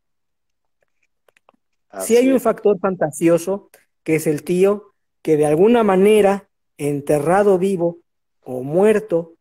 [2.00, 3.68] Si hay un factor fantasioso,
[4.02, 6.48] que es el tío que de alguna manera,
[6.78, 7.98] enterrado vivo
[8.40, 9.34] o muerto,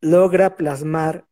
[0.00, 1.26] logra plasmar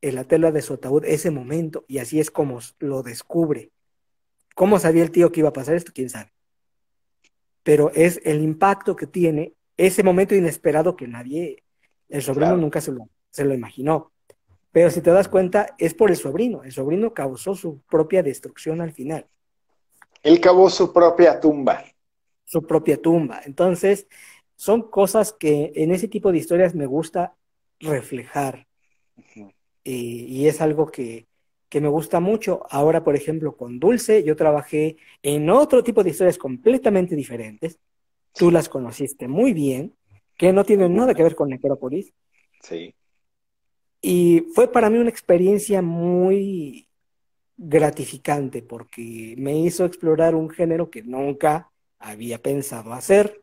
[0.00, 3.72] en la tela de su ataúd ese momento, y así es como lo descubre.
[4.54, 5.92] ¿Cómo sabía el tío que iba a pasar esto?
[5.92, 6.32] ¿Quién sabe?
[7.62, 11.64] Pero es el impacto que tiene ese momento inesperado que nadie,
[12.08, 14.12] el sobrino nunca se lo, se lo imaginó.
[14.70, 16.62] Pero si te das cuenta, es por el sobrino.
[16.62, 19.26] El sobrino causó su propia destrucción al final.
[20.22, 21.84] Él cavó su propia tumba.
[22.44, 23.40] Su propia tumba.
[23.44, 24.06] Entonces,
[24.56, 27.34] son cosas que en ese tipo de historias me gusta
[27.80, 28.66] reflejar.
[29.82, 31.26] y es algo que,
[31.74, 32.62] que me gusta mucho.
[32.70, 37.80] Ahora, por ejemplo, con Dulce, yo trabajé en otro tipo de historias completamente diferentes.
[38.32, 39.92] Tú las conociste muy bien,
[40.36, 42.14] que no tienen nada que ver con Necrópolis.
[42.62, 42.94] Sí.
[44.00, 46.86] Y fue para mí una experiencia muy
[47.56, 53.42] gratificante porque me hizo explorar un género que nunca había pensado hacer.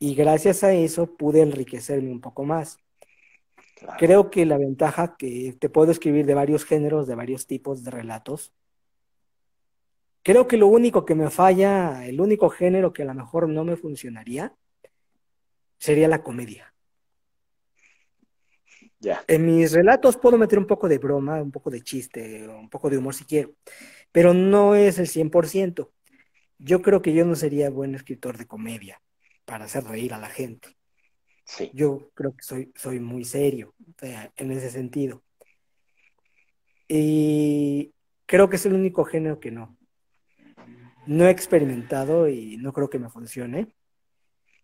[0.00, 2.80] Y gracias a eso pude enriquecerme un poco más.
[3.98, 7.90] Creo que la ventaja que te puedo escribir de varios géneros, de varios tipos de
[7.90, 8.52] relatos,
[10.22, 13.64] creo que lo único que me falla, el único género que a lo mejor no
[13.64, 14.54] me funcionaría,
[15.78, 16.74] sería la comedia.
[19.28, 22.90] En mis relatos puedo meter un poco de broma, un poco de chiste, un poco
[22.90, 23.54] de humor si quiero,
[24.10, 25.90] pero no es el 100%.
[26.58, 29.00] Yo creo que yo no sería buen escritor de comedia
[29.44, 30.77] para hacer reír a la gente.
[31.48, 31.70] Sí.
[31.72, 33.74] Yo creo que soy, soy muy serio
[34.36, 35.22] en ese sentido.
[36.86, 37.92] Y
[38.26, 39.76] creo que es el único género que no.
[41.06, 43.74] No he experimentado y no creo que me funcione.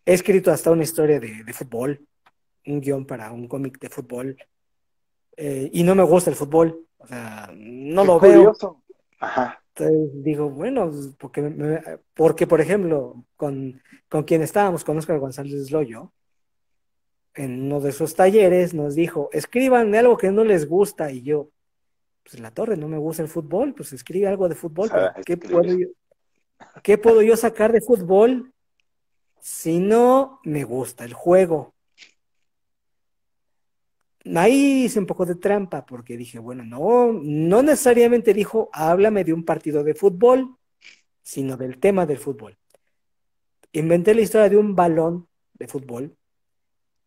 [0.04, 2.06] He escrito hasta una historia de fútbol,
[2.66, 4.36] un guion para un cómic de fútbol
[5.36, 8.82] eh, y no me gusta el fútbol, o sea, no lo curioso.
[8.88, 8.96] veo.
[9.20, 9.60] Ajá.
[9.74, 16.12] Entonces digo, bueno, porque, porque por ejemplo, con, con quien estábamos, con Oscar González Loyo,
[17.34, 21.50] en uno de sus talleres nos dijo, escriban algo que no les gusta, y yo,
[22.22, 24.90] pues la torre, no me gusta el fútbol, pues escribe algo de fútbol,
[25.24, 25.88] ¿qué puedo, yo,
[26.82, 28.52] ¿qué puedo yo sacar de fútbol
[29.40, 31.74] si no me gusta el juego?
[34.36, 39.34] ahí hice un poco de trampa porque dije, bueno, no, no necesariamente dijo, háblame de
[39.34, 40.56] un partido de fútbol,
[41.22, 42.56] sino del tema del fútbol.
[43.72, 46.16] Inventé la historia de un balón de fútbol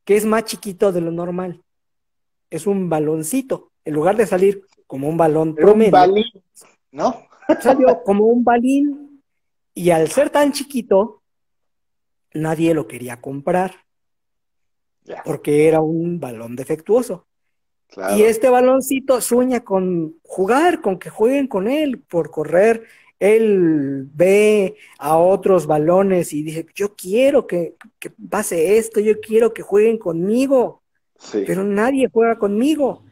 [0.07, 1.61] que es más chiquito de lo normal.
[2.49, 3.73] Es un baloncito.
[3.83, 5.87] En lugar de salir como un balón promedio.
[5.87, 6.43] Un balín,
[6.91, 7.27] ¿no?
[7.61, 9.21] Salió como un balín
[9.73, 11.23] y al ser tan chiquito,
[12.33, 13.75] nadie lo quería comprar
[15.25, 17.27] porque era un balón defectuoso.
[18.15, 22.85] Y este baloncito sueña con jugar, con que jueguen con él, por correr.
[23.19, 27.75] Él ve a otros balones y dice, yo quiero que,
[28.29, 30.83] pase esto, yo quiero que jueguen conmigo,
[31.31, 33.03] pero nadie juega conmigo.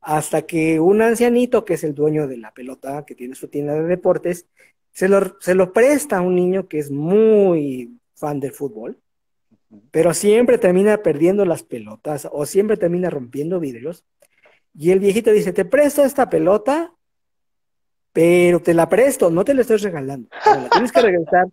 [0.00, 3.74] Hasta que un ancianito, que es el dueño de la pelota, que tiene su tienda
[3.74, 4.46] de deportes,
[4.92, 8.98] se lo, se lo presta a un niño que es muy fan del fútbol
[9.90, 14.04] pero siempre termina perdiendo las pelotas o siempre termina rompiendo vidrios.
[14.74, 16.94] Y el viejito dice, te presto esta pelota,
[18.12, 20.28] pero te la presto, no te la estoy regalando.
[20.46, 21.48] Me la tienes que regresar.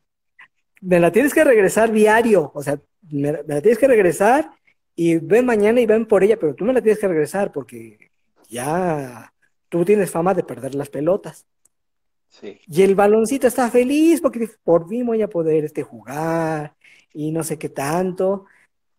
[0.82, 2.52] Me la tienes que regresar diario.
[2.54, 2.80] O sea,
[3.10, 4.52] me, la tienes que regresar
[4.96, 8.12] y ven mañana y ven por ella, pero tú me la tienes que regresar porque
[8.50, 9.32] ya
[9.70, 11.46] tú tienes fama de perder las pelotas.
[12.42, 16.76] Y el baloncito está feliz porque por fin voy a poder este, jugar
[17.14, 18.46] y no sé qué tanto.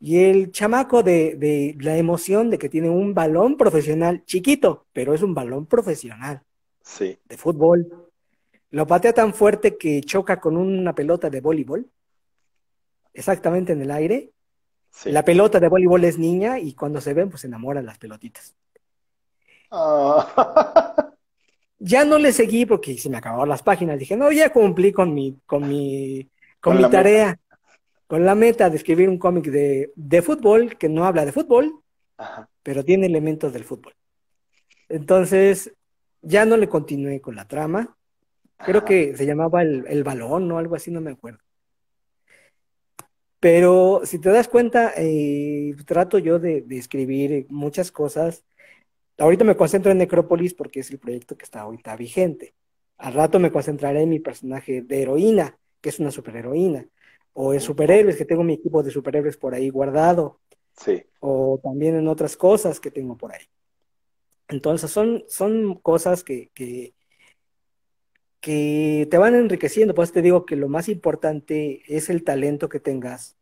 [0.00, 5.22] Y el chamaco de, la emoción de que tiene un balón profesional chiquito, pero es
[5.22, 6.42] un balón profesional
[6.88, 7.18] sí.
[7.24, 8.10] de fútbol.
[8.70, 11.90] Lo patea tan fuerte que choca con una pelota de voleibol,
[13.12, 14.32] exactamente en el aire.
[15.04, 18.54] La pelota de voleibol es niña y cuando se ven, pues se enamoran las pelotitas.
[19.70, 21.14] Ah.
[21.78, 23.98] Ya no le seguí porque se me acabaron las páginas.
[23.98, 26.28] Dije, no, ya cumplí con mi, con mi,
[26.60, 27.38] con, mi tarea,
[28.06, 31.80] con la meta de escribir un cómic de, de, fútbol que no habla de fútbol,
[32.64, 33.94] pero tiene elementos del fútbol.
[34.88, 35.72] Entonces,
[36.28, 37.96] ya no le continué con la trama.
[38.58, 41.40] Creo que se llamaba el, el balón o algo así, no me acuerdo.
[43.40, 48.44] Pero si te das cuenta, eh, trato yo de, escribir muchas cosas.
[49.16, 52.54] Ahorita me concentro en Necrópolis porque es el proyecto que está ahorita vigente.
[52.98, 56.88] Al rato me concentraré en mi personaje de heroína, que es una superheroína.
[57.32, 60.40] O en superhéroes, que tengo mi equipo de superhéroes por ahí guardado.
[60.76, 61.04] Sí.
[61.20, 63.44] O también en otras cosas que tengo por ahí.
[64.48, 66.94] Entonces son, son cosas que, que,
[68.40, 69.94] que te van enriqueciendo.
[69.94, 73.36] Pues te digo que lo más importante es el talento que tengas,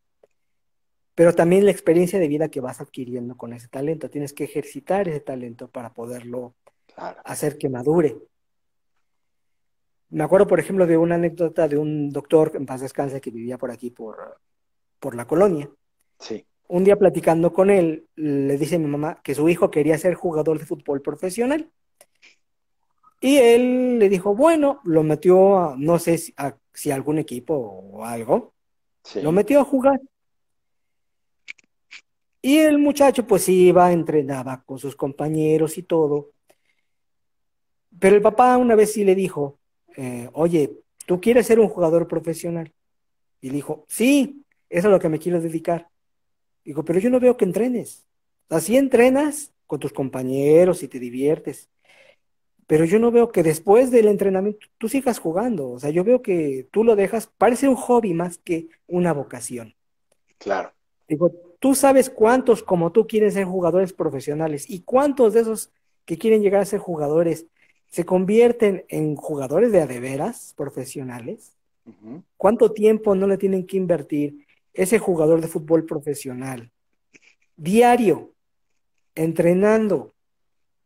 [1.15, 4.09] pero también la experiencia de vida que vas adquiriendo con ese talento.
[4.09, 6.55] Tienes que ejercitar ese talento para poderlo
[6.95, 8.17] hacer que madure.
[10.09, 13.57] Me acuerdo, por ejemplo, de una anécdota de un doctor en paz descanse que vivía
[13.57, 14.39] por aquí, por,
[14.99, 15.69] por la colonia.
[16.19, 16.46] Sí.
[16.67, 20.15] Un día platicando con él, le dice a mi mamá que su hijo quería ser
[20.15, 21.71] jugador de fútbol profesional.
[23.19, 26.55] Y él le dijo, bueno, lo metió a, no sé si a,
[26.93, 28.53] algún equipo o algo,
[29.15, 29.99] lo metió a jugar.
[32.41, 36.31] Y el muchacho pues iba, entrenaba con sus compañeros y todo.
[37.99, 39.59] Pero el papá una vez sí le dijo,
[39.95, 42.71] eh, oye, ¿tú quieres ser un jugador profesional?
[43.41, 45.89] Y dijo, sí, eso es a lo que me quiero dedicar.
[46.67, 48.05] Digo, pero yo no veo que entrenes.
[48.49, 51.69] Así entrenas con tus compañeros y te diviertes
[52.67, 55.69] pero yo no veo que después del entrenamiento tú sigas jugando.
[55.69, 59.73] O sea, yo veo que tú lo dejas, parece un hobby más que una vocación.
[60.37, 60.73] Claro.
[61.07, 65.71] Digo, tú sabes cuántos como tú quieren ser jugadores profesionales y cuántos de esos
[66.03, 67.47] que quieren llegar a ser jugadores
[67.89, 71.53] se convierten en jugadores de adeveras profesionales.
[72.35, 74.45] ¿Cuánto tiempo no le tienen que invertir
[74.77, 76.71] ese jugador de fútbol profesional?
[77.57, 78.33] Diario,
[79.15, 80.13] entrenando,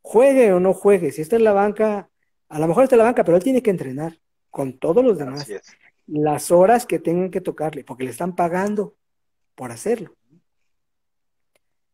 [0.01, 2.09] juegue o no juegue, si está en la banca,
[2.49, 4.17] a lo mejor está en la banca, pero él tiene que entrenar
[4.49, 5.47] con todos los demás.
[6.07, 8.95] Las horas que tengan que tocarle, porque le están pagando
[9.55, 10.15] por hacerlo.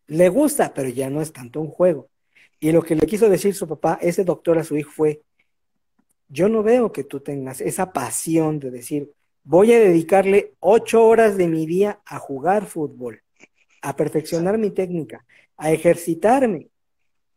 [0.07, 2.09] Le gusta, pero ya no es tanto un juego.
[2.59, 5.21] Y lo que le quiso decir su papá, ese doctor a su hijo fue,
[6.29, 9.11] yo no veo que tú tengas esa pasión de decir,
[9.47, 13.23] voy a dedicarle ocho horas de mi día a jugar fútbol,
[13.81, 15.25] a perfeccionar mi técnica,
[15.55, 16.69] a ejercitarme,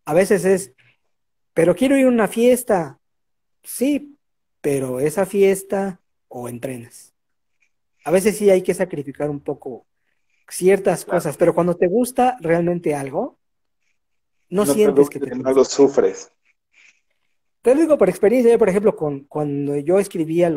[0.05, 0.73] a veces es,
[1.55, 2.99] pero quiero ir a una fiesta.
[3.63, 4.19] Sí,
[4.61, 7.15] pero esa fiesta o entrenas.
[8.05, 9.87] A veces sí hay que sacrificar un poco
[10.49, 13.39] ciertas cosas, pero cuando te gusta realmente algo,
[14.49, 15.31] no, sientes que te...
[15.37, 16.33] No lo sufres.
[17.63, 20.51] Te lo digo por experiencia, por ejemplo, con, cuando yo escribía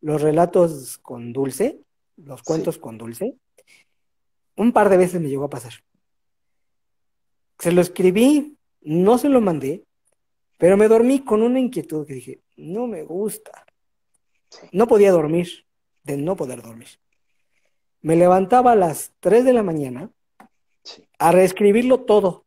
[0.00, 1.80] los relatos con Dulce,
[2.16, 3.36] los cuentos con Dulce,
[4.56, 5.72] un par de veces me llegó a pasar.
[7.58, 9.84] Se lo escribí, no se lo mandé,
[10.56, 13.64] pero me dormí con una inquietud que dije, no me gusta.
[14.72, 15.66] No podía dormir,
[16.04, 16.88] de no poder dormir.
[18.00, 20.10] Me levantaba a las 3 de la mañana
[21.18, 22.46] a reescribirlo todo.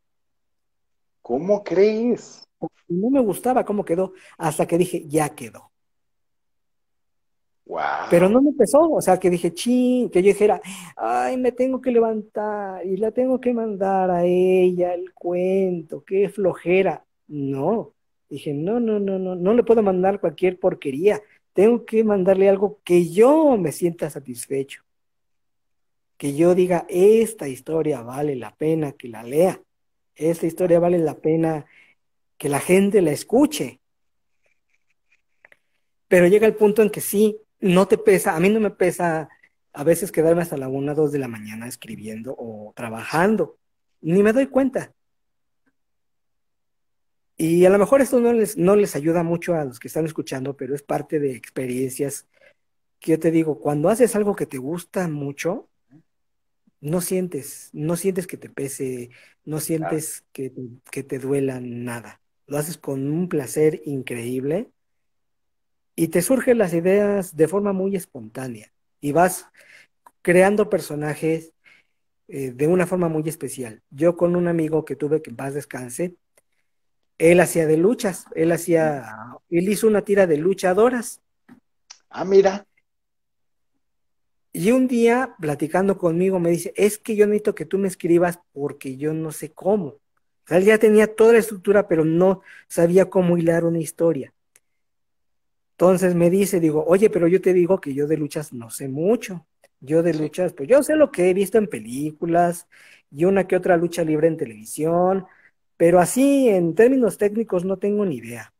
[1.21, 2.47] ¿Cómo crees?
[2.87, 5.70] No me gustaba cómo quedó, hasta que dije, ya quedó.
[8.09, 10.61] Pero no me empezó, o sea, que dije, ching, que yo dijera,
[10.97, 16.29] ay, me tengo que levantar y la tengo que mandar a ella el cuento, qué
[16.29, 17.05] flojera.
[17.27, 17.93] No,
[18.29, 21.21] dije, no, no, no, no, no le puedo mandar cualquier porquería,
[21.53, 24.83] tengo que mandarle algo que yo me sienta satisfecho,
[26.17, 29.61] que yo diga, esta historia vale la pena que la lea,
[30.15, 31.65] esta historia vale la pena
[32.37, 33.79] que la gente la escuche.
[36.07, 39.29] Pero llega el punto en que sí, no te pesa, a mí no me pesa
[39.73, 43.57] a veces quedarme hasta la una, dos de la mañana escribiendo o trabajando,
[44.01, 44.93] ni me doy cuenta.
[47.37, 50.05] Y a lo mejor esto no les, no les ayuda mucho a los que están
[50.05, 52.27] escuchando, pero es parte de experiencias
[52.99, 55.67] que yo te digo, cuando haces algo que te gusta mucho,
[56.81, 59.09] no sientes, no sientes que te pese,
[59.43, 60.53] no sientes que,
[60.91, 62.21] que te duela nada.
[62.45, 64.71] Lo haces con un placer increíble
[65.95, 69.47] y te surgen las ideas de forma muy espontánea y vas
[70.21, 71.53] creando personajes
[72.27, 73.81] eh, de una forma muy especial.
[73.89, 76.15] Yo con un amigo que tuve que en paz descanse,
[77.17, 79.05] él hacía de luchas, él hacía,
[79.49, 81.21] él hizo una tira de luchadoras.
[82.09, 82.65] Ah, mira.
[84.53, 88.39] Y un día, platicando conmigo, me dice, es que yo necesito que tú me escribas
[88.51, 89.87] porque yo no sé cómo.
[89.87, 90.01] O
[90.47, 94.33] sea, él ya tenía toda la estructura, pero no sabía cómo hilar una historia.
[95.81, 98.87] Entonces me dice, digo, oye, pero yo te digo que yo de luchas no sé
[98.87, 99.47] mucho.
[99.79, 102.67] Yo de luchas, pues yo sé lo que he visto en películas
[103.09, 105.25] y una que otra lucha libre en televisión,
[105.77, 108.53] pero así en términos técnicos no tengo ni idea.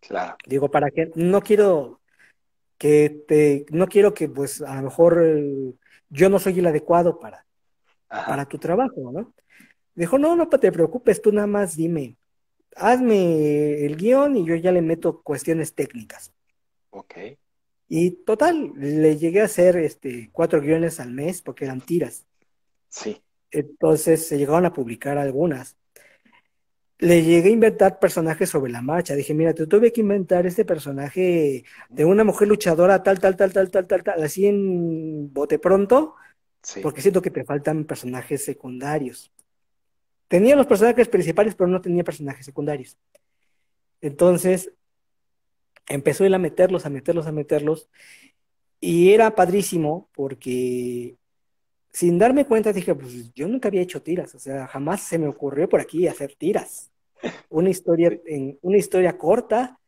[0.00, 0.36] Claro.
[0.46, 2.02] Digo, para que no quiero
[2.76, 5.72] que te, no quiero que pues a lo mejor eh,
[6.10, 7.46] yo no soy el adecuado para,
[8.06, 9.32] para tu trabajo, ¿no?
[9.94, 12.18] Dijo, no, no te preocupes, tú nada más dime,
[12.78, 16.32] hazme el guion y yo ya le meto cuestiones técnicas.
[16.90, 17.14] Ok.
[17.88, 22.26] Y total, le llegué a hacer este, cuatro guiones al mes porque eran tiras.
[22.88, 23.22] Sí.
[23.50, 25.76] Entonces se llegaron a publicar algunas.
[26.98, 29.14] Le llegué a inventar personajes sobre la marcha.
[29.14, 33.52] Dije, mira, te tuve que inventar este personaje de una mujer luchadora, tal, tal, tal,
[33.52, 36.14] tal, tal, tal, tal, así en bote pronto,
[36.62, 36.80] Sí.
[36.82, 39.32] porque siento que te faltan personajes secundarios.
[40.28, 42.96] Tenía los personajes principales, pero no tenía personajes secundarios.
[44.00, 44.72] Entonces,
[45.88, 47.88] empezó él a meterlos, a meterlos, a meterlos.
[48.80, 51.16] Y era padrísimo porque
[51.90, 55.26] sin darme cuenta dije, pues yo nunca había hecho tiras, o sea, jamás se me
[55.26, 56.92] ocurrió por aquí hacer tiras.
[57.48, 59.80] Una historia, en, una historia corta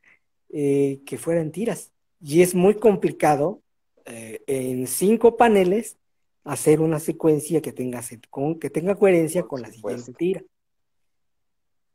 [0.49, 1.93] eh, que fuera en tiras.
[2.21, 3.62] Y es muy complicado
[4.07, 6.00] eh, en cinco paneles
[6.45, 8.01] hacer una secuencia que tenga,
[8.31, 10.43] con, que tenga coherencia con la siguiente tira.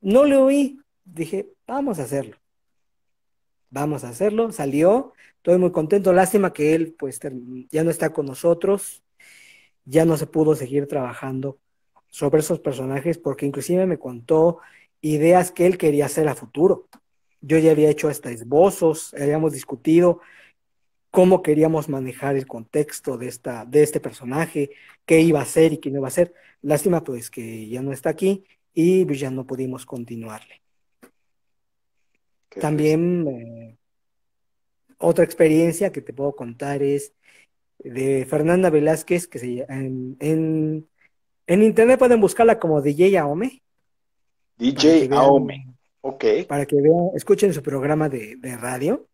[0.01, 2.38] No le oí, dije, vamos a hacerlo.
[3.69, 7.19] Vamos a hacerlo, salió, estoy muy contento, lástima que él pues
[7.72, 9.03] ya no está con nosotros,
[9.84, 11.57] ya no se pudo seguir trabajando
[12.07, 14.59] sobre esos personajes porque inclusive me contó
[15.01, 16.88] ideas que él quería hacer a futuro.
[17.41, 20.22] Yo ya había hecho hasta esbozos, habíamos discutido
[21.15, 24.71] cómo queríamos manejar el contexto de, esta, de este personaje,
[25.05, 26.33] qué iba a hacer y qué no iba a hacer.
[26.61, 28.43] Lástima pues que ya no está aquí
[28.73, 30.61] y pues, ya no pudimos continuarle.
[32.49, 33.77] Qué También eh,
[34.97, 37.13] otra experiencia que te puedo contar es
[37.79, 40.85] de Fernanda Velázquez, que se, en, en,
[41.47, 43.63] en internet pueden buscarla como DJ Aome,
[44.57, 45.73] DJ Aome.
[46.01, 46.25] Ok.
[46.49, 49.07] para que vean, escuchen su programa de, de radio.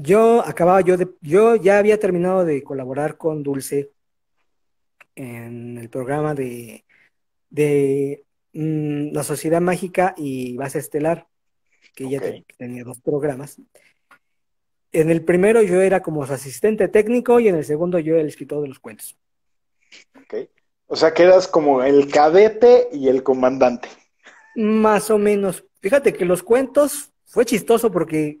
[0.00, 3.90] Yo acababa, yo, de, yo ya había terminado de colaborar con Dulce
[5.16, 6.84] en el programa de,
[7.50, 11.26] de mm, La Sociedad Mágica y Base Estelar,
[11.96, 13.60] que te- tenía dos programas.
[14.92, 18.28] En el primero yo era como su asistente técnico y en el segundo yo el
[18.28, 19.18] escritor de los cuentos.
[20.14, 20.48] ok.
[20.86, 23.88] O sea que eras como el cadete y el comandante.
[24.54, 25.64] Más o menos.
[25.80, 28.38] Fíjate que los cuentos fue chistoso porque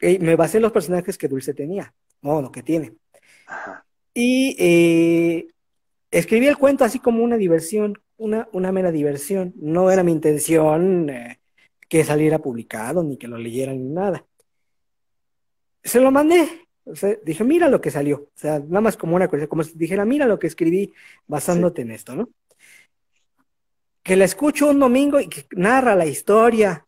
[0.00, 2.94] eh, me basé en los personajes que Dulce tenía, o lo que tiene.
[3.46, 3.86] Ajá.
[4.18, 5.48] Y eh,
[6.10, 9.52] escribí el cuento así como una diversión, una, una mera diversión.
[9.56, 11.38] No era mi intención eh,
[11.86, 14.24] que saliera publicado, ni que lo leyeran, ni nada.
[15.84, 16.66] Se lo mandé.
[16.84, 18.16] O sea, dije, mira lo que salió.
[18.16, 20.94] O sea, nada más como una cosa, como si dijera, mira lo que escribí
[21.26, 22.30] basándote en esto, ¿no?
[24.02, 26.86] Que la escucho un domingo y que narra la historia.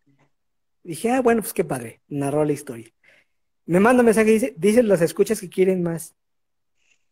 [0.82, 2.90] Dije, ah, bueno, pues qué padre, narró la historia.
[3.68, 6.16] Me manda un mensaje y dice, dice las escuchas que quieren más.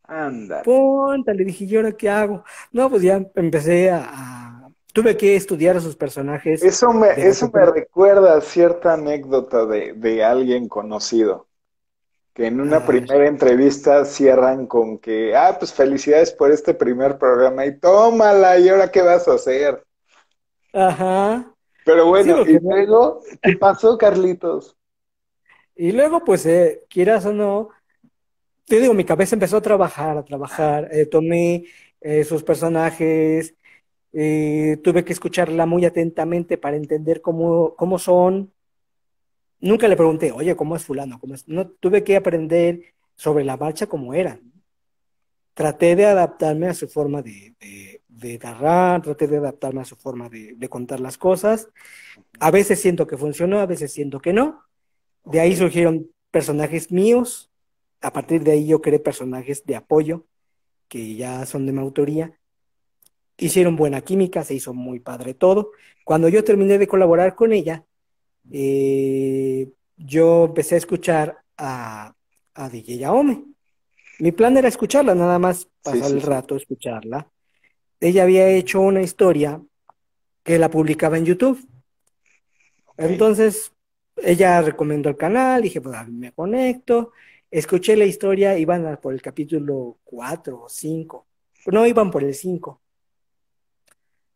[0.09, 0.61] Anda.
[0.63, 2.45] Ponta, le dije, ¿y ahora qué hago?
[2.73, 4.05] No, pues ya empecé a,
[4.67, 6.71] a- Tuve que estudiar a sus personajes.
[6.71, 11.49] Eso me, eso me recuerda a cierta anécdota de, de alguien conocido,
[12.35, 17.19] que en una Ah, primera entrevista cierran con que, ah, pues felicidades por este primer
[17.19, 19.85] programa y tómala, ¿y ahora qué vas a hacer?
[20.73, 21.53] Ajá.
[21.85, 24.76] Pero bueno, Sí, y luego, ¿qué pasó, Carlitos?
[25.77, 27.69] Y luego, pues, eh, quieras o no,
[28.67, 30.89] te digo, mi cabeza empezó a trabajar, a trabajar.
[30.93, 31.67] eh, tomé
[32.01, 33.55] eh, sus personajes,
[34.13, 38.53] tuve que escucharla muy atentamente para entender cómo, cómo son.
[39.61, 41.21] Nunca le pregunté, oye, ¿cómo es fulano?
[41.21, 41.47] ¿Cómo es?
[41.49, 42.81] No, tuve que aprender
[43.15, 44.53] sobre la marcha como eran.
[45.55, 47.55] Traté de adaptarme a su forma de,
[48.09, 51.69] de, narrar, traté de adaptarme a su forma de contar las cosas.
[52.41, 54.67] A veces siento que funcionó, a veces siento que no.
[55.27, 57.51] De ahí surgieron personajes míos.
[58.01, 60.25] A partir de ahí yo creé personajes de apoyo,
[60.89, 62.39] que ya son de mi autoría.
[63.37, 65.73] Hicieron buena química, se hizo muy padre todo.
[66.05, 67.85] Cuando yo terminé de colaborar con ella,
[68.53, 72.15] eh, yo empecé a escuchar a,
[72.55, 73.45] a DJ Aome.
[74.21, 77.29] Mi plan era escucharla, nada más pasar sí, el rato, escucharla.
[77.99, 79.61] Ella había hecho una historia
[80.45, 81.67] que la publicaba en YouTube.
[82.97, 83.73] Entonces,
[84.17, 87.13] ella recomendó el canal, dije, pues a mí me conecto,
[87.51, 91.27] escuché la historia, iban a por el capítulo 4 o 5,
[91.67, 92.81] no, iban por el 5.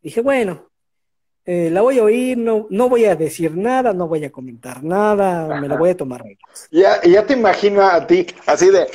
[0.03, 0.71] Dije, bueno,
[1.45, 4.83] eh, la voy a oír, no, no voy a decir nada, no voy a comentar
[4.83, 6.23] nada, me la voy a tomar.
[6.71, 8.87] Ya, ya te imagino a ti, así de...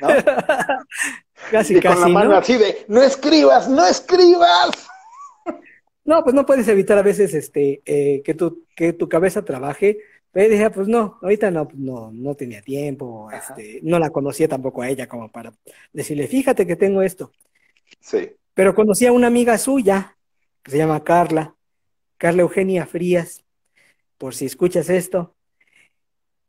[0.00, 0.08] ¿no?
[1.50, 2.36] casi, y con casi, la mano ¿no?
[2.36, 4.70] así de, no escribas, no escribas.
[6.08, 9.98] No, pues no puedes evitar a veces este, eh, que, tu, que tu cabeza trabaje.
[10.32, 13.54] Pero dije, pues no, ahorita no, pues no, no tenía tiempo, Ajá.
[13.54, 15.52] este, no la conocía tampoco a ella como para
[15.92, 17.30] decirle, fíjate que tengo esto.
[18.00, 18.30] Sí.
[18.54, 20.16] Pero conocí a una amiga suya,
[20.62, 21.54] que se llama Carla,
[22.16, 23.44] Carla Eugenia Frías,
[24.16, 25.34] por si escuchas esto.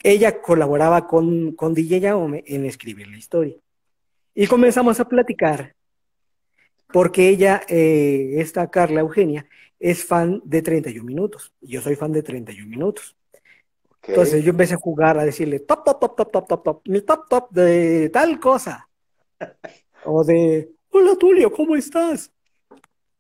[0.02, 3.58] Ella colaboraba con, con DJ Yaome en escribir la historia.
[4.34, 5.76] Y comenzamos a platicar,
[6.92, 9.48] porque ella, eh, esta Carla Eugenia,
[9.80, 11.54] es fan de 31 minutos.
[11.62, 13.18] Yo soy fan de 31 minutos.
[14.08, 17.02] Entonces yo empecé a jugar, a decirle top, top, top, top, top, top, top, mi
[17.02, 18.90] top, top de tal cosa.
[20.04, 22.32] O de, hola Tulio, ¿cómo estás?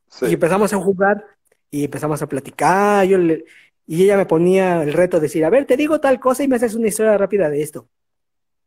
[0.07, 0.25] Sí.
[0.25, 1.23] Y empezamos a jugar
[1.71, 3.05] y empezamos a platicar.
[3.07, 3.45] Yo le-
[3.85, 6.47] y ella me ponía el reto de decir, a ver, te digo tal cosa y
[6.47, 7.89] me haces una historia rápida de esto.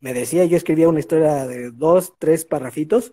[0.00, 3.12] Me decía, yo escribía una historia de dos, tres parrafitos.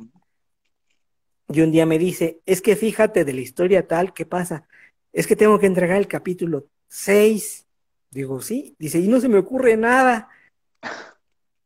[1.52, 4.68] Y un día me dice, es que fíjate de la historia tal, ¿qué pasa?
[5.12, 7.66] Es que tengo que entregar el capítulo 6.
[8.12, 8.76] Digo, sí.
[8.80, 10.30] Dice, y no se me ocurre nada.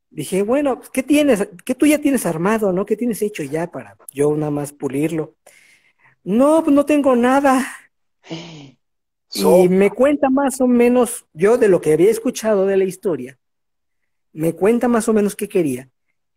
[0.10, 1.48] Dije, bueno, ¿qué tienes?
[1.66, 2.86] ¿Qué tú ya tienes armado, no?
[2.86, 5.36] ¿Qué tienes hecho ya para yo nada más pulirlo?
[6.24, 7.66] No, pues no tengo nada.
[9.28, 12.84] So- Y me cuenta más o menos, yo de lo que había escuchado de la
[12.84, 13.40] historia,
[14.32, 15.90] me cuenta más o menos qué quería.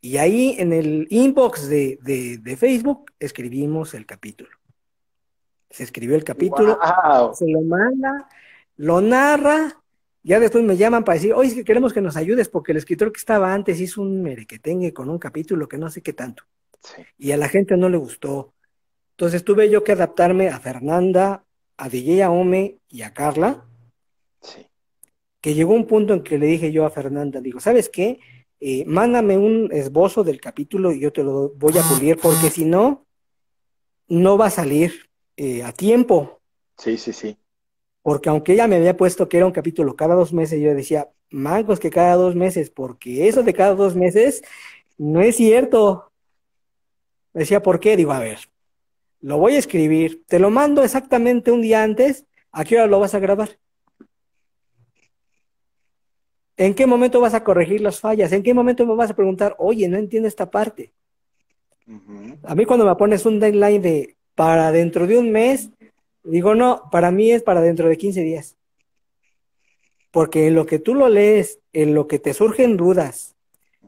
[0.07, 4.51] Y ahí en el inbox de, de, de Facebook escribimos el capítulo.
[5.69, 7.35] Se escribió el capítulo, Wow.
[7.35, 8.29] se lo manda,
[8.77, 9.83] lo narra,
[10.23, 12.79] ya después me llaman para decir, oye, es que queremos que nos ayudes porque el
[12.79, 16.45] escritor que estaba antes hizo un merequetengue con un capítulo que no sé qué tanto
[16.83, 17.03] Sí.
[17.19, 18.55] y a la gente no le gustó.
[19.17, 21.43] Entonces tuve yo que adaptarme a Fernanda,
[21.79, 23.65] a DJ Aome y a Carla,
[24.41, 24.69] Sí.
[25.41, 28.21] que llegó un punto en que le dije yo a Fernanda, digo, ¿sabes qué?
[28.61, 32.65] Eh, mándame un esbozo del capítulo y yo te lo voy a pulir porque si
[32.65, 33.07] no,
[34.09, 36.41] no va a salir eh, a tiempo.
[36.79, 37.37] Sí, sí, sí.
[38.03, 41.11] Porque aunque ella me había puesto que era un capítulo cada dos meses, yo decía,
[41.31, 44.43] mangos que cada dos meses, porque eso de cada dos meses
[44.97, 46.13] no es cierto.
[47.35, 47.97] Decía, ¿por qué?
[47.97, 48.39] Digo, a ver,
[49.21, 53.01] lo voy a escribir, te lo mando exactamente un día antes, ¿a qué hora lo
[53.01, 53.59] vas a grabar?
[56.57, 58.33] ¿En qué momento vas a corregir las fallas?
[58.33, 60.93] ¿En qué momento me vas a preguntar, oye, no entiendo esta parte?
[62.45, 65.71] A mí cuando me pones un deadline de para dentro de un mes,
[66.25, 68.57] digo, no, para mí es para dentro de 15 días.
[70.11, 73.37] Porque en lo que tú lo lees, en lo que te surgen dudas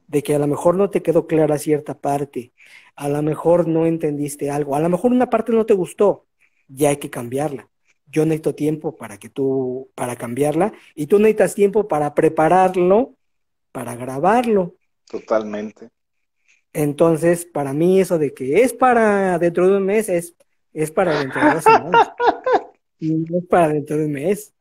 [0.06, 2.52] de que a lo mejor no te quedó clara cierta parte,
[2.96, 6.26] a lo mejor no entendiste algo, a lo mejor una parte no te gustó,
[6.68, 7.68] ya hay que cambiarla.
[8.10, 13.14] Yo necesito tiempo para que tú, para cambiarla, y tú necesitas tiempo para prepararlo,
[13.72, 14.74] para grabarlo.
[15.10, 15.90] Totalmente.
[16.72, 20.34] Entonces, para mí eso de que es para dentro de un mes es,
[20.72, 22.12] es para dentro de dos semanas.
[23.00, 24.52] Y no es para dentro de un mes.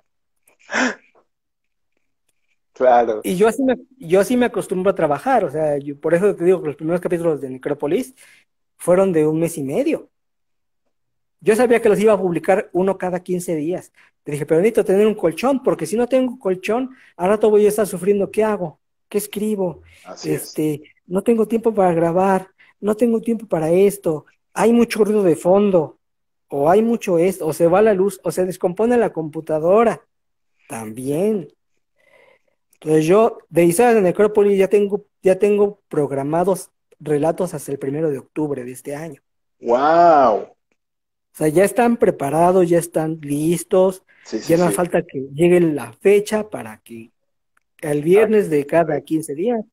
[2.74, 3.22] Claro.
[3.24, 5.44] Y yo así me, yo así me acostumbro a trabajar.
[5.44, 8.14] O sea, yo, por eso te digo que los primeros capítulos de Necrópolis
[8.78, 10.12] fueron de un mes y medio.
[11.40, 13.92] Yo sabía que los iba a publicar uno cada 15 días.
[14.24, 17.66] Te dije, pero necesito tener un colchón, porque si no tengo colchón, al rato voy
[17.66, 18.32] a estar sufriendo.
[18.32, 18.80] ¿Qué hago?
[19.08, 19.82] ¿Qué escribo?
[20.06, 20.44] Así es.
[20.44, 22.50] Este, no tengo tiempo para grabar,
[22.80, 25.98] no tengo tiempo para esto, hay mucho ruido de fondo,
[26.50, 30.02] o hay mucho esto, o se va la luz, o se descompone la computadora,
[30.68, 31.54] también.
[32.74, 36.70] Entonces yo, de Historias de Necrópolis, ya tengo, ya tengo programados
[37.00, 39.22] relatos hasta el primero de octubre de este año.
[39.60, 40.57] Wow.
[41.38, 44.74] O sea, ya están preparados, ya están listos, Sí, sí, ya no sí.
[44.74, 47.12] falta que llegue la fecha para que
[47.80, 49.64] el viernes de cada 15 días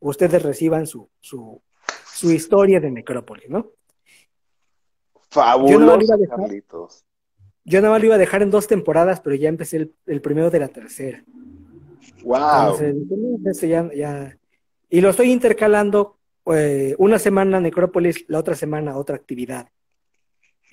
[0.00, 1.62] ustedes reciban su, su,
[2.12, 3.70] su historia de Necrópolis, ¿no?
[5.34, 6.40] Yo no lo Fabuloso, iba a dejar.
[6.40, 7.06] Carlitos.
[7.64, 10.20] Yo nada más lo iba a dejar en dos temporadas, pero ya empecé el, el
[10.20, 11.24] primero de la tercera.
[12.22, 12.76] Wow.
[12.78, 14.38] Entonces, dije, no, ya, ya.
[14.90, 16.18] Y lo estoy intercalando
[16.54, 19.68] eh, una semana Necrópolis, la otra semana otra actividad.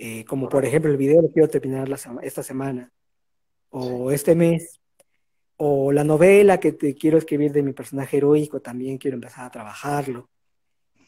[0.03, 2.91] Eh, como por ejemplo el video lo quiero terminar la sema- esta semana,
[3.69, 4.82] o este mes,
[5.57, 9.52] o la novela que te quiero escribir de mi personaje heroico, también quiero empezar a
[9.52, 10.28] trabajarlo.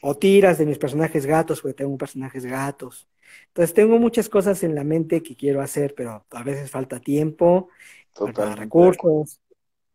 [0.04, 3.08] O tiras de mis personajes gatos, porque tengo personajes gatos.
[3.48, 7.70] Entonces tengo muchas cosas en la mente que quiero hacer, pero a veces falta tiempo,
[8.14, 8.60] falta Totalmente.
[8.60, 9.40] recursos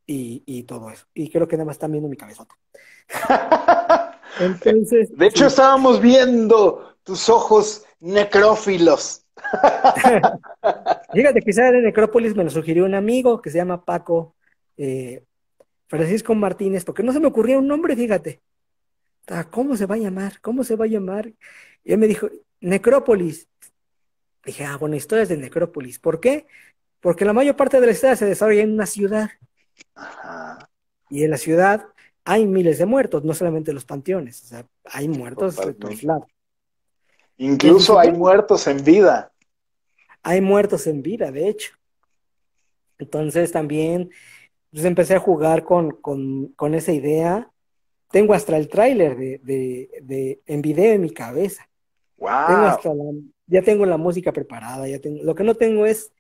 [0.06, 1.06] y, y todo eso.
[1.14, 2.56] Y creo que nada más están viendo mi cabezota.
[4.40, 9.24] Entonces, De hecho, sí, estábamos viendo tus ojos necrófilos.
[11.12, 14.34] Fíjate, quizá de Necrópolis me lo sugirió un amigo que se llama Paco
[14.76, 15.24] eh,
[15.86, 18.42] Francisco Martínez, porque no se me ocurría un nombre, fíjate.
[19.50, 20.40] ¿Cómo se va a llamar?
[20.40, 21.32] ¿Cómo se va a llamar?
[21.84, 22.28] Y él me dijo,
[22.60, 23.48] Necrópolis.
[24.44, 25.98] Dije, ah, bueno, historias de Necrópolis.
[25.98, 26.46] ¿Por qué?
[27.00, 29.30] Porque la mayor parte de la historia se desarrolla en una ciudad.
[31.10, 31.86] Y en la ciudad
[32.24, 34.42] hay miles de muertos, no solamente en los panteones.
[34.44, 36.28] O sea, hay muertos de todos lados.
[37.38, 39.32] Incluso hay muertos en vida.
[40.22, 41.72] Hay muertos en vida, de hecho.
[42.98, 44.10] Entonces también
[44.70, 47.50] pues, empecé a jugar con, con, esa idea.
[48.10, 49.40] Tengo hasta el tráiler de,
[50.02, 51.68] de, en video en mi cabeza.
[52.16, 53.24] Wow.
[53.46, 56.12] ya tengo la música preparada, ya tengo, lo que no tengo es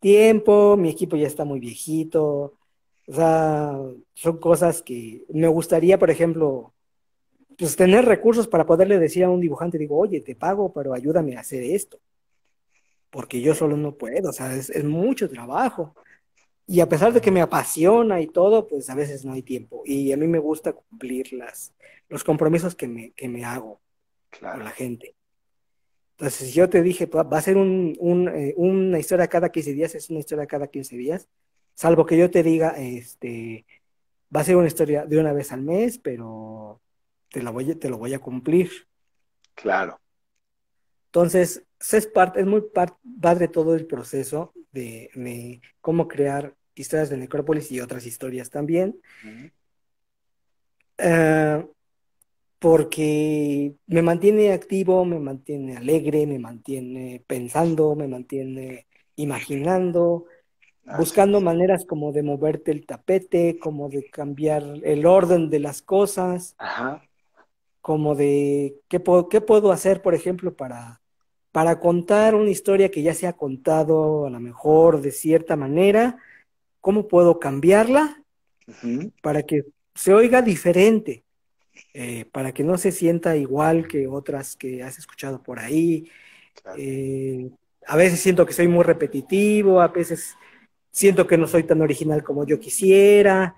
[0.00, 2.58] tiempo, mi equipo ya está muy viejito.
[3.06, 3.78] O sea,
[4.14, 6.74] son cosas que me gustaría, por ejemplo,
[7.58, 11.36] pues tener recursos para poderle decir a un dibujante, digo, oye, te pago, pero ayúdame
[11.36, 11.98] a hacer esto.
[13.10, 15.94] Porque yo solo no puedo, o sea, es, mucho trabajo.
[16.66, 19.82] Y a pesar de que me apasiona y todo, pues a veces no hay tiempo.
[19.84, 21.72] Y a mí me gusta cumplir las,
[22.08, 23.80] los compromisos que me, que me hago
[24.40, 25.14] con la gente.
[26.18, 27.94] Entonces, si yo te dije, va a ser un,
[28.34, 31.28] eh, una historia cada 15 días, es una historia cada 15 días,
[31.74, 33.66] salvo que yo te diga, este,
[34.34, 36.80] va a ser una historia de una vez al mes, pero
[37.30, 38.70] te, la voy, te lo voy a cumplir.
[39.54, 40.00] Claro.
[41.06, 42.62] Entonces, es, parte, es muy
[43.20, 49.00] padre todo el proceso de, cómo crear historias de Necrópolis y otras historias también.
[50.98, 51.66] Eh,
[52.58, 60.26] porque me mantiene activo, me mantiene alegre, me mantiene pensando, me mantiene imaginando,
[60.98, 66.54] buscando maneras como de moverte el tapete, como de cambiar el orden de las cosas.
[66.58, 67.05] Ajá
[67.86, 71.00] como de qué puedo, qué puedo hacer, por ejemplo, para,
[71.52, 76.16] para contar una historia que ya se ha contado a lo mejor de cierta manera,
[76.80, 78.24] cómo puedo cambiarla
[79.22, 81.22] para que se oiga diferente,
[81.94, 86.10] eh, para que no se sienta igual que otras que has escuchado por ahí.
[86.76, 87.48] Eh,
[87.86, 90.34] a veces siento que soy muy repetitivo, a veces
[90.90, 93.54] siento que no soy tan original como yo quisiera.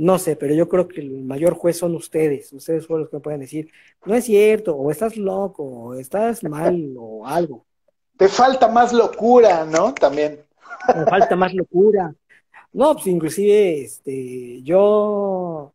[0.00, 2.50] No sé, pero yo creo que el mayor juez son ustedes.
[2.54, 3.70] Ustedes son los que pueden decir,
[4.06, 7.66] no es cierto, o estás loco, o estás mal, o algo.
[8.16, 9.92] Te falta más locura, ¿no?
[9.92, 10.40] También.
[10.96, 12.14] Me falta más locura.
[12.72, 15.70] No, pues inclusive, este, yo...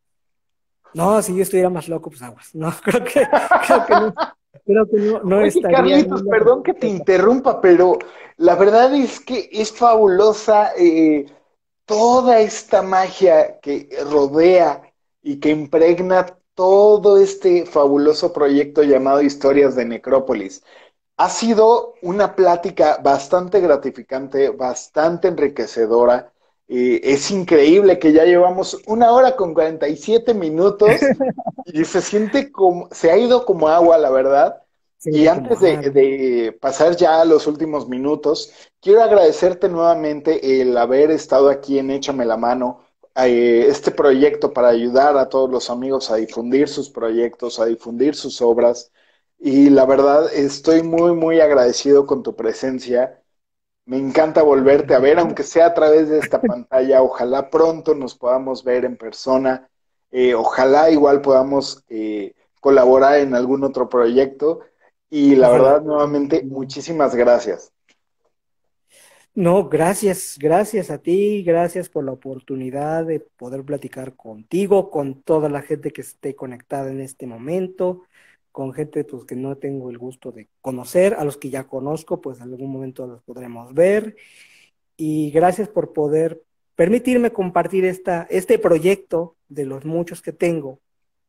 [0.96, 2.56] No, si yo estuviera más loco, pues aguas.
[2.56, 3.28] No, creo que,
[3.68, 4.14] creo que no.
[4.66, 8.00] Creo que no, no estaría Carlitos, perdón que te interrumpa, pero
[8.38, 11.28] la verdad es que es fabulosa eh,
[11.86, 14.82] toda esta magia que rodea
[15.22, 20.64] y que impregna todo este fabuloso proyecto llamado Historias de Necrópolis.
[21.18, 26.32] Ha sido una plática bastante gratificante, bastante enriquecedora.
[26.68, 30.92] Eh, es increíble que ya llevamos una hora con 47 minutos
[31.66, 34.65] y se siente como, se ha ido como agua, la verdad
[35.04, 38.52] y antes de, pasar ya a los últimos minutos,
[38.82, 42.86] quiero agradecerte nuevamente el haber estado aquí en Échame la mano,
[43.16, 48.16] eh, este proyecto para ayudar a todos los amigos a difundir sus proyectos, a difundir
[48.16, 48.92] sus obras.
[49.40, 53.22] Y la verdad, estoy muy, muy agradecido con tu presencia.
[53.86, 57.02] Me encanta volverte a ver, aunque sea a través de esta pantalla.
[57.02, 59.70] Ojalá pronto nos podamos ver en persona.
[60.12, 64.62] Eh, ojalá igual podamos eh, colaborar en algún otro proyecto.
[65.18, 67.72] Y la verdad, nuevamente, muchísimas gracias.
[69.34, 75.48] No, gracias, gracias a ti, gracias por la oportunidad de poder platicar contigo, con toda
[75.48, 78.02] la gente que esté conectada en este momento,
[78.52, 82.20] con gente pues, que no tengo el gusto de conocer, a los que ya conozco,
[82.20, 84.18] pues en algún momento los podremos ver.
[84.98, 86.44] Y gracias por poder
[86.76, 90.82] permitirme compartir esta, este proyecto de los muchos que tengo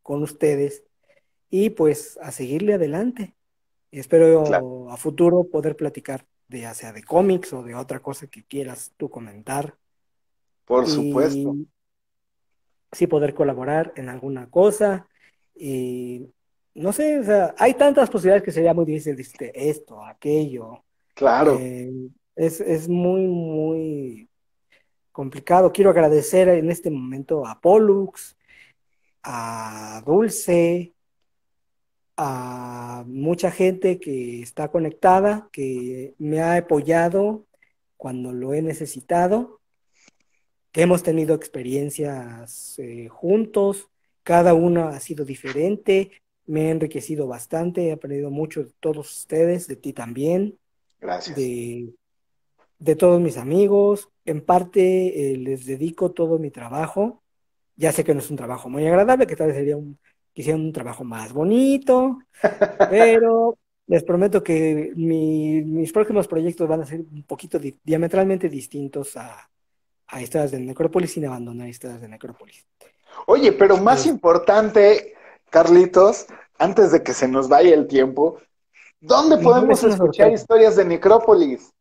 [0.03, 0.83] con ustedes
[1.51, 3.37] y pues a seguirle adelante.
[3.91, 8.45] Espero a futuro poder platicar de ya sea de cómics o de otra cosa que
[8.45, 9.77] quieras tú comentar.
[10.65, 11.57] Por supuesto.
[12.93, 15.09] Sí, poder colaborar en alguna cosa.
[15.55, 16.29] Y
[16.75, 20.85] no sé, o sea, hay tantas posibilidades que sería muy difícil decirte esto, aquello.
[21.15, 21.57] Claro.
[21.59, 21.91] Eh,
[22.35, 24.29] es, es muy, muy
[25.13, 25.73] complicado.
[25.73, 28.37] Quiero agradecer en este momento a Pollux,
[29.23, 30.93] a Dulce,
[32.17, 37.47] a mucha gente que está conectada, que me ha apoyado
[37.97, 39.61] cuando lo he necesitado,
[40.73, 43.91] que hemos tenido experiencias eh, juntos,
[44.23, 49.67] cada uno ha sido diferente, me he enriquecido bastante, he aprendido mucho de todos ustedes,
[49.67, 50.59] de ti también.
[51.01, 51.37] Gracias.
[51.37, 51.95] De,
[52.79, 54.09] de todos mis amigos.
[54.25, 57.23] En parte eh, les dedico todo mi trabajo.
[57.77, 59.99] Ya sé que no es un trabajo muy agradable, que tal vez sería un,
[60.37, 62.19] quisiera un trabajo más bonito,
[62.91, 63.57] pero
[63.87, 69.49] les prometo que mis próximos proyectos van a ser un poquito diametralmente distintos a,
[70.09, 72.67] a de Necrópolis sin abandonar Historias de Necrópolis.
[73.27, 75.15] Oye, pero más importante,
[75.49, 76.27] Carlitos,
[76.59, 78.39] antes de que se nos vaya el tiempo,
[79.01, 81.73] ¿dónde podemos escuchar historias de Necrópolis?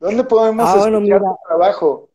[0.00, 2.10] ¿Dónde podemos ah, escuchar tu trabajo?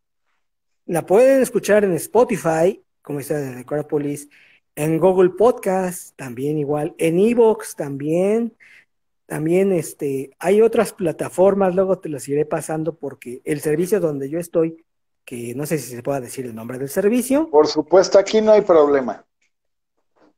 [0.88, 4.28] La pueden escuchar en Spotify, como Historias de Necrópolis,
[4.76, 8.56] en Google Podcast también igual, en Evox también,
[9.26, 14.40] también este, hay otras plataformas, luego te las iré pasando porque el servicio donde yo
[14.40, 14.86] estoy
[15.26, 17.50] que no sé si se pueda decir el nombre del servicio.
[17.50, 19.26] Por supuesto, aquí no hay problema.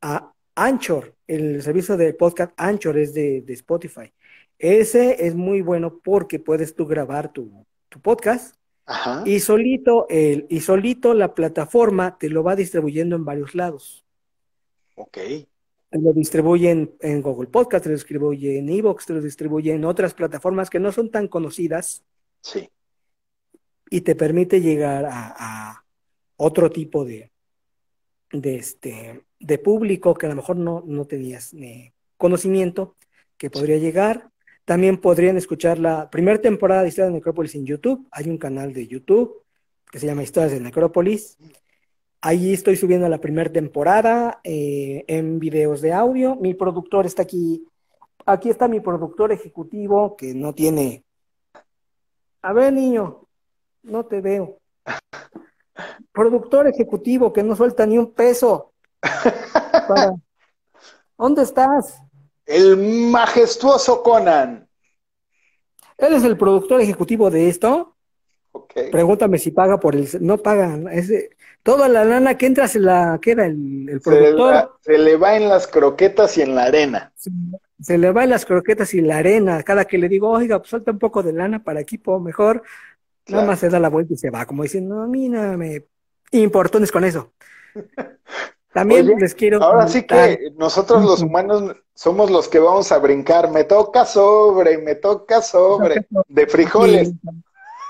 [0.00, 4.12] A Anchor, el servicio de podcast Anchor es de, Spotify.
[4.58, 7.66] Ese es muy bueno porque puedes tú grabar tu,
[8.02, 8.56] podcast
[9.24, 14.04] y solito el, y solito la plataforma te lo va distribuyendo en varios lados.
[14.98, 15.18] Ok.
[15.90, 16.70] Te lo distribuye
[17.00, 20.78] en, Google Podcast, te lo distribuye en Evox, te lo distribuye en otras plataformas que
[20.78, 22.04] no son tan conocidas.
[22.42, 22.68] Sí
[23.90, 25.84] y te permite llegar a,
[26.40, 27.32] otro tipo de,
[28.30, 31.52] de, este, de público que a lo mejor no, no tenías
[32.16, 32.94] conocimiento
[33.36, 34.30] que podría llegar.
[34.64, 38.06] También podrían escuchar la primera temporada de Historias de Necrópolis en YouTube.
[38.12, 39.42] Hay un canal de YouTube
[39.90, 41.38] que se llama Historias de Necrópolis.
[42.20, 46.34] Ahí estoy subiendo la primera temporada eh, en videos de audio.
[46.34, 47.64] Mi productor está aquí.
[48.26, 51.04] Aquí está mi productor ejecutivo que no tiene.
[52.42, 53.26] A ver, niño,
[53.82, 54.58] no te veo.
[56.12, 58.72] Productor ejecutivo que no suelta ni un peso.
[61.16, 62.00] ¿Dónde estás?
[62.44, 64.68] El majestuoso Conan.
[65.96, 67.96] ¿Él es el productor ejecutivo de esto?
[68.52, 68.90] Okay.
[68.90, 70.08] Pregúntame si paga por el...
[70.20, 70.78] No paga.
[71.68, 74.78] Toda la lana que entra se la queda el, productor.
[74.80, 77.12] Se, le va en las croquetas y en la arena.
[77.78, 79.62] Se, le va en las croquetas y la arena.
[79.62, 82.62] Cada que le digo, oiga, pues suelta un poco de lana para equipo mejor.
[83.26, 85.84] Nada más se da la vuelta y se va, como diciendo, a mí me
[86.30, 87.34] importones con eso.
[88.72, 89.62] También les quiero.
[89.62, 93.50] Ahora sí que nosotros los humanos somos los que vamos a brincar.
[93.50, 97.12] Me toca sobre, me toca sobre, de frijoles.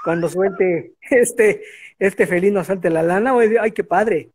[0.02, 1.62] Cuando suelte este,
[1.98, 4.30] este felino suelte la lana, ay, qué padre.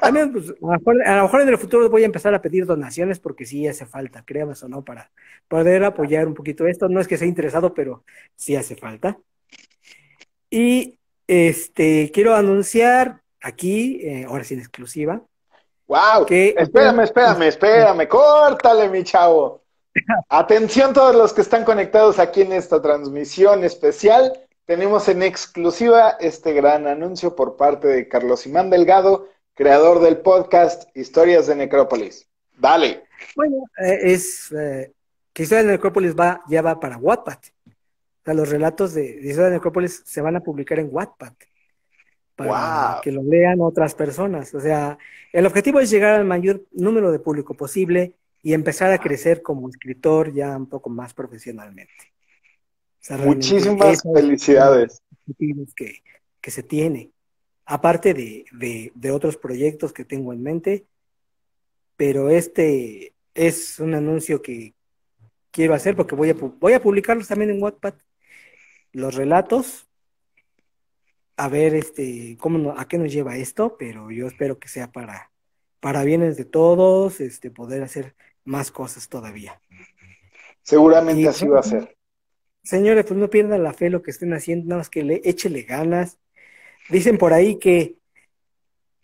[0.00, 3.44] También, pues, a lo, mejor, en el futuro voy a empezar a pedir donaciones porque
[3.44, 5.10] sí hace falta, créamas o no, para
[5.48, 6.88] poder apoyar un poquito esto.
[6.88, 8.04] No es que sea interesado, pero
[8.36, 9.18] sí hace falta.
[10.50, 15.22] Y este quiero anunciar aquí, eh, ahora sí en exclusiva.
[15.88, 16.26] ¡Wow!
[16.26, 19.62] Que, espérame, espérame, espérame, córtale, mi chavo.
[20.28, 24.32] Atención todos los que están conectados aquí en esta transmisión especial.
[24.64, 30.88] Tenemos en exclusiva este gran anuncio por parte de Carlos Imán Delgado, creador del podcast
[30.96, 32.28] Historias de Necrópolis.
[32.56, 33.02] Dale.
[33.34, 34.92] Bueno, eh, es eh,
[35.32, 37.38] que Historias de Necrópolis va, ya va para Wattpad.
[37.38, 41.32] O sea, los relatos de, de de Necrópolis se van a publicar en Wattpad
[42.36, 44.54] para que lo lean otras personas.
[44.54, 44.96] O sea,
[45.32, 49.68] el objetivo es llegar al mayor número de público posible y empezar a crecer como
[49.68, 52.11] escritor ya un poco más profesionalmente.
[53.10, 55.02] Muchísimas felicidades.
[55.76, 56.02] Que,
[56.40, 57.10] que se tiene.
[57.64, 60.86] Aparte de, de, otros proyectos que tengo en mente,
[61.96, 64.74] pero este es un anuncio que
[65.50, 67.94] quiero hacer porque voy a, voy a publicarlos también en Wattpad
[68.92, 69.88] los relatos,
[71.36, 75.30] a ver este, cómo, a qué nos lleva esto, pero yo espero que sea para,
[75.80, 78.14] para bienes de todos, este, poder hacer
[78.44, 79.60] más cosas todavía.
[80.62, 81.96] Seguramente así va a ser.
[82.62, 85.62] Señores, pues no pierdan la fe lo que estén haciendo, nada más que le, échele
[85.62, 86.18] ganas.
[86.88, 87.96] Dicen por ahí que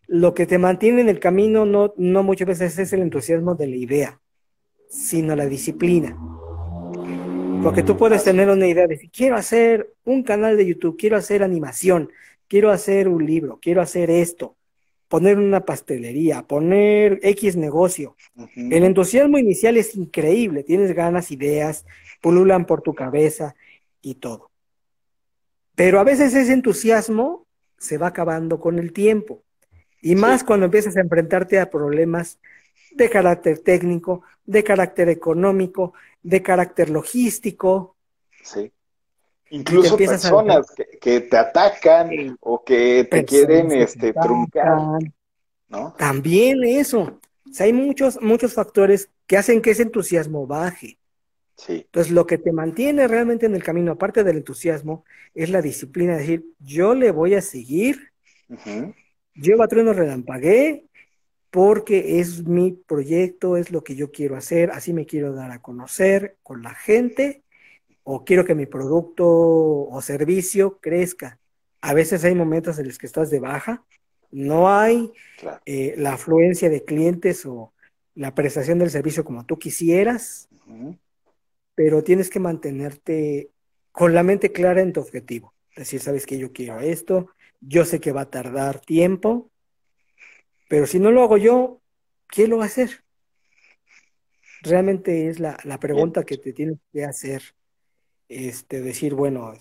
[0.06, 3.66] lo que te mantiene en el camino no, no muchas veces es el entusiasmo de
[3.66, 4.20] la idea,
[4.88, 6.16] sino la disciplina.
[7.62, 11.16] Porque tú puedes tener una idea de decir, quiero hacer un canal de YouTube, quiero
[11.16, 12.10] hacer animación,
[12.46, 14.56] quiero hacer un libro, quiero hacer esto,
[15.08, 18.16] poner una pastelería, poner X negocio.
[18.56, 21.84] El entusiasmo inicial es increíble, tienes ganas, ideas,
[22.20, 23.54] pululan por tu cabeza
[24.00, 24.50] y todo.
[25.74, 27.46] Pero a veces ese entusiasmo
[27.78, 29.42] se va acabando con el tiempo.
[30.00, 32.38] Y más cuando empiezas a enfrentarte a problemas
[32.92, 35.92] de carácter técnico, de carácter económico,
[36.22, 37.96] de carácter logístico.
[38.42, 38.72] Sí.
[39.50, 40.66] Incluso personas
[41.00, 44.98] que, te atacan o que te quieren este, truncar.
[45.68, 45.94] ¿no?
[45.98, 47.20] También eso.
[47.48, 50.98] O sea, hay muchos, muchos factores que hacen que ese entusiasmo baje.
[51.58, 51.82] Sí.
[51.84, 55.04] Entonces, lo que te mantiene realmente en el camino, aparte del entusiasmo,
[55.34, 58.12] es la disciplina de decir, yo le voy a seguir,
[59.34, 60.84] yo a trueno relampagué,
[61.50, 65.60] porque es mi proyecto, es lo que yo quiero hacer, así me quiero dar a
[65.60, 67.42] conocer con la gente,
[68.04, 71.40] o quiero que mi producto o servicio crezca.
[71.80, 73.84] A veces hay momentos en los que estás de baja,
[74.30, 75.60] no hay Claro.
[75.66, 77.72] eh, la afluencia de clientes o
[78.14, 80.48] la prestación del servicio como tú quisieras.
[81.78, 83.52] Pero tienes que mantenerte
[83.92, 85.54] con la mente clara en tu objetivo.
[85.76, 87.28] Decir, sabes que yo quiero esto,
[87.60, 89.52] yo sé que va a tardar tiempo,
[90.68, 91.80] pero si no lo hago yo,
[92.26, 93.04] ¿quién lo va a hacer?
[94.62, 97.42] Realmente es la, la pregunta que te tienes que hacer.
[98.28, 99.54] Este, decir, bueno,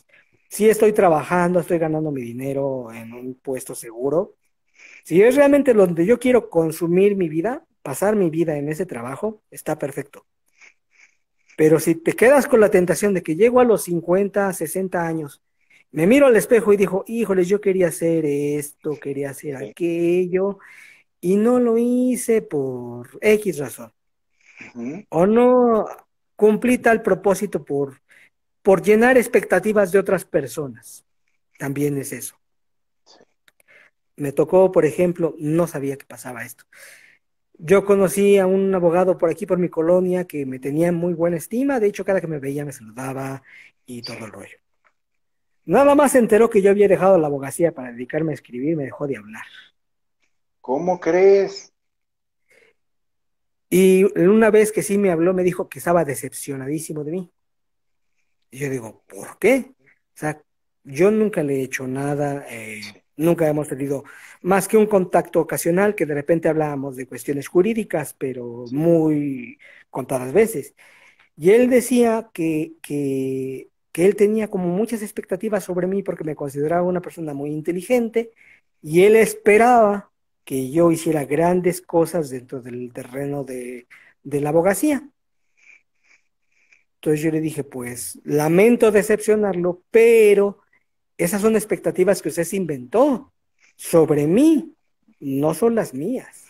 [0.49, 4.37] si estoy trabajando, estoy ganando mi dinero en un puesto seguro.
[5.03, 9.43] Si es realmente donde yo quiero consumir mi vida, pasar mi vida en ese trabajo,
[9.51, 10.25] está perfecto.
[11.57, 15.41] Pero si te quedas con la tentación de que llego a los 50, 60 años,
[15.91, 20.59] me miro al espejo y digo, híjoles, yo quería hacer esto, quería hacer aquello,
[21.19, 23.91] y no lo hice por X razón.
[25.09, 25.87] O no
[26.35, 28.01] cumplí tal propósito por,
[28.61, 31.05] por llenar expectativas de otras personas.
[31.57, 32.39] También es eso.
[34.15, 36.65] Me tocó, por ejemplo, no sabía que pasaba esto.
[37.59, 41.37] Yo conocí a un abogado por aquí, por mi colonia, que me tenía muy buena
[41.37, 41.79] estima.
[41.79, 43.41] De hecho, cada que me veía me saludaba
[43.85, 44.57] y todo el rollo.
[45.65, 48.85] Nada más se enteró que yo había dejado la abogacía para dedicarme a escribir, me
[48.85, 49.43] dejó de hablar.
[50.61, 51.73] ¿Cómo crees?
[53.69, 57.31] Y una vez que sí me habló, me dijo que estaba decepcionadísimo de mí.
[58.49, 59.73] Y yo digo, ¿por qué?
[59.81, 60.41] O sea,
[60.83, 64.03] yo nunca le he hecho nada, eh, nunca hemos tenido
[64.41, 70.33] más que un contacto ocasional, que de repente hablábamos de cuestiones jurídicas, pero muy contadas
[70.33, 70.75] veces.
[71.37, 76.83] Y él decía que, que, él tenía como muchas expectativas sobre mí porque me consideraba
[76.83, 78.31] una persona muy inteligente
[78.81, 80.11] y él esperaba
[80.43, 83.87] que yo hiciera grandes cosas dentro del terreno de,
[84.23, 85.09] de la abogacía.
[86.95, 90.59] Entonces yo le dije, pues lamento decepcionarlo, pero
[91.17, 93.33] esas son expectativas que usted se inventó
[93.75, 94.73] sobre mí,
[95.19, 96.45] no son las mías.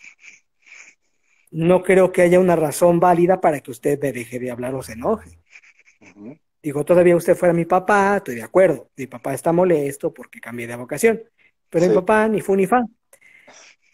[1.51, 4.83] No creo que haya una razón válida para que usted me deje de hablar o
[4.83, 5.39] se enoje.
[6.61, 8.89] Digo, todavía usted fuera mi papá, estoy de acuerdo.
[8.97, 11.21] Mi papá está molesto porque cambié de vocación,
[11.69, 11.89] pero Sí.
[11.89, 12.83] mi papá ni fu ni fa.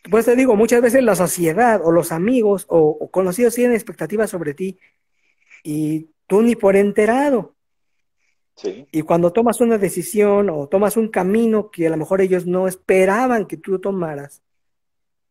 [0.10, 4.30] Pues te digo, muchas veces la sociedad o los amigos o, o conocidos tienen expectativas
[4.30, 4.80] sobre ti
[5.64, 7.56] y tú ni por enterado.
[8.56, 8.88] Sí.
[8.92, 12.68] Y cuando tomas una decisión o tomas un camino que a lo mejor ellos no
[12.68, 14.44] esperaban que tú tomaras,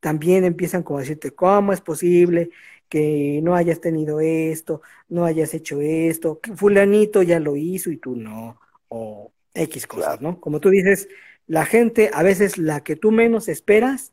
[0.00, 2.50] también empiezan como a decirte, ¿cómo es posible
[2.88, 7.96] que no hayas tenido esto, no hayas hecho esto, que fulanito ya lo hizo y
[7.98, 10.20] tú no, o X cosas, Claro.
[10.20, 10.40] ¿no?
[10.40, 11.08] Como tú dices,
[11.46, 14.12] la gente, a veces la que tú menos esperas,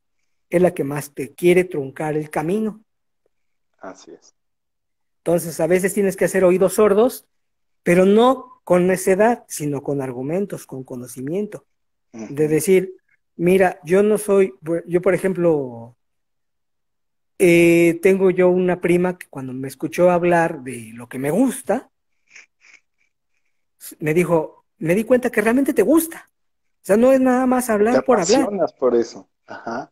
[0.50, 2.84] es la que más te quiere truncar el camino.
[3.80, 4.36] Así es.
[5.20, 7.28] Entonces, a veces tienes que hacer oídos sordos,
[7.84, 11.66] pero no con necedad, sino con argumentos, con conocimiento.
[12.12, 12.98] De decir,
[13.36, 14.54] mira, yo no soy,
[14.86, 15.98] yo por ejemplo,
[17.40, 21.90] eh, tengo yo una prima que cuando me escuchó hablar de lo que me gusta,
[23.98, 26.30] me dijo, me di cuenta que realmente te gusta.
[26.30, 28.50] O sea, no es nada más Te hablar por hablar.
[28.78, 29.28] por eso.
[29.48, 29.92] Ajá.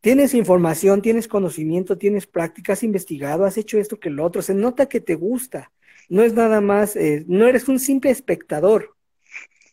[0.00, 4.40] Tienes información, tienes conocimiento, tienes práctica, has investigado, has hecho esto que lo otro.
[4.40, 5.72] Se nota que te gusta.
[6.08, 8.94] No es nada más, eh, no eres un simple espectador.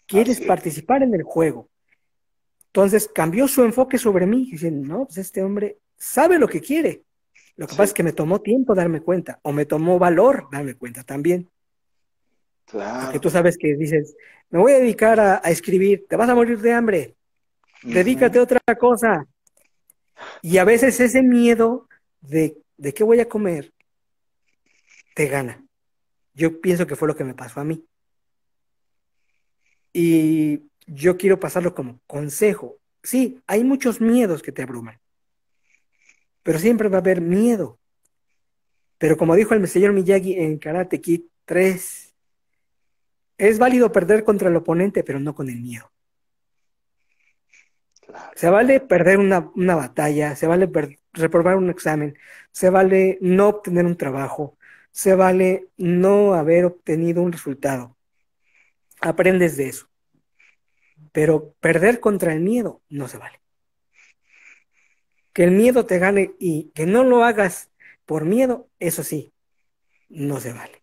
[0.05, 0.47] Quieres Así es.
[0.47, 1.69] participar en el juego.
[2.67, 4.49] Entonces cambió su enfoque sobre mí.
[4.51, 7.03] Dicen, no, pues este hombre sabe lo que quiere.
[7.55, 7.77] Lo que Sí.
[7.77, 11.49] pasa es que me tomó tiempo darme cuenta, o me tomó valor darme cuenta también.
[12.65, 13.19] Porque Claro.
[13.21, 14.15] tú sabes que dices,
[14.49, 17.15] me voy a dedicar a, a escribir, te vas a morir de hambre,
[17.83, 19.25] dedícate a otra cosa.
[20.41, 21.87] Y a veces ese miedo
[22.21, 23.71] de, de qué voy a comer
[25.13, 25.64] te gana.
[26.35, 27.87] Yo pienso que fue lo que me pasó a mí.
[29.93, 32.77] Y yo quiero pasarlo como consejo.
[33.01, 34.99] Sí, hay muchos miedos que te abruman,
[36.43, 37.79] pero siempre va a haber miedo.
[38.97, 42.13] Pero como dijo el señor Miyagi en Karate Kid 3,
[43.37, 45.91] es válido perder contra el oponente, pero no con el miedo.
[48.05, 48.31] Claro.
[48.35, 50.69] Se vale perder una, una batalla, se vale
[51.13, 52.17] reprobar un examen,
[52.51, 54.57] se vale no obtener un trabajo,
[54.95, 57.97] se vale no haber obtenido un resultado.
[59.01, 59.89] Aprendes de eso.
[61.11, 63.41] Pero perder contra el miedo no se vale.
[65.33, 67.69] que el miedo te gane y que no lo hagas
[68.05, 69.33] por miedo, eso sí,
[70.07, 70.81] no se vale.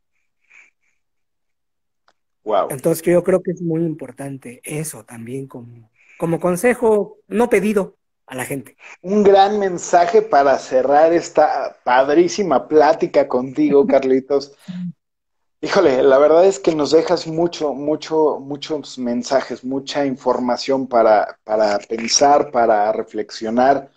[2.45, 2.69] Wow.
[2.69, 7.97] Entonces yo creo que es muy importante eso también como, como consejo no pedido
[8.33, 8.77] a la gente.
[9.03, 14.53] Un gran mensaje para cerrar esta padrísima plática contigo, Carlitos.
[15.61, 21.79] Híjole, la verdad es que nos dejas mucho, mucho, muchos mensajes, mucha información para, para
[21.79, 23.91] pensar, para reflexionar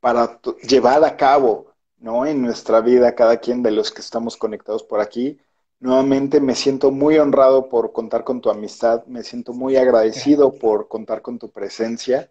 [0.00, 2.26] para llevar a cabo, ¿no?
[2.26, 5.38] En nuestra vida, cada quien de los que estamos conectados por aquí.
[5.78, 10.88] Nuevamente me siento muy honrado por contar con tu amistad, me siento muy agradecido por
[10.88, 12.30] contar con tu presencia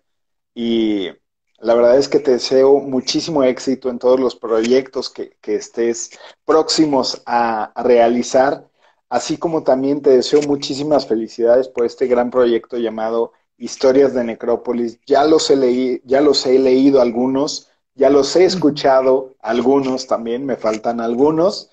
[0.53, 1.09] y
[1.61, 6.11] la verdad es que te deseo muchísimo éxito en todos los proyectos que, estés
[6.45, 8.69] próximos a, realizar,
[9.09, 14.99] así como también te deseo muchísimas felicidades por este gran proyecto llamado historias de Necrópolis.
[15.05, 20.45] Ya los he leído, ya los he leído algunos, ya los he escuchado algunos también,
[20.45, 21.69] me faltan algunos.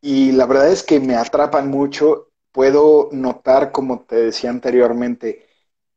[0.00, 2.28] Y la verdad es que me atrapan mucho.
[2.52, 5.46] Puedo notar, como te decía anteriormente,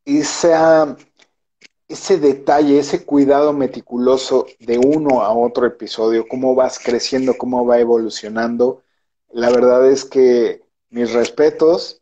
[0.04, 0.96] esa,
[1.92, 7.78] ese detalle, ese cuidado meticuloso de uno a otro episodio, cómo vas creciendo, cómo va
[7.78, 8.82] evolucionando.
[9.30, 12.00] La verdad es que mis respetos,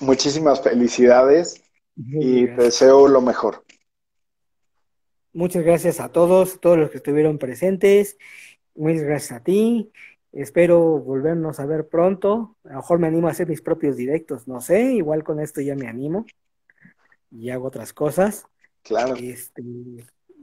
[0.00, 1.62] muchísimas felicidades
[1.96, 3.64] y te deseo lo mejor.
[5.32, 8.18] Muchas gracias a todos, todos los que estuvieron presentes.
[8.74, 9.92] Muchas gracias a ti.
[10.32, 12.56] Espero volvernos a ver pronto.
[12.64, 14.94] A lo mejor me animo a hacer mis propios directos, no sé.
[14.94, 16.26] Igual con esto ya me animo
[17.30, 18.46] y hago otras cosas.
[18.86, 19.14] Claro.
[19.16, 19.62] Este,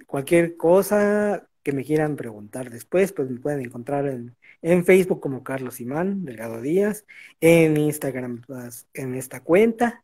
[0.05, 5.43] cualquier cosa que me quieran preguntar después, pues me pueden encontrar en, en Facebook como
[5.43, 7.05] Carlos Imán Delgado Díaz,
[7.39, 10.03] en Instagram pues, en esta cuenta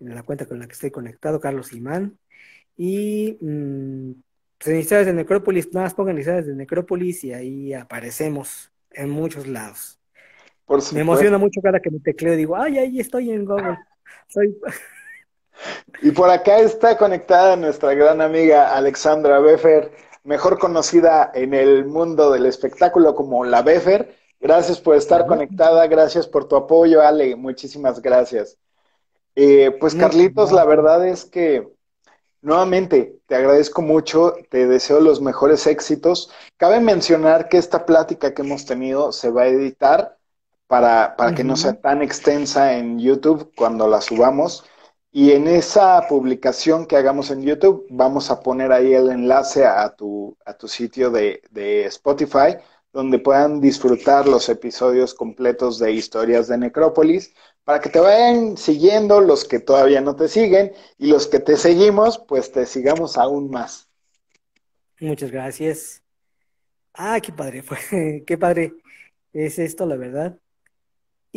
[0.00, 2.18] en la cuenta con la que estoy conectado, Carlos Imán.
[2.76, 4.12] Y mmm,
[4.64, 10.00] de Necrópolis, nada más pongan iniciales de Necrópolis y ahí aparecemos en muchos lados.
[10.92, 13.78] me emociona mucho cada que me tecleo, digo, ay, ahí estoy en Google.
[14.28, 14.56] Soy...
[16.02, 19.92] y por acá está conectada nuestra gran amiga Alexandra Beffer,
[20.24, 24.16] mejor conocida en el mundo del espectáculo como la Beffer.
[24.40, 28.58] Gracias por estar conectada, gracias por tu apoyo, Ale, muchísimas gracias.
[29.36, 31.66] Eh, pues Carlitos, la verdad es que
[32.42, 36.30] nuevamente te agradezco mucho, te deseo los mejores éxitos.
[36.58, 40.18] Cabe mencionar que esta plática que hemos tenido se va a editar
[40.66, 44.64] para, para que no sea tan extensa en YouTube cuando la subamos.
[45.16, 49.94] Y en esa publicación que hagamos en YouTube, vamos a poner ahí el enlace a
[49.94, 52.56] tu, a tu sitio de, de Spotify,
[52.92, 57.32] donde puedan disfrutar los episodios completos de Historias de Necrópolis
[57.62, 61.56] para que te vayan siguiendo los que todavía no te siguen y los que te
[61.56, 63.88] seguimos, pues te sigamos aún más.
[64.98, 66.02] Muchas gracias.
[66.92, 67.78] Ah, qué padre fue,
[68.26, 68.72] qué padre
[69.32, 70.36] es esto, la verdad.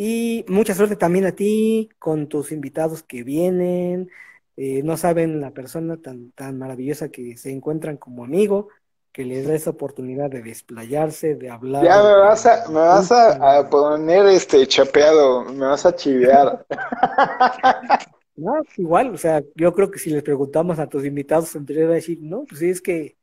[0.00, 4.08] Y mucha suerte también a ti con tus invitados que vienen.
[4.56, 8.68] Eh, no saben la persona tan, tan maravillosa que se encuentran como amigo
[9.10, 11.82] que les da esa oportunidad de desplayarse, de hablar.
[11.82, 16.64] Ya me vas a, me vas a, poner este chapeado, me vas a chivear.
[18.36, 21.90] No, igual, o sea, yo creo que si les preguntamos a tus invitados, entre va
[21.90, 23.16] a decir, no, pues sí, es que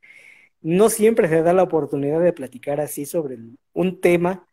[0.60, 3.38] no siempre se da la oportunidad de platicar así sobre
[3.72, 4.46] un tema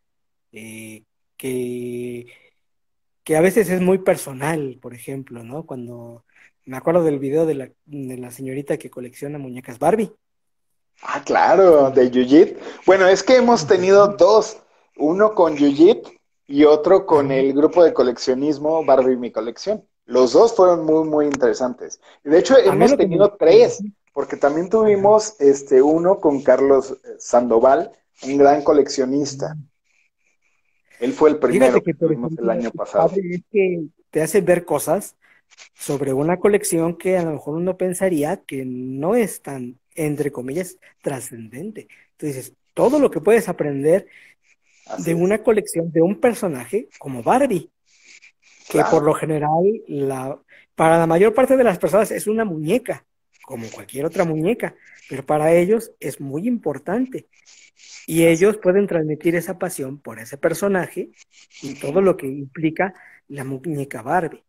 [0.53, 1.03] eh,
[1.43, 2.27] que,
[3.25, 5.65] que a veces es muy personal, por ejemplo, ¿no?
[5.65, 6.23] Cuando
[6.63, 10.13] me acuerdo del video de la, de la señorita que colecciona muñecas Barbie.
[11.01, 12.57] Ah, claro, de Yuyit.
[12.85, 14.55] Bueno, es que hemos tenido dos,
[14.95, 16.07] uno con Yuyit
[16.47, 19.83] y otro con el grupo de coleccionismo Barbie Mi Colección.
[20.05, 21.99] Los dos fueron muy, muy interesantes.
[22.23, 23.83] De hecho, hemos tenido tres,
[24.13, 27.91] porque también tuvimos este uno con Carlos eh, Sandoval,
[28.23, 29.57] un gran coleccionista.
[30.99, 33.11] Él fue el primero que, tuvimos el año pasado.
[33.15, 35.15] Es que te hace ver cosas
[35.73, 40.77] sobre una colección que a lo mejor uno pensaría que no es tan entre comillas,
[41.01, 41.87] trascendente.
[42.11, 44.07] Entonces, todo lo que puedes aprender
[44.99, 47.69] de una colección de un personaje como Barbie,
[48.69, 50.39] que por lo general, la,
[50.75, 53.05] para la mayor parte de las personas es una muñeca,
[53.43, 54.75] como cualquier otra muñeca,
[55.09, 57.27] pero para ellos es muy importante.
[58.05, 61.11] Y ellos pueden transmitir esa pasión por ese personaje
[61.61, 62.93] y todo lo que implica
[63.27, 64.43] la muñeca Barbie.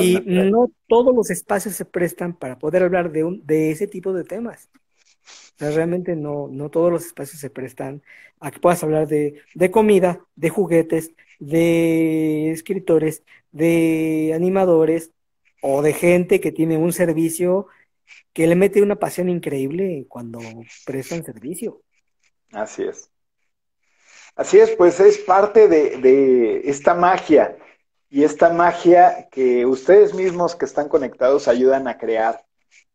[0.00, 4.12] Y no todos los espacios se prestan para poder hablar de, un, de ese tipo
[4.12, 4.70] de temas.
[5.58, 8.02] realmente no, no todos los espacios se prestan
[8.40, 13.22] a que puedas hablar de, de comida, de juguetes, de escritores,
[13.52, 15.12] de animadores
[15.60, 17.66] o de gente que tiene un servicio
[18.32, 20.40] que le mete una pasión increíble cuando
[20.84, 21.82] prestan servicio.
[22.52, 23.10] Así es.
[24.36, 27.56] Así es, pues es parte de, de esta magia
[28.10, 32.44] y esta magia que ustedes mismos que están conectados ayudan a crear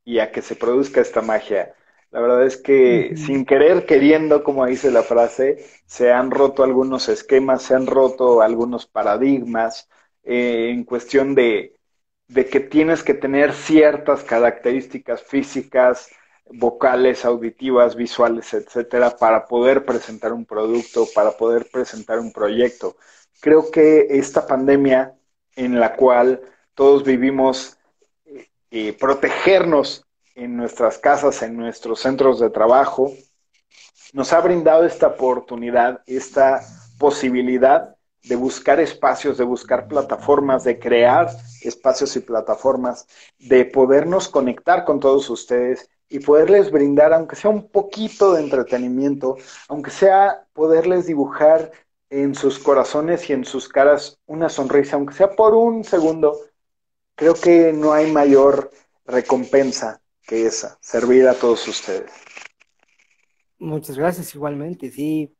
[0.04, 1.76] y a que se produzca esta magia.
[2.12, 7.08] La verdad es que sin querer, queriendo, como dice la frase, se han roto algunos
[7.08, 9.88] esquemas, se han roto algunos paradigmas
[10.24, 11.76] eh, en cuestión de,
[12.30, 16.10] de que tienes que tener ciertas características físicas,
[16.46, 22.96] vocales, auditivas, visuales, etcétera, para poder presentar un producto, para poder presentar un proyecto.
[23.42, 25.14] Creo que esta pandemia
[25.56, 26.42] en la cual
[26.76, 27.78] todos vivimos
[28.26, 33.12] eh, eh, protegernos en nuestras casas, en nuestros centros de trabajo,
[34.14, 36.62] nos ha brindado esta oportunidad, esta
[36.98, 41.30] posibilidad de buscar espacios, de buscar plataformas, de crear
[41.62, 47.70] espacios y plataformas, de podernos conectar con todos ustedes y poderles brindar, aunque sea un
[47.70, 49.38] poquito de entretenimiento,
[49.68, 51.72] aunque sea poderles dibujar
[52.10, 56.38] en sus corazones y en sus caras una sonrisa, aunque sea por un segundo,
[57.16, 58.72] creo que no hay mayor
[59.06, 62.12] recompensa que esa, servir a todos ustedes.
[63.60, 65.36] Muchas gracias igualmente, sí,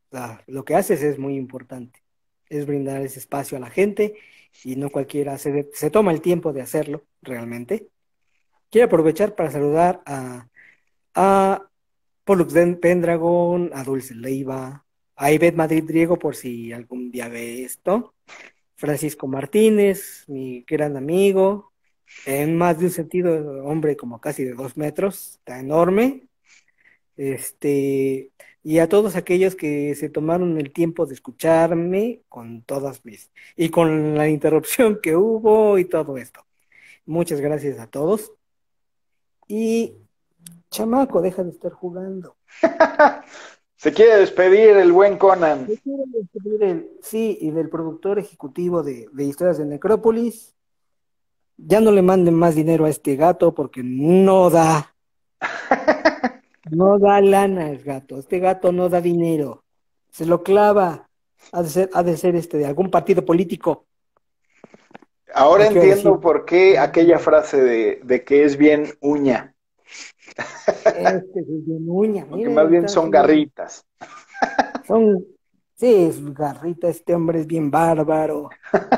[0.48, 2.04] lo que haces es muy importante,
[2.50, 4.16] es brindar ese espacio a la gente
[4.64, 7.88] y no cualquiera se, toma el tiempo de hacerlo realmente.
[8.70, 10.48] Quiero aprovechar para saludar a
[11.16, 11.70] a
[12.24, 14.86] Pollux Pendragon, a Dulce Leiva,
[15.16, 18.16] a Ivette Madrid Driego, por si algún día ve esto,
[18.76, 21.74] Francisco Martínez, mi gran amigo,
[22.26, 26.28] en más de un sentido, hombre como casi de dos metros, está enorme,
[27.18, 28.32] este,
[28.64, 33.70] y a todos aquellos que se tomaron el tiempo de escucharme con todas mis, y
[33.70, 36.46] con la interrupción que hubo y todo esto.
[37.06, 38.32] Muchas gracias a todos.
[39.48, 39.96] Y
[40.70, 42.36] Chamaco, deja de estar jugando.
[43.80, 45.66] Se quiere despedir el buen Conan.
[45.66, 50.54] Se quiere despedir el, sí, y del productor ejecutivo de, Historias de Necrópolis.
[51.56, 54.94] Ya no le manden más dinero a este gato porque no da.
[56.70, 58.20] No da lana el gato.
[58.20, 59.64] Este gato no da dinero.
[60.12, 61.10] Se lo clava.
[61.52, 63.86] Ha de ser, ha de ser este de algún partido político.
[65.34, 69.54] Ahora entiendo por qué aquella frase de, de que es bien uña.
[70.86, 72.26] Este es bien uña.
[72.26, 73.86] más bien son garritas.
[74.86, 75.26] Son,
[75.76, 78.50] sí, es garrita, este hombre es bien bárbaro.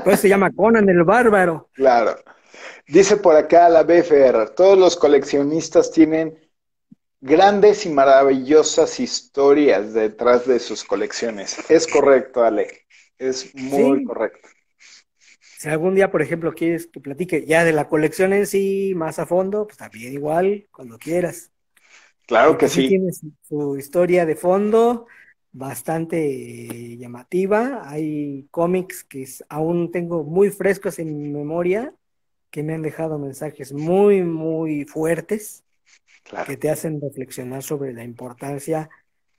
[0.04, 1.70] Pues se llama Conan el bárbaro.
[1.74, 2.16] Claro.
[2.88, 6.38] Dice por acá la BFR, todos los coleccionistas tienen
[7.22, 11.70] grandes y maravillosas historias detrás de sus colecciones.
[11.70, 12.68] Es correcto, Ale.
[13.18, 14.50] Es muy correcto.
[15.60, 19.20] Si algún día, por ejemplo, quieres que platique ya de la colección en sí más
[19.20, 21.52] a fondo, pues también igual, cuando quieras.
[22.26, 22.88] Claro que sí.
[22.88, 23.12] Tiene
[23.48, 25.06] su, historia de fondo
[25.52, 27.88] bastante llamativa.
[27.88, 31.94] Hay cómics que aún tengo muy frescos en mi memoria,
[32.50, 35.64] que me han dejado mensajes muy, muy fuertes,
[36.46, 38.90] que te hacen reflexionar sobre la importancia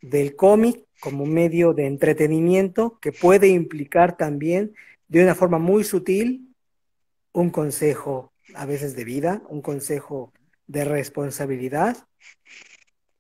[0.01, 4.75] del cómic como medio de entretenimiento que puede implicar también
[5.09, 6.55] de una forma muy sutil
[7.33, 10.33] un consejo a veces de vida, un consejo
[10.67, 11.97] de responsabilidad.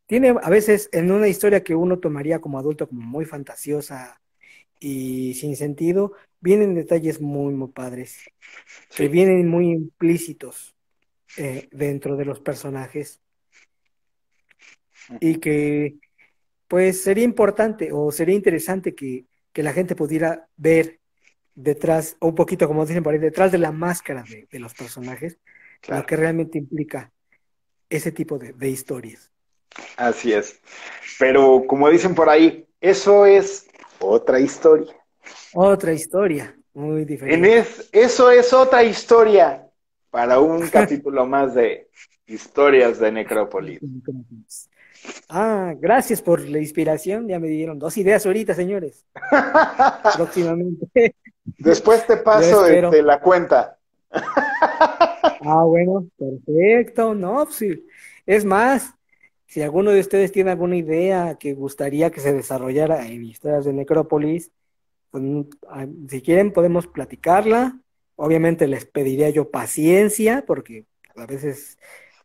[0.06, 4.20] Tiene a veces en una historia que uno tomaría como adulto como muy fantasiosa
[4.82, 8.24] y sin sentido, vienen detalles muy, muy padres,
[8.94, 10.74] que vienen muy implícitos
[11.36, 13.21] eh, dentro de los personajes
[15.20, 15.96] y que
[16.68, 21.00] pues sería importante o sería interesante que, que la gente pudiera ver
[21.54, 25.38] detrás, o un poquito como dicen por ahí, detrás de la máscara de, los personajes,
[25.88, 27.12] lo que realmente implica
[27.88, 29.30] ese tipo de, historias.
[29.96, 30.60] Así es.
[31.18, 33.66] Pero como dicen por ahí, eso es
[33.98, 34.94] otra historia.
[35.52, 37.66] Otra historia, muy diferente.
[37.92, 39.66] eso es otra historia
[40.10, 41.88] para un capítulo más de
[42.26, 43.80] historias de Necrópolis.
[45.28, 47.28] Ah, gracias por la inspiración.
[47.28, 49.04] Ya me dieron dos ideas ahorita, señores.
[50.16, 51.14] Próximamente.
[51.58, 53.78] Después te paso de, la cuenta.
[54.12, 57.14] ah, bueno, perfecto.
[57.14, 57.80] No, pues
[58.26, 58.94] es más,
[59.46, 63.72] si alguno de ustedes tiene alguna idea que gustaría que se desarrollara en historias de
[63.72, 64.52] Necrópolis,
[65.10, 65.24] pues,
[65.68, 67.78] ah, si quieren podemos platicarla.
[68.16, 70.84] Obviamente les pediría yo paciencia, porque
[71.16, 71.78] a veces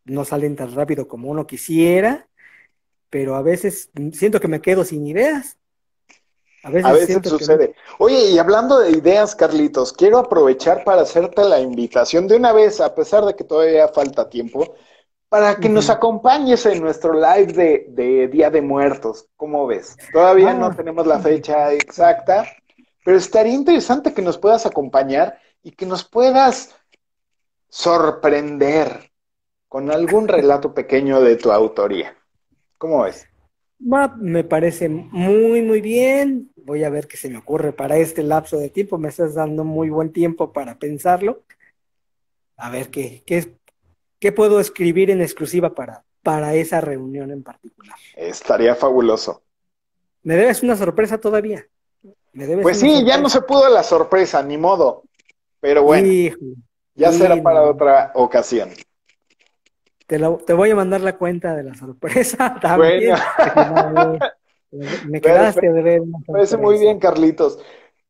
[0.05, 2.27] no salen tan rápido como uno quisiera
[3.09, 5.57] pero a veces siento que me quedo sin ideas.
[6.63, 7.75] A veces, sucede.
[7.97, 12.81] Oye, y hablando de ideas, Carlitos, quiero aprovechar para hacerte la invitación de una vez,
[12.81, 14.75] a pesar de que todavía falta tiempo,
[15.29, 19.27] para que nos acompañes en nuestro live de, Día de Muertos.
[19.37, 19.95] ¿Cómo ves?
[20.11, 20.75] Todavía no ah.
[20.75, 22.45] tenemos la fecha exacta,
[23.05, 26.75] pero estaría interesante que nos puedas acompañar y que nos puedas
[27.69, 29.11] sorprender
[29.69, 32.16] con algún relato pequeño de tu autoría.
[32.77, 33.27] ¿Cómo ves?
[33.79, 36.51] me parece muy, muy bien.
[36.55, 38.97] Voy a ver qué se me ocurre para este lapso de tiempo.
[38.97, 41.43] Me estás dando muy buen tiempo para pensarlo.
[42.57, 43.55] A ver qué, qué,
[44.19, 47.95] qué puedo escribir en exclusiva para, para esa reunión en particular.
[48.15, 49.43] Estaría fabuloso.
[50.23, 51.65] Me debes una sorpresa todavía.
[52.61, 55.03] pues sí, ya no se pudo la sorpresa, ni modo.
[55.59, 56.07] Pero bueno,
[56.95, 58.69] ya será para otra ocasión.
[60.07, 63.13] Te, te, voy a mandar la cuenta de la sorpresa también.
[65.07, 66.01] Me quedaste de ver.
[66.25, 67.59] Parece muy bien, Carlitos.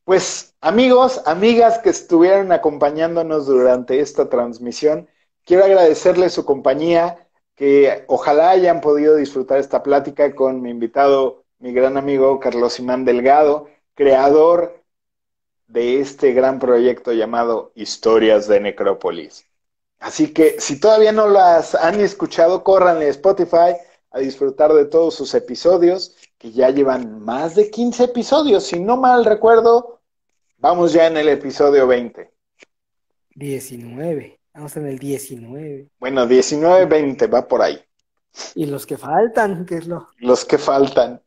[0.04, 5.10] Pues amigos, amigas que estuvieron acompañándonos durante esta transmisión,
[5.44, 11.74] quiero agradecerles su compañía, que ojalá hayan podido disfrutar esta plática con mi invitado, mi
[11.74, 14.84] gran amigo Carlos Imán Delgado, creador
[15.66, 19.47] de este gran proyecto llamado Historias de Necrópolis.
[20.00, 23.76] Así que si todavía no las han escuchado, córranle a Spotify
[24.12, 28.64] a disfrutar de todos sus episodios, que ya llevan más de 15 episodios.
[28.64, 30.02] Si no mal recuerdo,
[30.58, 32.32] vamos ya en el episodio 20.
[33.36, 34.40] 19.
[34.54, 35.90] Vamos en el 19.
[36.00, 37.80] Bueno, 19, 20, va por ahí.
[38.56, 40.10] Y los que faltan, ¿qué es lo?
[40.18, 41.22] Los que faltan.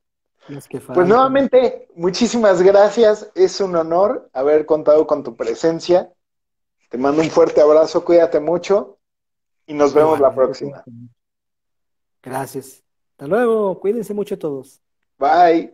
[0.49, 0.95] Los que faltan.
[0.95, 3.31] Pues nuevamente, muchísimas gracias.
[3.35, 6.13] Es un honor haber contado con tu presencia.
[6.91, 8.99] Te mando un fuerte abrazo, cuídate mucho
[9.65, 10.83] y nos vemos la próxima.
[12.21, 12.83] Gracias.
[13.13, 14.83] Hasta luego, cuídense mucho todos.
[15.17, 15.73] Bye.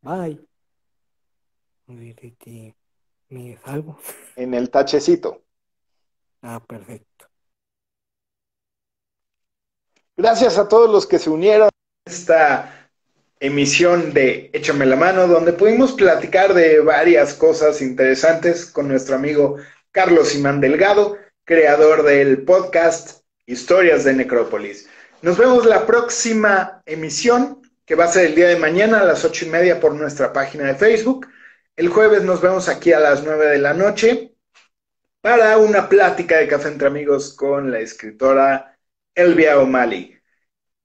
[0.00, 0.46] Bye.
[3.28, 3.98] ¿Me salgo?
[4.36, 5.42] En el tachecito.
[6.40, 7.26] Ah, perfecto.
[10.16, 12.90] Gracias a todos los que se unieron a esta
[13.40, 19.56] emisión de Échame la mano, donde pudimos platicar de varias cosas interesantes con nuestro amigo
[19.90, 24.88] Carlos Simán Delgado, creador del podcast Historias de Necrópolis.
[25.22, 29.24] Nos vemos la próxima emisión, que va a ser el día de mañana a las
[29.24, 31.26] ocho y media por nuestra página de Facebook.
[31.74, 34.34] El jueves nos vemos aquí a las nueve de la noche
[35.22, 38.76] para una plática de café entre amigos con la escritora
[39.14, 40.20] Elvia O'Malley.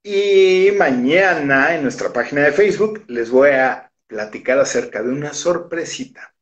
[0.01, 6.32] Y mañana en nuestra página de Facebook les voy a platicar acerca de una sorpresita.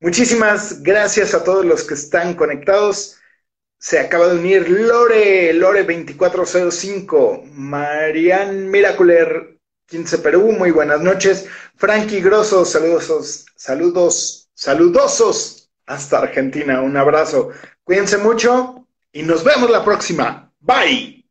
[0.00, 3.16] Muchísimas gracias a todos los que están conectados.
[3.78, 11.46] Se acaba de unir Lore, Lore2405, Marian Miraculer, 15 Perú, muy buenas noches.
[11.76, 17.50] Frankie Grosso, saludos, saludos, saludosos hasta Argentina, un abrazo.
[17.84, 20.52] Cuídense mucho y nos vemos la próxima.
[20.60, 21.24] Bye.